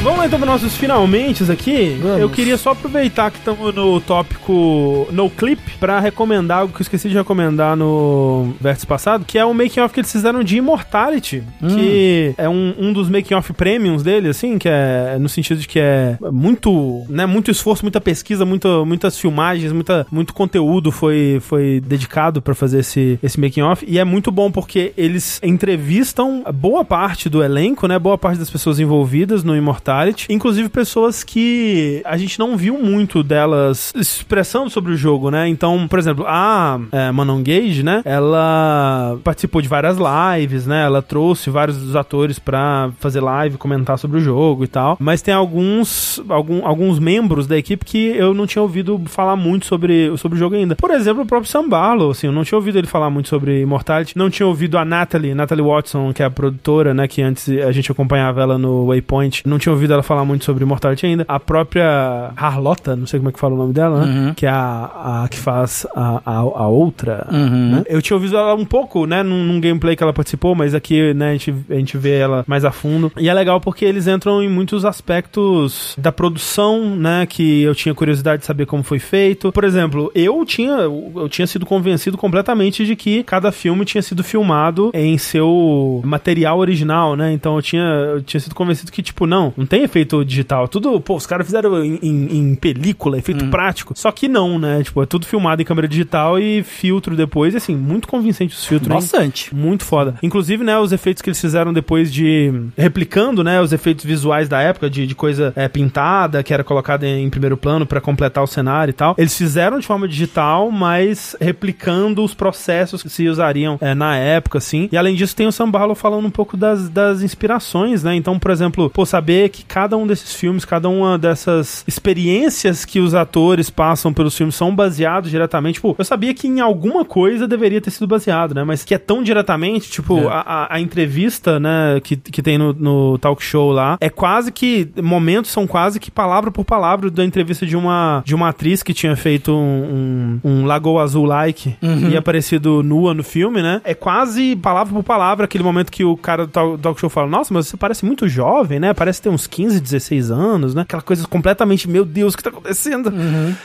[0.02, 1.98] Vamos lá então para nossos finalmente aqui.
[2.00, 2.20] Vamos.
[2.20, 6.84] Eu queria só aproveitar que estamos no tópico No Clip para recomendar algo que eu
[6.84, 10.56] esqueci de recomendar no verso passado, que é o making off que eles fizeram de
[10.56, 11.42] Immortality,
[11.74, 15.68] que é um, um dos making off premiums dele, assim, que é no sentido de
[15.68, 21.40] que é muito, né, muito esforço, muita pesquisa, muito, muitas filmagens, muita, muito conteúdo foi,
[21.42, 26.42] foi dedicado para fazer esse, esse making off e é muito bom porque eles entrevistam
[26.54, 29.89] boa parte do elenco, né, boa parte das pessoas envolvidas no Immortality,
[30.28, 35.48] inclusive pessoas que a gente não viu muito delas expressando sobre o jogo, né?
[35.48, 38.02] Então, por exemplo, a é, Manon Gage, né?
[38.04, 40.84] Ela participou de várias lives, né?
[40.84, 44.96] Ela trouxe vários dos atores pra fazer live, comentar sobre o jogo e tal.
[45.00, 49.66] Mas tem alguns, algum, alguns membros da equipe que eu não tinha ouvido falar muito
[49.66, 50.76] sobre, sobre o jogo ainda.
[50.76, 53.60] Por exemplo, o próprio Sam Barlow, assim, eu não tinha ouvido ele falar muito sobre
[53.62, 54.16] Immortality.
[54.16, 57.08] Não tinha ouvido a Natalie, Natalie Watson, que é a produtora, né?
[57.08, 59.46] Que antes a gente acompanhava ela no Waypoint.
[59.46, 61.24] Não tinha ouvido ela falar muito sobre Immortality ainda.
[61.28, 64.12] A própria Harlota, não sei como é que fala o nome dela, né?
[64.12, 64.34] Uhum.
[64.34, 67.26] Que é a, a que faz a, a, a outra.
[67.30, 67.70] Uhum.
[67.76, 67.84] né?
[67.88, 71.14] Eu tinha ouvido ela um pouco, né, num, num gameplay que ela participou, mas aqui,
[71.14, 73.12] né, a gente, a gente vê ela mais a fundo.
[73.16, 77.94] E é legal porque eles entram em muitos aspectos da produção, né, que eu tinha
[77.94, 79.52] curiosidade de saber como foi feito.
[79.52, 84.22] Por exemplo, eu tinha, eu tinha sido convencido completamente de que cada filme tinha sido
[84.22, 87.32] filmado em seu material original, né?
[87.32, 90.66] Então eu tinha, eu tinha sido convencido que, tipo, não, não tem efeito digital.
[90.68, 93.94] Tudo, pô, os caras fizeram em, em- em película, efeito prático.
[93.96, 94.82] Só que não, né?
[94.82, 97.54] Tipo, é tudo filmado em câmera digital e filtro depois.
[97.54, 98.96] E assim, muito convincente os filtros, hein?
[98.96, 99.54] Bastante.
[99.54, 100.16] Muito foda.
[100.22, 102.52] Inclusive, né, os efeitos que eles fizeram depois de.
[102.76, 107.06] replicando, né, os efeitos visuais da época, de, de coisa é, pintada, que era colocada
[107.06, 109.14] em, primeiro plano pra completar o cenário e tal.
[109.16, 114.58] Eles fizeram de forma digital, mas replicando os processos que se usariam é, na época,
[114.58, 114.88] assim.
[114.90, 118.16] E além disso, tem o Sam Barlow falando um pouco das, das inspirações, né?
[118.16, 123.00] Então, por exemplo, pô, saber que cada um desses filmes, cada uma dessas experiências que
[123.00, 125.80] os atores passam pelos filmes são baseados diretamente.
[125.80, 128.64] Pô, eu sabia que em alguma coisa deveria ter sido baseado, né?
[128.64, 132.72] Mas que é tão diretamente, tipo, a, a- a entrevista, né, que, que tem no,
[132.72, 134.88] no talk show lá, é quase que.
[135.02, 138.92] Momentos são quase que palavra por palavra da entrevista de uma, de uma atriz que
[138.94, 141.76] tinha feito um, um, um Lagoa Azul like
[142.10, 143.80] e aparecido nua no filme, né?
[143.84, 147.28] É quase palavra por palavra aquele momento que o cara do tal- talk show fala:
[147.28, 148.92] Nossa, mas você parece muito jovem, né?
[148.94, 150.82] Parece ter uns 15, 16 anos, né?
[150.82, 153.12] Aquela coisa completamente, meu Deus, o que tá acontecendo?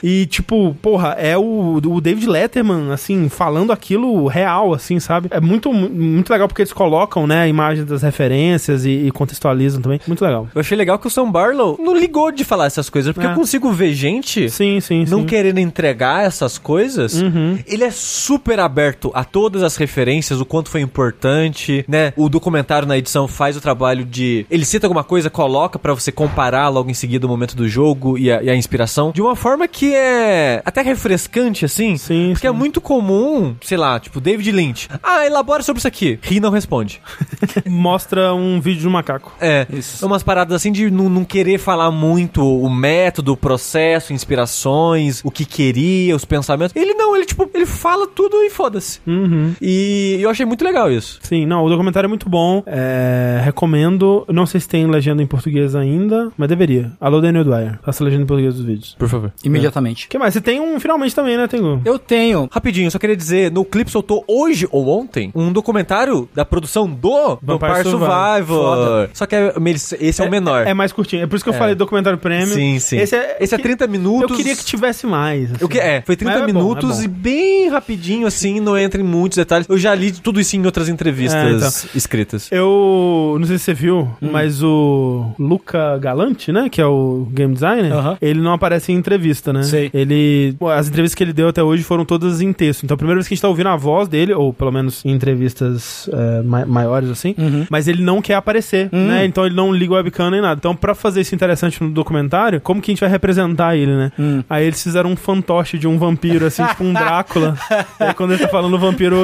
[0.04, 5.28] E, tipo, porra, é o, o David Letterman, assim, falando aquilo real, assim, sabe?
[5.32, 9.82] É muito, muito legal porque eles colocam, né, a imagem das referências e, e contextualizam
[9.82, 10.00] também.
[10.08, 10.48] Muito legal.
[10.54, 13.32] Eu achei legal que o Sam Barlow não ligou de falar essas coisas, porque É.
[13.32, 15.26] eu consigo ver gente Sim, sim, não sim.
[15.26, 17.22] querendo entregar essas coisas.
[17.22, 17.58] Uhum.
[17.68, 22.14] Ele é super aberto a todas as referências, o quanto foi importante, né?
[22.16, 24.46] O documentário na edição faz o trabalho de.
[24.50, 27.68] Ele cita alguma coisa, coloca coloca pra você comparar logo em seguida o momento do
[27.68, 31.98] jogo e a, e a inspiração de uma forma que é até refrescante, assim.
[31.98, 34.90] Sim, Porque é muito comum, sei lá, tipo, David Lynch.
[35.04, 36.20] Ah, elabora sobre isso aqui.
[36.22, 37.02] Ri não responde.
[37.66, 39.34] Mostra um vídeo de um macaco.
[39.40, 40.06] É, Isso.
[40.06, 45.32] umas paradas assim de não, não querer falar muito o método, o processo, inspirações, o
[45.32, 46.76] que queria, os pensamentos.
[46.76, 49.00] Ele não, ele tipo, ele fala tudo e foda-se.
[49.06, 49.54] Uhum.
[49.62, 51.20] E eu achei muito legal isso.
[51.22, 52.64] Sim, não, o documentário é muito bom.
[52.66, 54.26] É, recomendo.
[54.30, 56.92] Não sei se tem legenda em português ainda, mas deveria.
[57.00, 57.80] Alô, Daniel Dwyer.
[57.82, 58.96] Faça a legenda em português dos vídeos.
[59.00, 59.32] Por favor.
[59.44, 60.06] Imediatamente.
[60.06, 60.34] O que mais?
[60.34, 61.82] Você tem um finalmente também, né, Tengu?
[61.86, 62.48] Eu tenho.
[62.52, 67.40] Rapidinho, só queria dizer, no clipe soltou hoje ou ontem um documentário da produção do
[67.42, 69.10] Vampire Vampire Survivor.
[69.14, 69.54] Só que é-
[70.00, 70.68] esse é, o menor.
[70.68, 71.24] É mais curtinho.
[71.24, 71.58] É por isso que eu É.
[71.58, 72.48] falei documentário prêmio.
[72.54, 72.98] Sim, sim.
[72.98, 74.30] Esse é, Esse é que- 30 minutos.
[74.32, 75.52] Eu queria que tivesse mais.
[75.54, 75.64] assim.
[75.64, 76.02] O que é?
[76.02, 77.04] Foi 30 Mas é bom, minutos é bom.
[77.04, 79.68] e bem rapidinho, assim, não entra em muitos detalhes.
[79.70, 82.50] Eu já li tudo isso em outras entrevistas É, escritas.
[82.52, 84.30] Eu não sei se você viu, Hum.
[84.32, 87.92] mas o Luca Galante, né, que é o game designer,
[88.22, 89.64] ele não aparece em entrevista, né?
[89.64, 89.90] Sei.
[89.94, 92.84] Ele, as entrevistas que ele deu até hoje foram todas em texto.
[92.84, 95.04] Então, a primeira vez que a gente tá ouvindo a voz dele, ou pelo menos
[95.06, 97.66] em entrevistas é, ma- maiores assim, Uhum.
[97.70, 99.08] mas ele não quer aparecer, Hum.
[99.08, 99.26] né?
[99.26, 100.58] Então ele não liga o webcam nem nada.
[100.60, 104.12] Então, pra fazer isso interessante no documentário, como que a gente vai representar ele, né?
[104.20, 104.44] Hum.
[104.50, 107.56] Aí eles fizeram um fantoche de um vampiro, assim, tipo um Drácula.
[108.00, 109.16] aí quando ele tá falando, o vampiro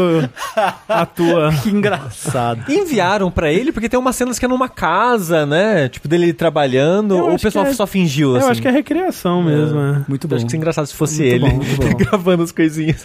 [0.88, 1.52] atua.
[1.64, 2.72] Que engraçado.
[2.72, 5.90] Enviaram pra ele porque tem umas cenas que é numa casa, né?
[5.90, 8.50] Tipo, dele trabalhando, Eu ou o pessoal é- só fingiu, Eu assim.
[8.52, 10.06] acho que é recriação mesmo, é.
[10.08, 10.36] Muito Eu bom.
[10.36, 11.60] acho que seria engraçado se fosse Muito ele bom,
[11.90, 11.98] bom.
[11.98, 13.04] gravando as coisinhas.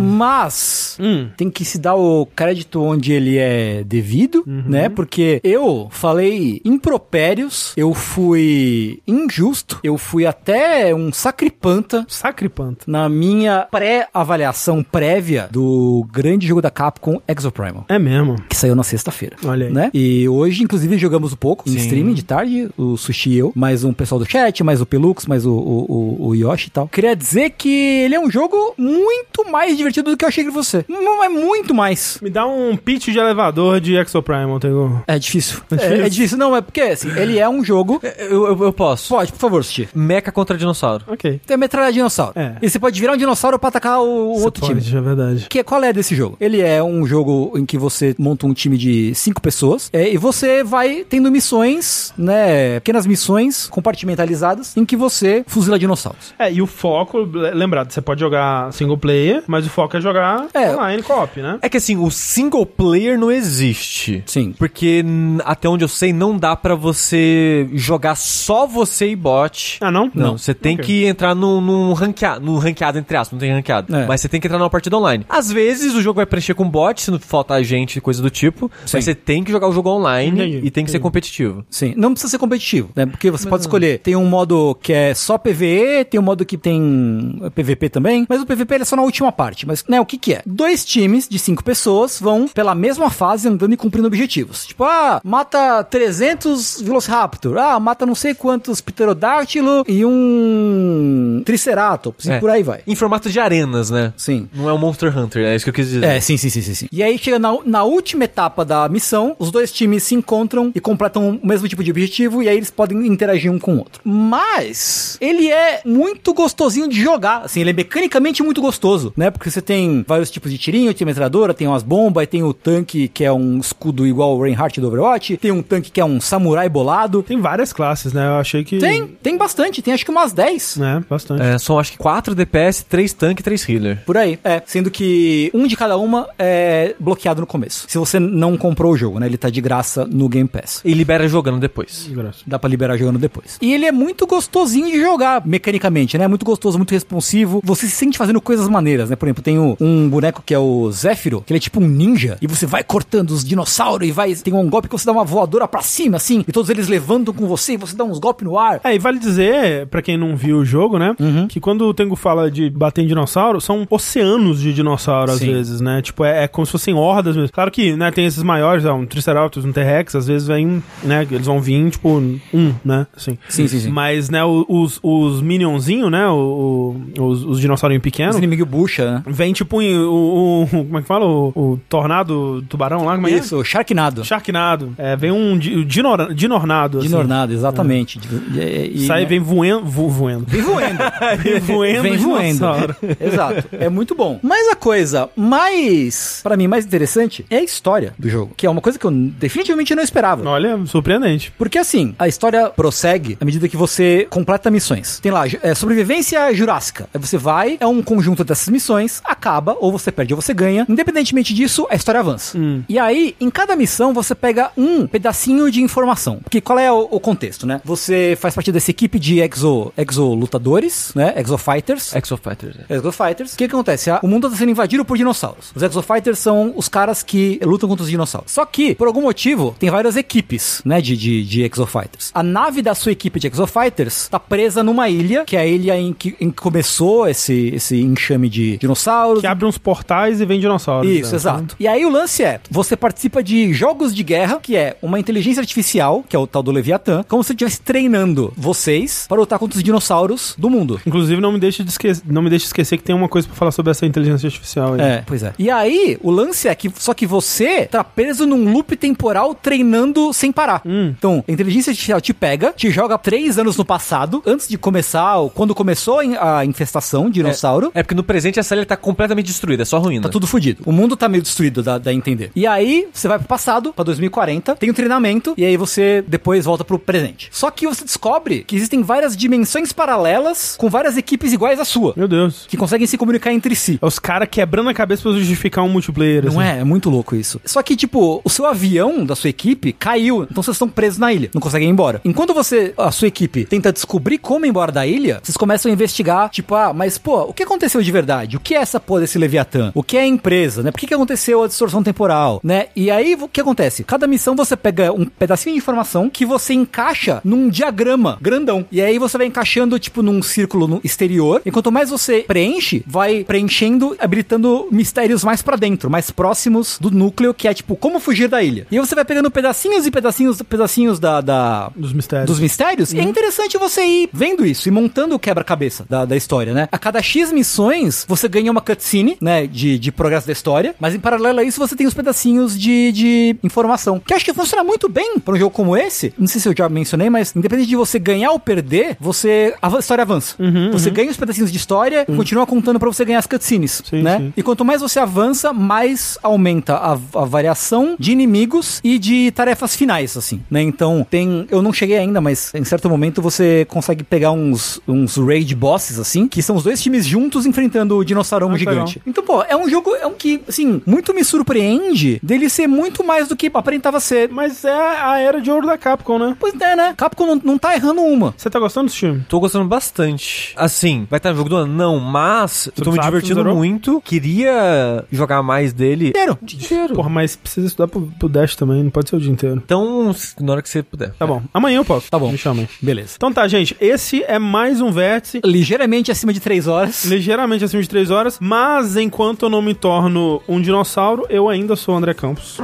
[0.00, 1.28] Mas Hum.
[1.36, 4.88] tem que se dar o crédito onde ele é devido, né?
[4.88, 12.84] Porque eu falei impropérios, eu fui injusto, eu fui até um sacripanta Sacripanta.
[12.86, 17.84] na minha pré-avaliação prévia do grande jogo da Capcom Exoprimal.
[17.88, 18.36] É mesmo.
[18.48, 19.36] Que saiu na sexta-feira.
[19.44, 19.72] Olha aí.
[19.72, 19.90] Né?
[19.94, 21.78] E hoje, inclusive, jogamos um pouco em Sim.
[21.78, 22.41] streaming de tarde,
[22.76, 25.86] o Sushi e eu, mais um pessoal do chat, mais o Pelux, mais o, o,
[26.20, 26.88] o- o Yoshi e tal.
[26.88, 27.68] Queria dizer que
[28.04, 30.84] ele é um jogo muito mais divertido do que eu achei que fosse.
[30.88, 32.18] Não é muito mais.
[32.22, 35.02] Me dá um pitch de elevador de Exoprimal, Tego.
[35.06, 35.60] É difícil.
[35.70, 36.04] É É, difícil?
[36.04, 36.38] é difícil.
[36.38, 38.00] Não, é porque assim, ele é um jogo.
[38.18, 39.08] Eu, eu, eu posso.
[39.08, 39.88] Pode, por favor, Sushi.
[39.94, 41.04] Mecha contra dinossauro.
[41.08, 41.40] Ok.
[41.46, 42.32] Tem a metralha de dinossauro.
[42.36, 42.56] É.
[42.62, 44.98] E você pode virar um dinossauro pra atacar o, o Você outro pode, time.
[44.98, 45.46] É verdade.
[45.48, 46.36] Que, qual é desse jogo?
[46.40, 50.16] Ele é um jogo em que você monta um time de cinco pessoas é, e
[50.16, 52.31] você vai tendo missões, né?
[52.80, 56.34] Pequenas missões compartimentalizadas em que você fuzila dinossauros.
[56.38, 60.00] É, e o foco, le- lembrado, você pode jogar single player, mas o foco é
[60.00, 60.70] jogar É.
[60.74, 61.58] online co-op, né?
[61.62, 64.22] É que assim, o single player não existe.
[64.26, 64.52] Sim.
[64.58, 65.04] Porque
[65.44, 69.78] até onde eu sei, não dá pra você jogar só você e bot.
[69.80, 70.10] Ah, não?
[70.14, 70.84] Não, você tem Ok.
[70.86, 73.94] que entrar num, num ranqueado, num ranqueado, entre aspas, não tem ranqueado.
[73.94, 74.06] É.
[74.06, 75.24] Mas você tem que entrar numa partida online.
[75.28, 78.70] Às vezes o jogo vai preencher com bot, se não faltar gente, coisa do tipo.
[78.86, 78.96] Sim.
[78.96, 81.02] Mas você tem que jogar o jogo online Entendi, e tem que ser entendi.
[81.02, 81.64] competitivo.
[81.70, 83.06] Sim, não precisa ser competitivo, né?
[83.06, 83.98] Porque você pode escolher.
[83.98, 88.40] Tem um modo que é só PVE, tem um modo que tem PVP também, mas
[88.40, 89.66] o PVP ele é só na última parte.
[89.66, 90.42] Mas, né, o que que é?
[90.46, 94.66] Dois times de cinco pessoas vão pela mesma fase andando e cumprindo objetivos.
[94.66, 102.36] Tipo, ah, mata 300 Velociraptor, ah, mata não sei quantos Pterodáctilo e um Triceratops, É.
[102.36, 102.80] e por aí vai.
[102.86, 104.12] Em formato de arenas, né?
[104.16, 104.48] Sim.
[104.54, 106.04] Não é um Monster Hunter, é isso que eu quis dizer.
[106.04, 106.86] É, sim, sim, sim, sim, sim.
[106.92, 110.80] E aí chega na, na última etapa da missão, os dois times se encontram e
[110.80, 114.00] completam o mesmo tipo de objetivo, e aí eles podem interagir um com o outro.
[114.04, 117.42] Mas ele é muito gostosinho de jogar.
[117.44, 119.30] Assim, ele é mecanicamente muito gostoso, né?
[119.30, 123.08] Porque você tem vários tipos de tirinho, tem metralhadora, tem umas bombas, tem o tanque
[123.08, 126.20] que é um escudo igual o Reinhardt do Overwatch, tem um tanque que é um
[126.20, 127.22] samurai bolado.
[127.22, 128.26] Tem várias classes, né?
[128.26, 128.78] Eu achei que...
[128.78, 130.76] Tem, tem bastante, tem acho que umas 10.
[130.76, 131.42] Né, bastante.
[131.42, 134.02] É, são acho que 4 DPS, 3 tanque e 3 healer.
[134.04, 134.38] Por aí.
[134.42, 137.86] É, sendo que um de cada uma é bloqueado no começo.
[137.88, 139.26] Se você não comprou o jogo, né?
[139.26, 140.80] Ele tá de graça no Game Pass.
[140.84, 142.01] E libera jogando depois.
[142.46, 143.58] Dá pra liberar jogando depois.
[143.60, 146.26] E ele é muito gostosinho de jogar, mecanicamente, né?
[146.26, 147.60] Muito gostoso, muito responsivo.
[147.64, 149.16] Você se sente fazendo coisas maneiras, né?
[149.16, 152.38] Por exemplo, tem um boneco que é o Zéfiro, que ele é tipo um ninja.
[152.40, 154.34] E você vai cortando os dinossauros e vai.
[154.34, 156.44] Tem um golpe que você dá uma voadora pra cima, assim.
[156.46, 158.80] E todos eles levantam com você e você dá uns golpes no ar.
[158.84, 161.14] É, e vale dizer, pra quem não viu o jogo, né?
[161.18, 161.46] Uhum.
[161.46, 165.52] Que quando o Tengu fala de bater em dinossauro, são oceanos de dinossauro, às Sim.
[165.52, 166.02] vezes, né?
[166.02, 167.52] Tipo, é, é como se fossem hordas mesmo.
[167.52, 171.26] Claro que, né, tem esses maiores, ó, um Triceratops, um T-Rex, às vezes vem, né?
[171.30, 172.08] Eles vão vir, tipo,
[172.52, 173.06] um, né?
[173.16, 173.38] Assim.
[173.48, 173.90] Sim, sim, sim.
[173.90, 176.26] Mas, né, os, os minionzinhos, né?
[176.28, 178.34] O, o- os, os dinossaurinhos pequenos.
[178.34, 179.22] Os inimigos bucha, né?
[179.26, 181.24] Vem tipo em- o, o- Como é que fala?
[181.26, 183.32] O, o tornado tubarão lá, como é?
[183.32, 184.24] Isso, Sharknado.
[184.24, 184.94] Sharknado.
[184.98, 186.98] É, vem um di- dinor, dinornado.
[186.98, 187.08] assim.
[187.08, 188.18] Dinornado, exatamente.
[188.54, 189.26] E- e- e- Sai, né?
[189.26, 189.84] vem voendo.
[189.84, 190.44] Vo, voendo.
[190.48, 190.98] Vem voando.
[191.42, 192.02] Vem voendo.
[192.02, 192.42] Vem voando.
[192.42, 192.96] dinossauro.
[193.20, 193.68] Exato.
[193.72, 194.38] É muito bom.
[194.42, 198.52] Mas a coisa mais, pra mim, mais interessante é a história do jogo.
[198.56, 200.48] Que é uma coisa que eu definitivamente não esperava.
[200.48, 201.52] Olha, surpreendente.
[201.58, 205.18] Porque assim, a história prossegue à medida que você completa missões.
[205.20, 207.08] Tem lá, é, sobrevivência jurássica.
[207.12, 210.86] Aí você vai, é um conjunto dessas missões, acaba, ou você perde ou você ganha.
[210.88, 212.58] Independentemente disso, a história avança.
[212.88, 216.40] E aí, em cada missão, você pega um pedacinho de informação.
[216.42, 217.80] Porque qual é o, o contexto, né?
[217.84, 221.34] Você faz parte dessa equipe de exo, exo lutadores, né?
[221.36, 222.14] Exo fighters.
[222.14, 222.76] Exo Fighters.
[222.76, 222.84] né?
[222.88, 223.54] Exofighters.
[223.54, 224.10] O que, que acontece?
[224.22, 225.72] O mundo está sendo invadido por dinossauros.
[225.74, 228.50] Os Exofighters são os caras que lutam contra os dinossauros.
[228.52, 232.30] Só que, por algum motivo, tem várias equipes, né, de, de, de Exofighters.
[232.34, 235.98] A nave da sua equipe de Exofighters tá presa numa ilha, que é a ilha
[235.98, 239.40] em que, em que começou esse, esse enxame de dinossauros.
[239.40, 241.10] Que abre uns portais e vem dinossauros.
[241.10, 241.36] Isso, né?
[241.36, 241.76] exato.
[241.78, 245.60] E aí o lance é, você participa de jogos de guerra, que é uma inteligência
[245.60, 249.58] artificial, que é o tal do Leviatã, como se você estivesse treinando vocês para lutar
[249.58, 251.00] contra os dinossauros do mundo.
[251.06, 253.56] Inclusive, não me deixe de esquecer, não me deixe esquecer que tem uma coisa pra
[253.56, 255.00] falar sobre essa inteligência artificial aí.
[255.00, 255.52] É, pois é.
[255.58, 260.32] E aí, o lance é que só que você tá preso num loop temporal treinando
[260.32, 260.82] sem parar.
[260.84, 265.36] Então, a inteligência artificial te pega, te joga três anos no passado, antes de começar,
[265.36, 267.90] ou quando começou a in- a infestação de dinossauro.
[267.94, 270.22] É porque no presente essa ilha tá completamente destruída, é só ruína.
[270.22, 270.82] Tá tudo fudido.
[270.86, 272.50] O mundo tá meio destruído, dá, dá a entender.
[272.54, 276.64] E aí, você vai pro passado, pra 2040, tem um treinamento, e aí você depois
[276.64, 277.48] volta pro presente.
[277.52, 282.12] Só que você descobre que existem várias dimensões paralelas com várias equipes iguais à sua,
[282.16, 282.66] Meu Deus.
[282.68, 283.98] que conseguem se comunicar entre si.
[284.00, 286.44] É os caras quebrando a cabeça pra justificar um multiplayer.
[286.44, 286.70] Não assim.
[286.70, 286.80] é?
[286.80, 287.60] É muito louco isso.
[287.64, 291.32] Só que, tipo, o seu avião da sua equipe caiu, então vocês estão presos na
[291.32, 292.20] ilha, não conseguem ir embora.
[292.24, 295.92] Enquanto você, a sua equipe, tenta descobrir como ir embora da ilha, vocês começam a
[295.92, 298.56] investigar, tipo, ah, mas, pô, o que aconteceu de verdade?
[298.56, 299.92] O que é essa porra desse Leviatã?
[299.94, 300.90] O que é a empresa, né?
[300.90, 302.86] Por que, que aconteceu a distorção temporal, né?
[302.94, 304.04] E aí, o que acontece?
[304.04, 308.84] Cada missão você pega um pedacinho de informação que você encaixa num diagrama grandão.
[308.90, 311.62] E aí você vai encaixando, tipo, num círculo no exterior.
[311.64, 317.10] E quanto mais você preenche, vai preenchendo, habilitando mistérios mais pra dentro, mais próximos do
[317.10, 318.86] núcleo, que é, tipo, como fugir da ilha.
[318.90, 322.46] E aí você vai pegando pedacinhos e pedacinhos, pedacinhos da, da, Dos mistérios.
[322.50, 326.36] dos mistérios, e é interessante você ir vendo isso e montando o quebra-cabeça da, da
[326.36, 326.88] história, né?
[326.92, 331.14] A cada X missões, você ganha uma cutscene, né, de, de progresso da história, mas
[331.14, 334.84] em paralelo a isso, você tem os pedacinhos de, de informação, que acho que funciona
[334.84, 336.32] muito bem pra um jogo como esse.
[336.38, 339.88] Não sei se eu já mencionei, mas independente de você ganhar ou perder, você a
[339.98, 340.56] história avança.
[340.92, 344.22] você ganha os pedacinhos de história e continua contando pra você ganhar as cutscenes, Sim,
[344.22, 344.38] né?
[344.38, 344.52] sim.
[344.56, 349.94] E quanto mais você avança, mais aumenta a, a variação de inimigos e de tarefas
[349.96, 350.82] finais, assim, né?
[350.82, 351.66] Então, tem...
[351.70, 356.18] Eu não cheguei ainda, mas em certo momento você consegue pegar uns, uns raid bosses,
[356.18, 359.18] assim, que são os dois times juntos enfrentando o dinossaurão Ah, que gigante.
[359.18, 359.22] legal.
[359.26, 363.24] Então, pô, é um jogo é um que, assim, muito me surpreende dele ser muito
[363.24, 364.48] mais do que aparentava ser.
[364.48, 366.56] Mas é a era de ouro da Capcom, né?
[366.58, 367.14] Pois é, né?
[367.16, 368.54] Capcom não, não tá errando uma.
[368.56, 369.44] Você tá gostando desse time?
[369.48, 370.74] Tô gostando bastante.
[370.76, 371.92] Assim, vai estar no jogo do ano?
[371.92, 374.20] Não, mas eu tô me sabe, divertindo muito.
[374.22, 376.28] Queria jogar mais dele.
[376.28, 376.58] Inteiro.
[376.62, 377.14] Inteiro.
[377.14, 379.80] Porra, mas precisa estudar pro, pro Dash também, não pode ser o dia inteiro.
[379.84, 381.30] Então, na hora que você puder.
[381.38, 381.62] Tá bom.
[381.72, 382.30] Amanhã eu posso.
[382.30, 382.50] Tá bom.
[382.50, 382.88] Me chamem.
[383.00, 383.34] Beleza.
[383.36, 383.96] Então tá, gente.
[384.00, 385.60] Esse é mais um vértice.
[385.64, 387.24] Ligeiramente acima de 3 horas.
[387.26, 391.94] Ligeiramente acima de 3 horas, mas enquanto eu não me torno um dinossauro, eu ainda
[391.94, 392.78] sou o André Campos.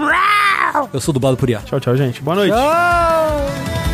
[0.93, 1.61] Eu sou dublado por IA.
[1.61, 2.23] Tchau, tchau, gente.
[2.23, 2.53] Boa noite.
[2.55, 3.88] Tchau!